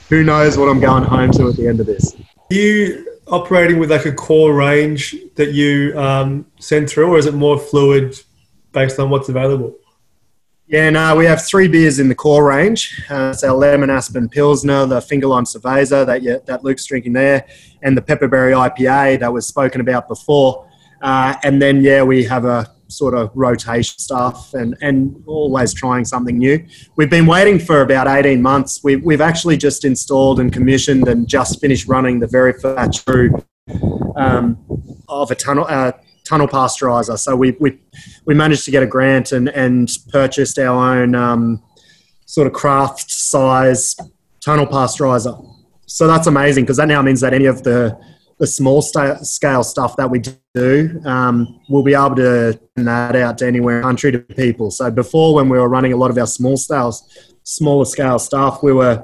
who 0.09 0.23
knows 0.23 0.57
what 0.57 0.69
I'm 0.69 0.79
going 0.79 1.03
home 1.03 1.31
to 1.31 1.49
at 1.49 1.57
the 1.57 1.67
end 1.67 1.81
of 1.81 1.85
this? 1.85 2.15
Are 2.15 2.53
you 2.53 3.19
operating 3.27 3.79
with 3.79 3.91
like 3.91 4.05
a 4.05 4.11
core 4.11 4.53
range 4.53 5.15
that 5.35 5.51
you 5.51 5.97
um, 5.99 6.45
send 6.59 6.89
through, 6.89 7.07
or 7.07 7.17
is 7.17 7.25
it 7.25 7.33
more 7.33 7.57
fluid 7.59 8.17
based 8.71 8.99
on 8.99 9.09
what's 9.09 9.27
available? 9.27 9.75
Yeah, 10.71 10.89
no, 10.89 11.17
we 11.17 11.25
have 11.25 11.45
three 11.45 11.67
beers 11.67 11.99
in 11.99 12.07
the 12.07 12.15
core 12.15 12.45
range. 12.45 13.03
Uh, 13.09 13.31
it's 13.33 13.43
our 13.43 13.53
lemon 13.53 13.89
aspen 13.89 14.29
pilsner, 14.29 14.85
the 14.85 15.01
finger 15.01 15.27
lime 15.27 15.43
cerveza 15.43 16.05
that 16.05 16.45
that 16.45 16.63
Luke's 16.63 16.85
drinking 16.85 17.11
there, 17.11 17.45
and 17.81 17.97
the 17.97 18.01
pepperberry 18.01 18.53
IPA 18.53 19.19
that 19.19 19.33
was 19.33 19.45
spoken 19.45 19.81
about 19.81 20.07
before. 20.07 20.65
Uh, 21.01 21.35
and 21.43 21.61
then 21.61 21.81
yeah, 21.81 22.03
we 22.03 22.23
have 22.23 22.45
a 22.45 22.71
sort 22.87 23.13
of 23.13 23.31
rotation 23.35 23.99
stuff 23.99 24.53
and, 24.53 24.77
and 24.81 25.21
always 25.27 25.73
trying 25.73 26.05
something 26.05 26.37
new. 26.37 26.65
We've 26.95 27.09
been 27.09 27.25
waiting 27.25 27.59
for 27.59 27.81
about 27.81 28.07
18 28.07 28.41
months. 28.41 28.81
We've, 28.81 29.03
we've 29.03 29.19
actually 29.19 29.57
just 29.57 29.83
installed 29.83 30.39
and 30.39 30.53
commissioned 30.53 31.05
and 31.09 31.27
just 31.27 31.59
finished 31.59 31.89
running 31.89 32.21
the 32.21 32.27
very 32.27 32.53
first 32.53 33.05
brew 33.05 33.43
um, 34.15 34.57
of 35.09 35.31
a 35.31 35.35
tunnel. 35.35 35.65
Uh, 35.67 35.91
tunnel 36.31 36.47
pasteurizer. 36.47 37.19
So 37.19 37.35
we, 37.35 37.57
we, 37.59 37.77
we 38.25 38.33
managed 38.33 38.63
to 38.63 38.71
get 38.71 38.81
a 38.81 38.87
grant 38.87 39.33
and, 39.33 39.49
and 39.49 39.91
purchased 40.09 40.57
our 40.57 40.97
own 40.97 41.13
um, 41.13 41.61
sort 42.25 42.47
of 42.47 42.53
craft 42.53 43.11
size 43.11 43.97
tunnel 44.39 44.65
pasteurizer. 44.65 45.35
So 45.87 46.07
that's 46.07 46.27
amazing 46.27 46.63
because 46.63 46.77
that 46.77 46.87
now 46.87 47.01
means 47.01 47.19
that 47.19 47.33
any 47.33 47.47
of 47.47 47.63
the, 47.63 47.99
the 48.39 48.47
small 48.47 48.81
scale 48.81 49.63
stuff 49.63 49.97
that 49.97 50.09
we 50.09 50.21
do, 50.55 51.01
um, 51.03 51.59
we'll 51.67 51.83
be 51.83 51.93
able 51.93 52.15
to 52.15 52.57
send 52.77 52.87
that 52.87 53.17
out 53.17 53.37
to 53.39 53.45
anywhere 53.45 53.75
in 53.75 53.81
the 53.81 53.87
country 53.87 54.13
to 54.13 54.19
people. 54.19 54.71
So 54.71 54.89
before, 54.89 55.35
when 55.35 55.49
we 55.49 55.59
were 55.59 55.67
running 55.67 55.91
a 55.91 55.97
lot 55.97 56.11
of 56.11 56.17
our 56.17 56.27
small 56.27 56.55
scale, 56.55 56.95
smaller 57.43 57.83
scale 57.83 58.19
stuff, 58.19 58.63
we 58.63 58.71
were 58.71 59.03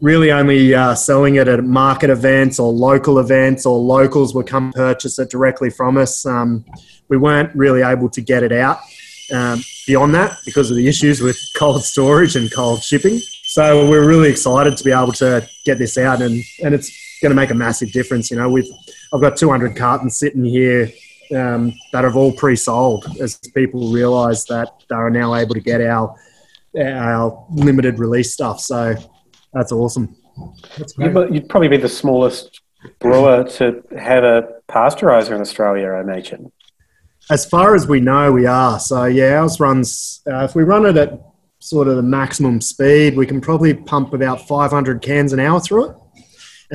really 0.00 0.30
only 0.30 0.74
uh, 0.74 0.94
selling 0.94 1.36
it 1.36 1.48
at 1.48 1.64
market 1.64 2.10
events 2.10 2.58
or 2.58 2.70
local 2.70 3.18
events 3.18 3.64
or 3.64 3.78
locals 3.78 4.34
would 4.34 4.46
come 4.46 4.72
purchase 4.72 5.18
it 5.18 5.30
directly 5.30 5.70
from 5.70 5.96
us. 5.96 6.26
Um, 6.26 6.64
we 7.08 7.16
weren't 7.16 7.54
really 7.54 7.82
able 7.82 8.10
to 8.10 8.20
get 8.20 8.42
it 8.42 8.52
out 8.52 8.78
um, 9.32 9.62
beyond 9.86 10.14
that 10.14 10.36
because 10.44 10.70
of 10.70 10.76
the 10.76 10.86
issues 10.86 11.20
with 11.20 11.38
cold 11.56 11.82
storage 11.82 12.36
and 12.36 12.52
cold 12.52 12.82
shipping. 12.82 13.18
So 13.44 13.88
we're 13.88 14.06
really 14.06 14.28
excited 14.28 14.76
to 14.76 14.84
be 14.84 14.92
able 14.92 15.12
to 15.12 15.48
get 15.64 15.78
this 15.78 15.96
out 15.96 16.20
and, 16.20 16.42
and 16.62 16.74
it's 16.74 17.18
going 17.22 17.30
to 17.30 17.36
make 17.36 17.50
a 17.50 17.54
massive 17.54 17.90
difference. 17.92 18.30
You 18.30 18.36
know, 18.36 18.50
we've, 18.50 18.70
I've 19.14 19.22
got 19.22 19.36
200 19.36 19.74
cartons 19.76 20.18
sitting 20.18 20.44
here 20.44 20.90
um, 21.34 21.72
that 21.92 22.04
have 22.04 22.16
all 22.16 22.32
pre-sold 22.32 23.06
as 23.20 23.38
people 23.54 23.92
realise 23.92 24.44
that 24.44 24.68
they 24.90 24.94
are 24.94 25.10
now 25.10 25.34
able 25.34 25.54
to 25.54 25.60
get 25.60 25.80
our 25.80 26.14
our 26.78 27.46
limited 27.50 27.98
release 27.98 28.34
stuff. 28.34 28.60
So 28.60 28.94
that's 29.56 29.72
awesome. 29.72 30.14
That's 30.76 30.96
you'd, 30.98 31.34
you'd, 31.34 31.48
probably 31.48 31.68
be 31.68 31.78
the 31.78 31.88
smallest 31.88 32.60
brewer 32.98 33.42
to 33.42 33.82
have 33.98 34.22
a 34.22 34.60
pasteurizer 34.68 35.34
in 35.34 35.40
Australia, 35.40 35.92
I 35.92 36.00
imagine. 36.00 36.52
As 37.30 37.46
far 37.46 37.74
as 37.74 37.88
we 37.88 38.00
know, 38.00 38.30
we 38.32 38.44
are. 38.44 38.78
So 38.78 39.04
yeah, 39.06 39.40
ours 39.40 39.58
runs. 39.58 40.20
Uh, 40.26 40.44
if 40.44 40.54
we 40.54 40.62
run 40.62 40.84
it 40.84 40.98
at 40.98 41.18
sort 41.58 41.88
of 41.88 41.96
the 41.96 42.02
maximum 42.02 42.60
speed, 42.60 43.16
we 43.16 43.24
can 43.24 43.40
probably 43.40 43.72
pump 43.72 44.12
about 44.12 44.46
500 44.46 45.00
cans 45.00 45.32
an 45.32 45.40
hour 45.40 45.58
through 45.58 45.90
it. 45.90 45.96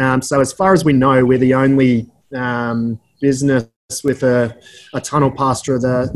Um, 0.02 0.24
so 0.24 0.42
as 0.42 0.52
far 0.52 0.74
as 0.74 0.84
we 0.84 0.94
know, 0.94 1.24
we're 1.24 1.38
the 1.38 1.54
only 1.54 2.10
um, 2.36 3.00
business 3.22 3.70
with 4.04 4.24
a, 4.24 4.58
a 4.96 5.02
tunnel 5.02 5.30
pasture, 5.30 5.78
the 5.78 6.10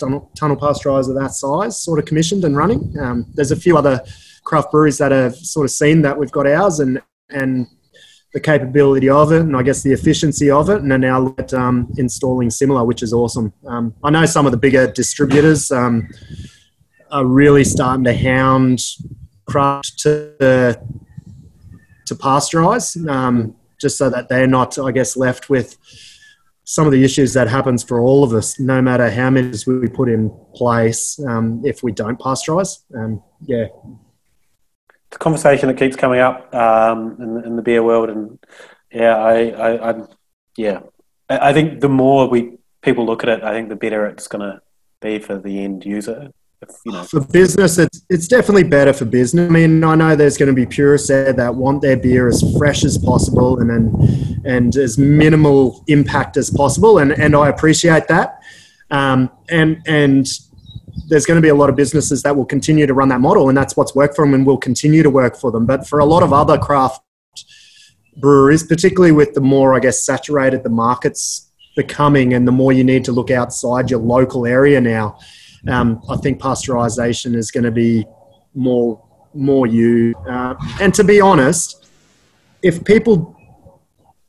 tunnel, 0.00 0.32
tunnel 0.36 0.56
pasteurizer 0.56 1.14
that 1.14 1.30
size, 1.30 1.80
sort 1.80 2.00
of 2.00 2.06
commissioned 2.06 2.44
and 2.44 2.56
running. 2.56 2.92
Um, 3.00 3.26
there's 3.34 3.52
a 3.52 3.56
few 3.56 3.78
other 3.78 4.02
craft 4.48 4.70
breweries 4.72 4.96
that 4.96 5.12
have 5.12 5.36
sort 5.36 5.66
of 5.66 5.70
seen 5.70 6.00
that 6.02 6.18
we've 6.18 6.32
got 6.32 6.46
ours 6.46 6.80
and 6.80 7.00
and 7.28 7.66
the 8.32 8.40
capability 8.40 9.08
of 9.08 9.30
it 9.30 9.42
and 9.42 9.54
I 9.56 9.62
guess 9.62 9.82
the 9.82 9.92
efficiency 9.92 10.50
of 10.50 10.70
it 10.70 10.80
and 10.82 10.92
are 10.92 10.98
now 10.98 11.34
um, 11.52 11.92
installing 11.96 12.50
similar, 12.50 12.84
which 12.84 13.02
is 13.02 13.12
awesome. 13.12 13.52
Um, 13.66 13.94
I 14.04 14.10
know 14.10 14.26
some 14.26 14.46
of 14.46 14.52
the 14.52 14.58
bigger 14.58 14.90
distributors 14.90 15.70
um, 15.70 16.08
are 17.10 17.26
really 17.26 17.64
starting 17.64 18.04
to 18.04 18.14
hound 18.14 18.80
craft 19.46 19.98
to 20.00 20.80
to 22.06 22.14
pasteurize, 22.14 22.88
um, 23.08 23.54
just 23.78 23.98
so 23.98 24.08
that 24.08 24.30
they're 24.30 24.46
not, 24.46 24.78
I 24.78 24.92
guess, 24.92 25.14
left 25.14 25.50
with 25.50 25.76
some 26.64 26.86
of 26.86 26.92
the 26.92 27.04
issues 27.04 27.34
that 27.34 27.48
happens 27.48 27.82
for 27.82 28.00
all 28.00 28.24
of 28.24 28.32
us, 28.32 28.58
no 28.58 28.80
matter 28.80 29.10
how 29.10 29.28
many 29.30 29.52
we 29.66 29.88
put 29.88 30.08
in 30.08 30.30
place, 30.54 31.18
um, 31.26 31.62
if 31.64 31.82
we 31.82 31.92
don't 31.92 32.18
pasteurize. 32.18 32.78
Um, 32.94 33.22
yeah, 33.46 33.66
the 35.10 35.18
conversation 35.18 35.68
that 35.68 35.78
keeps 35.78 35.96
coming 35.96 36.20
up 36.20 36.54
um, 36.54 37.16
in, 37.20 37.44
in, 37.44 37.56
the 37.56 37.62
beer 37.62 37.82
world, 37.82 38.10
and 38.10 38.38
yeah, 38.92 39.16
I, 39.16 39.48
I, 39.50 39.90
I 39.90 40.02
yeah, 40.56 40.80
I, 41.28 41.50
I, 41.50 41.52
think 41.52 41.80
the 41.80 41.88
more 41.88 42.28
we 42.28 42.58
people 42.82 43.06
look 43.06 43.22
at 43.22 43.28
it, 43.28 43.42
I 43.42 43.52
think 43.52 43.68
the 43.68 43.76
better 43.76 44.06
it's 44.06 44.28
going 44.28 44.42
to 44.50 44.60
be 45.00 45.18
for 45.18 45.38
the 45.38 45.64
end 45.64 45.84
user. 45.84 46.30
You 46.84 46.92
know. 46.92 47.04
For 47.04 47.20
business, 47.20 47.78
it's 47.78 48.02
it's 48.10 48.26
definitely 48.26 48.64
better 48.64 48.92
for 48.92 49.04
business. 49.04 49.48
I 49.48 49.52
mean, 49.52 49.84
I 49.84 49.94
know 49.94 50.16
there's 50.16 50.36
going 50.36 50.48
to 50.48 50.54
be 50.54 50.66
purists 50.66 51.06
there 51.06 51.32
that 51.32 51.54
want 51.54 51.82
their 51.82 51.96
beer 51.96 52.26
as 52.26 52.42
fresh 52.58 52.84
as 52.84 52.98
possible 52.98 53.60
and 53.60 53.70
and, 53.70 54.46
and 54.46 54.76
as 54.76 54.98
minimal 54.98 55.84
impact 55.86 56.36
as 56.36 56.50
possible, 56.50 56.98
and 56.98 57.12
and 57.12 57.36
I 57.36 57.48
appreciate 57.48 58.08
that. 58.08 58.42
Um, 58.90 59.30
and 59.48 59.82
and 59.86 60.26
there's 61.06 61.26
going 61.26 61.36
to 61.36 61.42
be 61.42 61.48
a 61.48 61.54
lot 61.54 61.70
of 61.70 61.76
businesses 61.76 62.22
that 62.22 62.36
will 62.36 62.44
continue 62.44 62.86
to 62.86 62.94
run 62.94 63.08
that 63.08 63.20
model, 63.20 63.48
and 63.48 63.56
that's 63.56 63.76
what's 63.76 63.94
worked 63.94 64.16
for 64.16 64.24
them 64.24 64.34
and 64.34 64.46
will 64.46 64.58
continue 64.58 65.02
to 65.02 65.10
work 65.10 65.36
for 65.36 65.50
them. 65.50 65.66
But 65.66 65.86
for 65.86 65.98
a 65.98 66.04
lot 66.04 66.22
of 66.22 66.32
other 66.32 66.58
craft 66.58 67.00
breweries, 68.16 68.62
particularly 68.62 69.12
with 69.12 69.34
the 69.34 69.40
more, 69.40 69.74
I 69.74 69.80
guess, 69.80 70.04
saturated 70.04 70.62
the 70.64 70.70
markets 70.70 71.50
becoming, 71.76 72.34
and 72.34 72.46
the 72.46 72.52
more 72.52 72.72
you 72.72 72.84
need 72.84 73.04
to 73.04 73.12
look 73.12 73.30
outside 73.30 73.90
your 73.90 74.00
local 74.00 74.46
area 74.46 74.80
now, 74.80 75.18
um, 75.68 76.02
I 76.08 76.16
think 76.16 76.40
pasteurization 76.40 77.34
is 77.34 77.50
going 77.50 77.64
to 77.64 77.70
be 77.70 78.04
more 78.54 79.04
more 79.34 79.66
used. 79.66 80.16
Uh, 80.28 80.54
and 80.80 80.92
to 80.94 81.04
be 81.04 81.20
honest, 81.20 81.86
if 82.62 82.84
people 82.84 83.36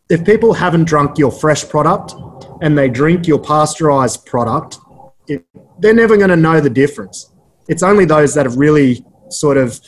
if 0.09 0.25
people 0.25 0.53
haven't 0.53 0.85
drunk 0.85 1.17
your 1.17 1.31
fresh 1.31 1.67
product 1.67 2.15
and 2.61 2.77
they 2.77 2.89
drink 2.89 3.27
your 3.27 3.39
pasteurized 3.39 4.25
product, 4.25 4.77
it, 5.29 5.45
they're 5.79 5.93
never 5.93 6.17
going 6.17 6.29
to 6.29 6.35
know 6.35 6.59
the 6.59 6.69
difference. 6.69 7.31
It's 7.67 7.83
only 7.83 8.05
those 8.05 8.33
that 8.33 8.45
have 8.45 8.57
really 8.57 9.05
sort 9.29 9.57
of 9.57 9.79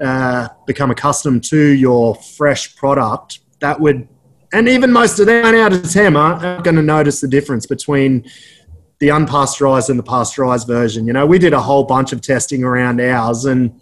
uh, 0.00 0.48
become 0.66 0.90
accustomed 0.90 1.44
to 1.44 1.58
your 1.58 2.14
fresh 2.14 2.74
product 2.76 3.40
that 3.60 3.78
would, 3.80 4.08
and 4.52 4.68
even 4.68 4.90
most 4.90 5.20
of 5.20 5.26
them, 5.26 5.54
out 5.54 5.72
of 5.72 5.90
ten, 5.90 6.16
aren't 6.16 6.64
going 6.64 6.76
to 6.76 6.82
notice 6.82 7.20
the 7.20 7.28
difference 7.28 7.66
between 7.66 8.24
the 8.98 9.08
unpasteurized 9.08 9.90
and 9.90 9.98
the 9.98 10.02
pasteurized 10.02 10.66
version. 10.66 11.06
You 11.06 11.12
know, 11.12 11.26
we 11.26 11.38
did 11.38 11.52
a 11.52 11.60
whole 11.60 11.84
bunch 11.84 12.12
of 12.12 12.20
testing 12.20 12.64
around 12.64 13.00
ours, 13.00 13.44
and 13.44 13.78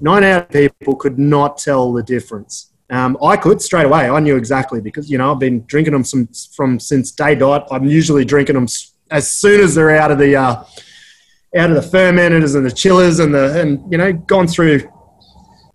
nine 0.00 0.24
out 0.24 0.54
of 0.54 0.74
people 0.78 0.96
could 0.96 1.18
not 1.18 1.58
tell 1.58 1.92
the 1.92 2.02
difference. 2.02 2.72
Um, 2.88 3.18
I 3.22 3.36
could 3.36 3.60
straight 3.60 3.86
away. 3.86 4.08
I 4.08 4.20
knew 4.20 4.36
exactly 4.36 4.80
because 4.80 5.10
you 5.10 5.18
know 5.18 5.32
I've 5.32 5.40
been 5.40 5.64
drinking 5.66 5.92
them 5.92 6.04
some, 6.04 6.28
from 6.54 6.78
since 6.78 7.10
day 7.10 7.34
dot. 7.34 7.66
I'm 7.70 7.84
usually 7.84 8.24
drinking 8.24 8.54
them 8.54 8.68
as 9.10 9.30
soon 9.30 9.60
as 9.60 9.74
they're 9.74 9.96
out 9.96 10.10
of 10.10 10.18
the 10.18 10.36
uh, 10.36 10.64
out 11.56 11.70
of 11.70 11.76
the 11.76 11.96
fermenters 11.96 12.56
and 12.56 12.64
the 12.64 12.70
chillers 12.70 13.18
and 13.18 13.34
the 13.34 13.60
and 13.60 13.90
you 13.90 13.98
know 13.98 14.12
gone 14.12 14.46
through 14.46 14.80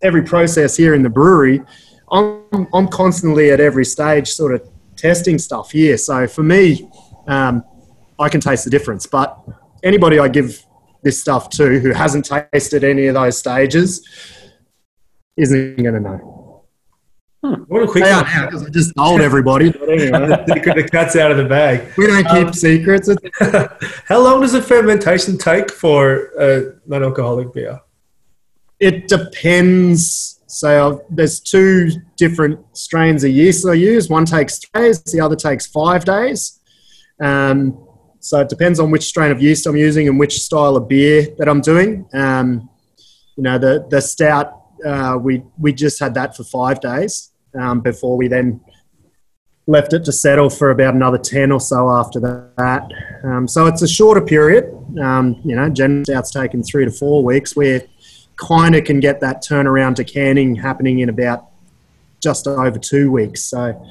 every 0.02 0.24
process 0.24 0.76
here 0.76 0.94
in 0.94 1.04
the 1.04 1.10
brewery. 1.10 1.62
I'm 2.12 2.68
I'm 2.74 2.88
constantly 2.88 3.52
at 3.52 3.60
every 3.60 3.86
stage 3.86 4.28
sort 4.30 4.54
of 4.54 4.68
testing 4.96 5.38
stuff 5.38 5.72
here. 5.72 5.98
So 5.98 6.28
for 6.28 6.44
me, 6.44 6.90
um, 7.28 7.64
I 8.20 8.30
can 8.30 8.42
taste 8.42 8.66
the 8.66 8.70
difference. 8.70 9.06
But 9.06 9.38
anybody 9.84 10.20
I 10.20 10.28
give 10.28 10.66
this 11.04 11.20
stuff 11.20 11.50
to 11.50 11.80
who 11.80 11.92
hasn't 11.92 12.30
tasted 12.54 12.84
any 12.84 13.08
of 13.08 13.16
those 13.16 13.38
stages 13.38 14.08
isn't 15.38 15.78
going 15.78 15.96
to 15.96 16.00
know. 16.00 16.41
Hmm. 17.44 17.64
What 17.68 17.82
a 17.82 17.88
quick 17.88 18.04
they 18.04 18.12
are 18.12 18.24
now 18.24 18.46
because 18.46 18.64
I 18.64 18.70
just 18.70 18.96
told 18.96 19.20
everybody. 19.20 19.72
But 19.80 19.90
anyway, 19.90 20.20
the 20.46 20.88
cat's 20.92 21.16
out 21.16 21.32
of 21.32 21.38
the 21.38 21.46
bag. 21.46 21.92
We 21.98 22.06
don't 22.06 22.24
keep 22.26 22.48
um, 22.48 22.54
secrets. 22.54 23.10
how 24.06 24.20
long 24.20 24.42
does 24.42 24.52
the 24.52 24.62
fermentation 24.62 25.40
take 25.40 25.72
for 25.72 26.32
a 26.40 26.74
non-alcoholic 26.86 27.52
beer? 27.52 27.80
It 28.80 29.08
depends. 29.08 30.40
So 30.46 31.04
there's 31.10 31.40
two 31.40 31.90
different 32.16 32.60
strains 32.78 33.24
of 33.24 33.32
yeast 33.32 33.66
I 33.68 33.74
use. 33.74 34.08
One 34.08 34.26
takes 34.26 34.60
three 34.60 34.84
days, 34.84 35.02
the 35.04 35.22
other 35.22 35.36
takes 35.36 35.66
five 35.66 36.06
days. 36.06 36.60
Um, 37.20 37.88
so 38.20 38.42
it 38.42 38.50
depends 38.50 38.80
on 38.80 38.92
which 38.92 39.04
strain 39.04 39.32
of 39.32 39.42
yeast 39.42 39.66
I'm 39.66 39.76
using 39.76 40.08
and 40.08 40.20
which 40.20 40.40
style 40.40 40.76
of 40.76 40.88
beer 40.88 41.28
that 41.40 41.50
I'm 41.50 41.62
doing. 41.62 42.08
Um, 42.14 42.70
you 43.36 43.44
know, 43.44 43.58
the 43.58 43.88
the 43.90 44.00
stout 44.00 44.62
uh, 44.86 45.18
we 45.20 45.44
we 45.58 45.74
just 45.74 46.00
had 46.00 46.14
that 46.14 46.36
for 46.38 46.44
five 46.44 46.80
days 46.80 47.31
um, 47.60 47.82
before 47.82 48.18
we 48.18 48.28
then 48.28 48.62
left 49.68 49.94
it 49.94 50.04
to 50.06 50.12
settle 50.12 50.50
for 50.50 50.72
about 50.72 50.94
another 50.94 51.18
10 51.18 51.52
or 51.52 51.60
so 51.60 51.90
after 51.90 52.20
that. 52.20 52.92
Um, 53.24 53.48
so 53.48 53.68
it's 53.68 53.82
a 53.82 53.88
shorter 53.88 54.22
period. 54.22 54.66
Um, 55.02 55.40
you 55.46 55.56
know, 55.56 55.70
generally 55.70 56.04
stouts 56.04 56.32
taking 56.32 56.64
three 56.64 56.86
to 56.86 56.92
four 56.92 57.24
weeks. 57.24 57.56
We 57.56 57.82
kind 58.38 58.76
of 58.76 58.84
can 58.84 59.00
get 59.00 59.22
that 59.22 59.44
turnaround 59.44 59.96
to 59.96 60.04
canning 60.04 60.56
happening 60.56 61.00
in 61.00 61.10
about 61.10 61.48
just 62.22 62.48
over 62.48 62.78
two 62.78 63.12
weeks. 63.12 63.46
So, 63.46 63.82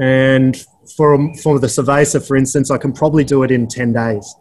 and 0.00 0.56
for 0.96 1.34
for 1.42 1.58
the 1.58 1.66
Cerveza, 1.66 2.26
for 2.26 2.36
instance, 2.36 2.70
I 2.70 2.78
can 2.78 2.92
probably 2.92 3.24
do 3.24 3.42
it 3.42 3.50
in 3.50 3.66
10 3.66 3.92
days. 3.92 4.34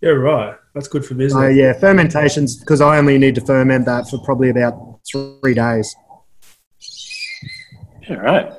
Yeah, 0.00 0.10
right. 0.10 0.56
That's 0.74 0.88
good 0.88 1.04
for 1.04 1.14
business. 1.14 1.40
So, 1.40 1.48
yeah, 1.48 1.74
fermentations, 1.74 2.56
because 2.56 2.80
I 2.80 2.98
only 2.98 3.18
need 3.18 3.36
to 3.36 3.40
ferment 3.40 3.86
that 3.86 4.08
for 4.08 4.18
probably 4.24 4.50
about 4.50 4.98
three 5.10 5.54
days. 5.54 5.94
All 8.16 8.22
right. 8.22 8.52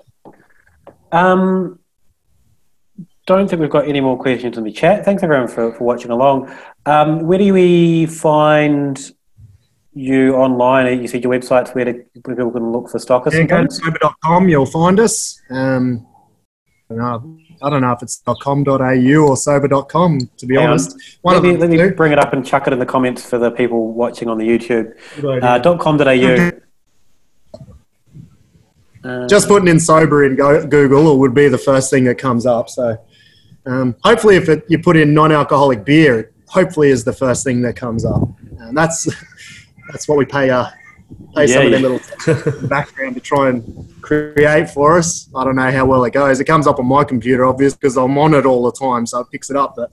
Um, 1.11 1.79
don't 3.25 3.47
think 3.47 3.61
we've 3.61 3.69
got 3.69 3.87
any 3.87 4.01
more 4.01 4.17
questions 4.17 4.57
in 4.57 4.63
the 4.63 4.71
chat. 4.71 5.05
Thanks 5.05 5.23
everyone 5.23 5.47
for, 5.47 5.73
for 5.73 5.83
watching 5.83 6.11
along. 6.11 6.53
Um, 6.85 7.21
where 7.21 7.37
do 7.37 7.53
we 7.53 8.05
find 8.05 8.99
you 9.93 10.35
online? 10.35 11.01
You 11.01 11.07
said 11.07 11.23
your 11.23 11.31
website's 11.31 11.71
where, 11.71 11.85
to, 11.85 11.93
where 12.23 12.35
people 12.35 12.51
can 12.51 12.71
look 12.71 12.89
for 12.89 12.99
stockers. 12.99 13.33
Yeah, 13.33 13.43
go 13.43 13.63
to 13.63 13.69
sobah.com, 13.69 14.49
you'll 14.49 14.65
find 14.65 14.99
us. 14.99 15.41
Um, 15.49 16.05
I, 16.89 16.95
don't 16.95 16.99
know, 16.99 17.37
I 17.61 17.69
don't 17.69 17.81
know 17.81 17.91
if 17.93 18.01
it's 18.01 18.21
.com.au 18.41 18.73
or 18.73 19.35
sobah.com, 19.35 20.19
to 20.37 20.45
be 20.45 20.57
honest. 20.57 20.97
One 21.21 21.35
let 21.35 21.43
me, 21.43 21.55
let 21.55 21.69
me 21.69 21.89
bring 21.91 22.11
it 22.11 22.19
up 22.19 22.33
and 22.33 22.45
chuck 22.45 22.67
it 22.67 22.73
in 22.73 22.79
the 22.79 22.85
comments 22.85 23.27
for 23.29 23.37
the 23.37 23.51
people 23.51 23.93
watching 23.93 24.27
on 24.27 24.37
the 24.37 24.45
YouTube. 24.45 24.93
Uh, 25.41 25.77
.com.au. 25.77 26.59
Um, 29.03 29.27
Just 29.27 29.47
putting 29.47 29.67
in 29.67 29.77
Sobah 29.77 30.27
in 30.27 30.69
Google 30.69 31.19
would 31.19 31.33
be 31.33 31.47
the 31.47 31.57
first 31.57 31.89
thing 31.89 32.05
that 32.05 32.17
comes 32.17 32.45
up. 32.45 32.69
So 32.69 32.97
um, 33.65 33.95
hopefully, 34.03 34.35
if 34.35 34.49
it, 34.49 34.65
you 34.67 34.79
put 34.79 34.97
in 34.97 35.13
non-alcoholic 35.13 35.85
beer, 35.85 36.19
it 36.19 36.33
hopefully 36.47 36.89
is 36.89 37.03
the 37.03 37.13
first 37.13 37.43
thing 37.43 37.61
that 37.61 37.75
comes 37.75 38.05
up, 38.05 38.21
and 38.59 38.77
that's 38.77 39.07
that's 39.91 40.07
what 40.07 40.17
we 40.17 40.25
pay 40.25 40.49
uh, 40.49 40.65
pay 41.35 41.45
yeah, 41.45 41.55
some 41.55 41.65
of 41.65 41.71
them 41.71 41.81
little 41.81 42.67
background 42.67 43.15
to 43.15 43.21
try 43.21 43.49
and 43.49 44.01
create 44.01 44.69
for 44.69 44.97
us. 44.97 45.29
I 45.35 45.43
don't 45.43 45.55
know 45.55 45.71
how 45.71 45.85
well 45.85 46.03
it 46.03 46.13
goes. 46.13 46.39
It 46.39 46.45
comes 46.45 46.67
up 46.67 46.79
on 46.79 46.85
my 46.85 47.03
computer, 47.03 47.45
obviously, 47.45 47.77
because 47.81 47.97
I'm 47.97 48.17
on 48.17 48.33
it 48.33 48.45
all 48.45 48.63
the 48.63 48.71
time, 48.71 49.05
so 49.05 49.19
it 49.21 49.27
picks 49.31 49.49
it 49.49 49.55
up. 49.55 49.75
But 49.75 49.91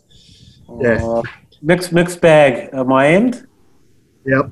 yeah, 0.81 1.05
uh, 1.05 1.23
mixed 1.63 1.93
mixed 1.93 2.21
bag 2.21 2.71
at 2.73 2.87
my 2.87 3.09
end. 3.09 3.47
Yep. 4.27 4.51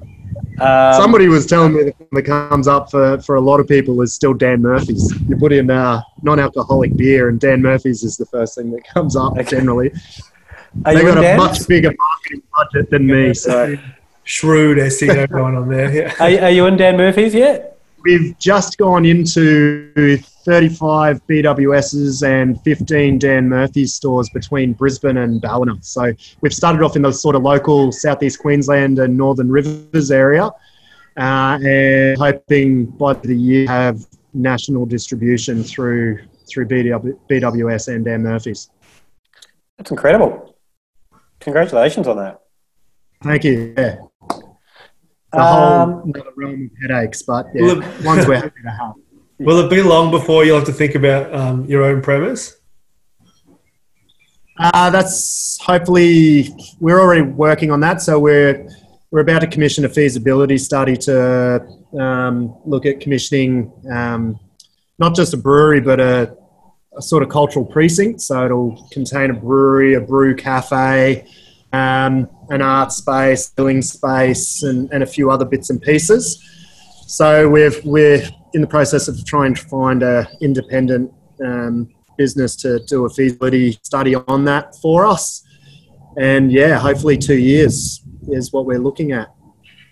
Um, 0.60 0.94
Somebody 0.94 1.28
was 1.28 1.46
telling 1.46 1.74
me 1.74 1.92
that 2.12 2.24
comes 2.24 2.66
up 2.66 2.90
for, 2.90 3.20
for 3.22 3.36
a 3.36 3.40
lot 3.40 3.60
of 3.60 3.68
people 3.68 4.00
is 4.02 4.12
still 4.14 4.34
Dan 4.34 4.62
Murphy's. 4.62 5.12
You 5.28 5.36
put 5.36 5.52
in 5.52 5.70
uh, 5.70 6.02
non-alcoholic 6.22 6.96
beer, 6.96 7.28
and 7.28 7.38
Dan 7.38 7.62
Murphy's 7.62 8.02
is 8.02 8.16
the 8.16 8.26
first 8.26 8.56
thing 8.56 8.70
that 8.72 8.84
comes 8.84 9.16
up 9.16 9.32
okay. 9.32 9.44
generally. 9.44 9.92
Are 10.84 10.94
they 10.94 11.02
got 11.02 11.18
a 11.18 11.36
much 11.36 11.66
bigger 11.66 11.94
marketing 11.96 12.42
budget 12.56 12.90
than 12.90 13.06
me, 13.06 13.34
so 13.34 13.76
shrewd 14.24 14.78
SEO 14.78 15.28
going 15.30 15.56
on 15.56 15.68
there. 15.68 15.94
Yeah. 15.94 16.14
Are, 16.20 16.44
are 16.44 16.50
you 16.50 16.66
in 16.66 16.76
Dan 16.76 16.96
Murphy's 16.96 17.34
yet? 17.34 17.77
We've 18.02 18.38
just 18.38 18.78
gone 18.78 19.04
into 19.04 20.18
35 20.18 21.26
BWSs 21.26 22.26
and 22.26 22.60
15 22.62 23.18
Dan 23.18 23.48
Murphy's 23.48 23.94
stores 23.94 24.30
between 24.30 24.72
Brisbane 24.72 25.18
and 25.18 25.40
Ballina. 25.40 25.76
So 25.82 26.12
we've 26.40 26.54
started 26.54 26.82
off 26.82 26.96
in 26.96 27.02
the 27.02 27.12
sort 27.12 27.34
of 27.34 27.42
local 27.42 27.92
southeast 27.92 28.38
Queensland 28.38 28.98
and 28.98 29.16
Northern 29.16 29.50
Rivers 29.50 30.10
area, 30.10 30.50
uh, 31.16 31.58
and 31.62 32.16
hoping 32.18 32.86
by 32.86 33.14
the 33.14 33.34
year 33.34 33.66
have 33.66 34.06
national 34.32 34.86
distribution 34.86 35.62
through 35.62 36.20
through 36.48 36.66
BW, 36.66 37.18
BWS 37.28 37.94
and 37.94 38.04
Dan 38.04 38.22
Murphy's. 38.22 38.70
That's 39.76 39.90
incredible. 39.90 40.56
Congratulations 41.40 42.08
on 42.08 42.16
that. 42.16 42.40
Thank 43.22 43.44
you. 43.44 43.74
Yeah. 43.76 43.96
A 45.34 45.40
um, 45.40 45.92
whole 45.92 46.02
another 46.04 46.30
realm 46.36 46.70
of 46.70 46.90
headaches, 46.90 47.22
but 47.22 47.46
yeah, 47.54 47.74
ones 48.04 48.26
we're 48.26 48.36
happy 48.36 48.62
to 48.62 48.70
have. 48.70 48.94
Will 49.38 49.58
it 49.60 49.70
be 49.70 49.82
long 49.82 50.10
before 50.10 50.44
you'll 50.44 50.56
have 50.56 50.66
to 50.66 50.72
think 50.72 50.94
about 50.94 51.32
um, 51.34 51.64
your 51.66 51.84
own 51.84 52.02
premise? 52.02 52.56
Uh, 54.58 54.90
that's 54.90 55.58
hopefully 55.60 56.48
we're 56.80 57.00
already 57.00 57.22
working 57.22 57.70
on 57.70 57.80
that. 57.80 58.02
So 58.02 58.18
we're 58.18 58.68
we're 59.10 59.20
about 59.20 59.40
to 59.40 59.46
commission 59.46 59.84
a 59.84 59.88
feasibility 59.88 60.58
study 60.58 60.96
to 60.96 61.66
um, 61.98 62.56
look 62.64 62.84
at 62.84 63.00
commissioning 63.00 63.72
um, 63.90 64.38
not 64.98 65.14
just 65.14 65.32
a 65.32 65.36
brewery 65.36 65.80
but 65.80 66.00
a, 66.00 66.36
a, 66.96 67.00
sort 67.00 67.22
of 67.22 67.28
cultural 67.28 67.64
precinct. 67.64 68.20
So 68.20 68.44
it'll 68.44 68.88
contain 68.90 69.30
a 69.30 69.34
brewery, 69.34 69.94
a 69.94 70.00
brew 70.00 70.34
cafe, 70.34 71.26
um, 71.72 72.28
an 72.50 72.62
art 72.62 72.92
space, 72.92 73.50
building 73.50 73.82
space, 73.82 74.62
and, 74.62 74.90
and 74.92 75.02
a 75.02 75.06
few 75.06 75.30
other 75.30 75.44
bits 75.44 75.70
and 75.70 75.80
pieces. 75.80 76.42
So 77.06 77.48
we've 77.48 77.82
we're 77.84 78.22
in 78.54 78.60
the 78.60 78.66
process 78.66 79.08
of 79.08 79.24
trying 79.24 79.54
to 79.54 79.62
find 79.68 80.02
a 80.02 80.28
independent 80.40 81.12
um, 81.44 81.88
business 82.16 82.56
to 82.56 82.80
do 82.80 83.06
a 83.06 83.10
feasibility 83.10 83.78
study 83.82 84.14
on 84.14 84.44
that 84.44 84.74
for 84.76 85.06
us. 85.06 85.44
And 86.18 86.52
yeah, 86.52 86.78
hopefully 86.78 87.16
two 87.16 87.38
years 87.38 88.02
is 88.28 88.52
what 88.52 88.66
we're 88.66 88.80
looking 88.80 89.12
at. 89.12 89.32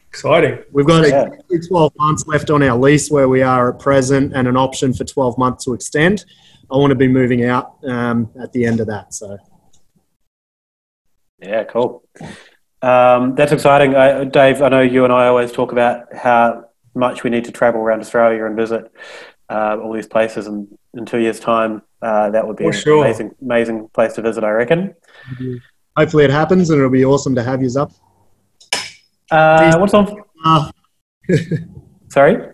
Exciting. 0.09 0.59
We've 0.73 0.87
got 0.87 1.07
yeah. 1.07 1.29
12 1.69 1.93
months 1.99 2.27
left 2.27 2.51
on 2.51 2.63
our 2.63 2.77
lease 2.77 3.11
where 3.11 3.29
we 3.29 3.43
are 3.43 3.75
at 3.75 3.79
present 3.79 4.33
and 4.35 4.49
an 4.49 4.57
option 4.57 4.93
for 4.95 5.05
12 5.05 5.37
months 5.37 5.65
to 5.67 5.75
extend. 5.75 6.25
I 6.71 6.77
want 6.77 6.91
to 6.91 6.97
be 6.97 7.07
moving 7.07 7.45
out 7.45 7.77
um, 7.85 8.31
at 8.41 8.53
the 8.53 8.65
end 8.65 8.81
of 8.81 8.87
that. 8.89 9.15
So, 9.15 9.37
yeah, 11.41 11.65
cool. 11.65 12.05
Um, 12.83 13.35
that's 13.35 13.53
exciting, 13.53 13.95
I, 13.95 14.25
Dave. 14.25 14.63
I 14.63 14.69
know 14.69 14.81
you 14.81 15.05
and 15.05 15.13
I 15.13 15.27
always 15.29 15.53
talk 15.53 15.73
about 15.73 16.15
how 16.15 16.65
much 16.95 17.25
we 17.25 17.31
need 17.31 17.45
to 17.45 17.53
travel 17.53 17.81
around 17.81 18.01
Australia 18.01 18.45
and 18.45 18.57
visit 18.57 18.91
uh, 19.51 19.77
all 19.83 19.93
these 19.93 20.07
places, 20.07 20.47
and 20.47 20.67
in 20.95 21.07
two 21.07 21.19
years' 21.19 21.41
time, 21.41 21.83
uh, 22.03 22.31
that 22.31 22.47
would 22.47 22.57
be 22.57 22.65
For 22.65 22.71
an 22.71 22.77
sure. 22.77 23.05
amazing, 23.05 23.35
amazing 23.43 23.89
place 23.95 24.15
to 24.15 24.23
visit. 24.23 24.45
I 24.45 24.51
reckon. 24.51 24.95
Hopefully 25.97 26.25
it 26.25 26.31
happens, 26.31 26.71
and 26.71 26.79
it'll 26.79 26.91
be 26.91 27.05
awesome 27.05 27.35
to 27.35 27.43
have 27.43 27.63
you 27.63 27.71
up. 27.79 27.93
Uh, 29.31 29.77
what's 29.79 29.95
on? 29.95 30.23
Uh, 30.45 30.71
Sorry. 32.09 32.53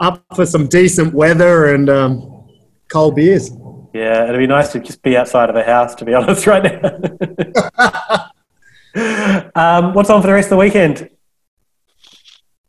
up 0.00 0.24
for 0.36 0.46
some 0.46 0.68
decent 0.68 1.12
weather 1.14 1.74
and 1.74 1.90
um, 1.90 2.46
cold 2.88 3.16
beers. 3.16 3.50
Yeah, 3.98 4.28
it'd 4.28 4.38
be 4.38 4.46
nice 4.46 4.70
to 4.72 4.78
just 4.78 5.02
be 5.02 5.16
outside 5.16 5.50
of 5.50 5.56
a 5.56 5.64
house, 5.64 5.96
to 5.96 6.04
be 6.04 6.14
honest, 6.18 6.46
right 6.46 6.62
now. 6.62 8.30
um, 9.56 9.92
what's 9.92 10.08
on 10.08 10.20
for 10.20 10.28
the 10.28 10.34
rest 10.34 10.46
of 10.46 10.50
the 10.50 10.56
weekend? 10.56 11.10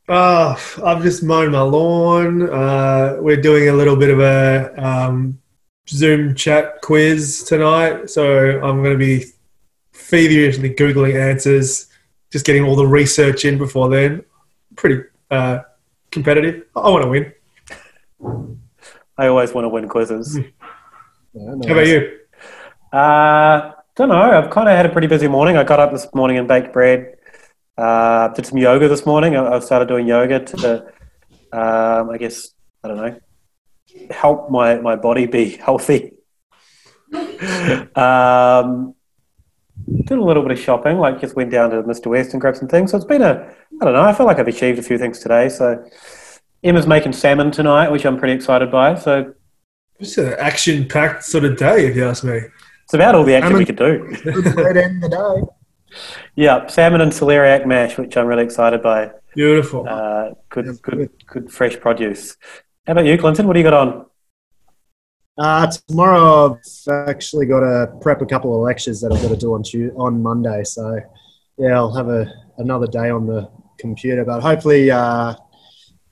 Uh, 0.07 0.57
I've 0.83 1.03
just 1.03 1.21
mown 1.21 1.51
my 1.51 1.61
lawn. 1.61 2.49
Uh, 2.49 3.17
we're 3.19 3.39
doing 3.39 3.69
a 3.69 3.73
little 3.73 3.95
bit 3.95 4.09
of 4.09 4.19
a 4.19 4.73
um, 4.83 5.39
Zoom 5.87 6.33
chat 6.33 6.81
quiz 6.81 7.43
tonight, 7.43 8.09
so 8.09 8.59
I'm 8.63 8.81
going 8.81 8.97
to 8.97 8.97
be 8.97 9.25
feverishly 9.91 10.73
googling 10.73 11.13
answers, 11.13 11.89
just 12.31 12.43
getting 12.43 12.63
all 12.63 12.75
the 12.75 12.87
research 12.87 13.45
in 13.45 13.59
before 13.59 13.87
then. 13.87 14.25
Pretty 14.75 15.03
uh, 15.29 15.59
competitive. 16.09 16.63
I 16.75 16.89
want 16.89 17.03
to 17.03 17.09
win. 17.09 17.33
I 19.15 19.27
always 19.27 19.53
want 19.53 19.65
to 19.65 19.69
win 19.69 19.87
quizzes. 19.87 20.39
Yeah, 21.33 21.45
How 21.67 21.73
about 21.73 21.87
you? 21.87 22.19
Uh, 22.91 23.71
don't 23.95 24.09
know. 24.09 24.19
I've 24.19 24.49
kind 24.49 24.67
of 24.67 24.75
had 24.75 24.85
a 24.85 24.89
pretty 24.89 25.07
busy 25.07 25.27
morning. 25.27 25.57
I 25.57 25.63
got 25.63 25.79
up 25.79 25.91
this 25.91 26.07
morning 26.13 26.37
and 26.37 26.47
baked 26.47 26.73
bread. 26.73 27.15
Uh, 27.77 28.29
did 28.29 28.45
some 28.45 28.57
yoga 28.57 28.87
this 28.87 29.05
morning. 29.05 29.35
I, 29.35 29.55
I 29.55 29.59
started 29.59 29.87
doing 29.87 30.07
yoga 30.07 30.39
to, 30.43 30.85
um, 31.51 32.09
I 32.09 32.17
guess, 32.19 32.49
I 32.83 32.87
don't 32.87 32.97
know, 32.97 33.19
help 34.09 34.49
my, 34.49 34.79
my 34.79 34.95
body 34.95 35.27
be 35.27 35.49
healthy. 35.67 36.13
um, 37.95 38.95
did 40.05 40.17
a 40.17 40.23
little 40.23 40.43
bit 40.43 40.51
of 40.51 40.59
shopping, 40.59 40.97
like 40.97 41.21
just 41.21 41.35
went 41.35 41.51
down 41.51 41.69
to 41.69 41.83
Mr. 41.83 42.07
West 42.07 42.33
and 42.33 42.41
grabbed 42.41 42.57
some 42.57 42.67
things. 42.67 42.91
So 42.91 42.97
it's 42.97 43.05
been 43.05 43.21
a, 43.21 43.53
I 43.81 43.85
don't 43.85 43.93
know, 43.93 44.01
I 44.01 44.13
feel 44.13 44.25
like 44.25 44.39
I've 44.39 44.47
achieved 44.47 44.77
a 44.79 44.83
few 44.83 44.97
things 44.97 45.19
today. 45.19 45.47
So 45.49 45.85
Emma's 46.63 46.87
making 46.87 47.13
salmon 47.13 47.51
tonight, 47.51 47.91
which 47.91 48.05
I'm 48.05 48.17
pretty 48.17 48.33
excited 48.33 48.71
by. 48.71 48.95
So 48.95 49.33
Just 49.99 50.17
an 50.17 50.33
action-packed 50.39 51.23
sort 51.23 51.43
of 51.43 51.57
day, 51.57 51.87
if 51.87 51.95
you 51.95 52.05
ask 52.07 52.23
me. 52.23 52.39
it's 52.83 52.93
about 52.93 53.15
all 53.15 53.23
the 53.23 53.35
action 53.35 53.57
we 53.57 53.65
Salmon. 53.65 54.11
could 54.13 54.23
do. 54.23 54.31
Good 54.43 54.55
way 54.55 54.73
to 54.73 54.83
end 54.83 55.03
the 55.03 55.09
day. 55.09 55.95
Yeah, 56.35 56.67
salmon 56.67 57.01
and 57.01 57.11
celeriac 57.11 57.65
mash, 57.65 57.97
which 57.97 58.15
I'm 58.15 58.27
really 58.27 58.43
excited 58.43 58.81
by. 58.81 59.11
Beautiful. 59.35 59.85
Uh, 59.89 60.31
good, 60.49 60.65
Sounds 60.67 60.79
good, 60.81 60.97
good. 60.97 61.09
good 61.27 61.51
fresh 61.51 61.79
produce. 61.79 62.37
How 62.87 62.93
about 62.93 63.05
you, 63.05 63.17
Clinton? 63.17 63.45
What 63.47 63.53
do 63.53 63.59
you 63.59 63.63
got 63.63 63.73
on? 63.73 64.05
Uh, 65.37 65.71
tomorrow 65.87 66.57
I've 66.87 67.07
actually 67.09 67.45
got 67.45 67.61
to 67.61 67.91
prep 68.01 68.21
a 68.21 68.25
couple 68.25 68.53
of 68.55 68.61
lectures 68.61 69.01
that 69.01 69.11
I've 69.11 69.21
got 69.21 69.29
to 69.29 69.37
do 69.37 69.53
on 69.53 69.63
Tu- 69.63 69.93
on 69.97 70.21
Monday. 70.21 70.63
So 70.63 70.99
yeah, 71.57 71.75
I'll 71.75 71.93
have 71.95 72.09
a 72.09 72.31
another 72.57 72.87
day 72.87 73.09
on 73.09 73.25
the 73.25 73.49
computer, 73.79 74.25
but 74.25 74.41
hopefully 74.41 74.91
uh, 74.91 75.33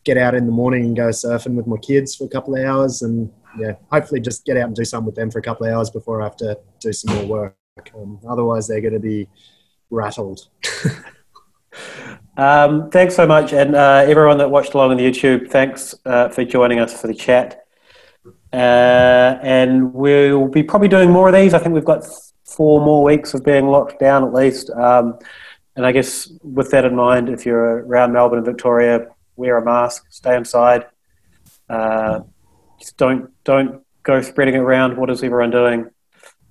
get 0.06 0.18
out 0.18 0.34
in 0.34 0.46
the 0.46 0.52
morning 0.52 0.86
and 0.86 0.96
go 0.96 1.10
surfing 1.10 1.56
with 1.56 1.68
my 1.68 1.78
kids 1.78 2.16
for 2.16 2.24
a 2.24 2.30
couple 2.30 2.56
of 2.56 2.64
hours, 2.66 3.02
and 3.02 3.30
yeah, 3.60 3.74
hopefully 3.92 4.22
just 4.22 4.46
get 4.46 4.58
out 4.58 4.66
and 4.66 4.76
do 4.76 4.86
something 4.86 5.06
with 5.06 5.16
them 5.16 5.32
for 5.32 5.40
a 5.40 5.42
couple 5.42 5.66
of 5.66 5.74
hours 5.74 5.90
before 5.90 6.22
I 6.22 6.26
have 6.26 6.38
to 6.38 6.60
do 6.80 6.94
some 6.94 7.16
more 7.16 7.26
work. 7.26 7.56
Um, 7.96 8.20
otherwise, 8.28 8.68
they're 8.68 8.82
going 8.82 8.94
to 8.94 9.00
be 9.00 9.28
rattled. 9.90 10.48
Um, 12.38 12.92
thanks 12.92 13.16
so 13.16 13.26
much, 13.26 13.52
and 13.52 13.76
uh, 13.76 14.06
everyone 14.08 14.38
that 14.38 14.52
watched 14.52 14.76
along 14.76 14.92
on 14.92 14.98
the 14.98 15.04
YouTube, 15.04 15.50
thanks 15.50 15.96
uh, 16.06 16.30
for 16.30 16.46
joining 16.46 16.80
us 16.80 17.00
for 17.00 17.08
the 17.08 17.14
chat. 17.16 17.66
Uh, 18.54 19.40
and 19.42 19.92
we'll 19.92 20.48
be 20.48 20.62
probably 20.62 20.88
doing 20.88 21.10
more 21.10 21.28
of 21.28 21.34
these. 21.34 21.56
I 21.56 21.60
think 21.60 21.74
we've 21.74 21.84
got 21.84 22.06
four 22.46 22.80
more 22.80 23.04
weeks 23.04 23.34
of 23.34 23.44
being 23.44 23.68
locked 23.68 24.00
down 24.00 24.24
at 24.24 24.34
least. 24.34 24.70
Um, 24.70 25.18
and 25.76 25.86
I 25.86 25.92
guess 25.92 26.32
with 26.44 26.70
that 26.72 26.86
in 26.86 26.96
mind, 26.96 27.30
if 27.30 27.46
you're 27.46 27.86
around 27.86 28.14
Melbourne 28.14 28.40
and 28.40 28.46
Victoria, 28.46 29.08
wear 29.36 29.58
a 29.58 29.66
mask, 29.66 30.06
stay 30.10 30.36
inside. 30.36 30.86
Uh, 31.70 32.22
just 32.80 32.98
don't 32.98 33.32
don't 33.44 33.84
go 34.04 34.22
spreading 34.22 34.56
it 34.56 34.60
around. 34.60 34.98
What 34.98 35.10
is 35.10 35.24
everyone 35.24 35.52
doing? 35.52 35.90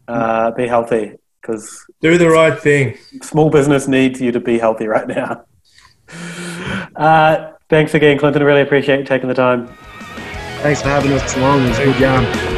Uh, 0.08 0.50
be 0.52 0.66
healthy 0.68 1.14
because 1.40 1.84
Do 2.00 2.16
the 2.18 2.28
right 2.30 2.58
thing. 2.58 2.96
small 3.22 3.50
business 3.50 3.88
needs 3.88 4.20
you 4.20 4.32
to 4.32 4.40
be 4.40 4.58
healthy 4.58 4.86
right 4.86 5.06
now. 5.08 5.44
Uh, 6.94 7.52
thanks 7.68 7.94
again, 7.94 8.18
Clinton. 8.18 8.42
I 8.42 8.44
really 8.44 8.62
appreciate 8.62 8.98
you 9.00 9.04
taking 9.04 9.28
the 9.28 9.34
time. 9.34 9.66
Thanks 10.62 10.82
for 10.82 10.88
having 10.88 11.12
us 11.12 11.36
along. 11.36 11.64
It 11.64 11.68
was 11.68 11.78
a 11.78 11.84
good 11.84 12.00
yarn. 12.00 12.55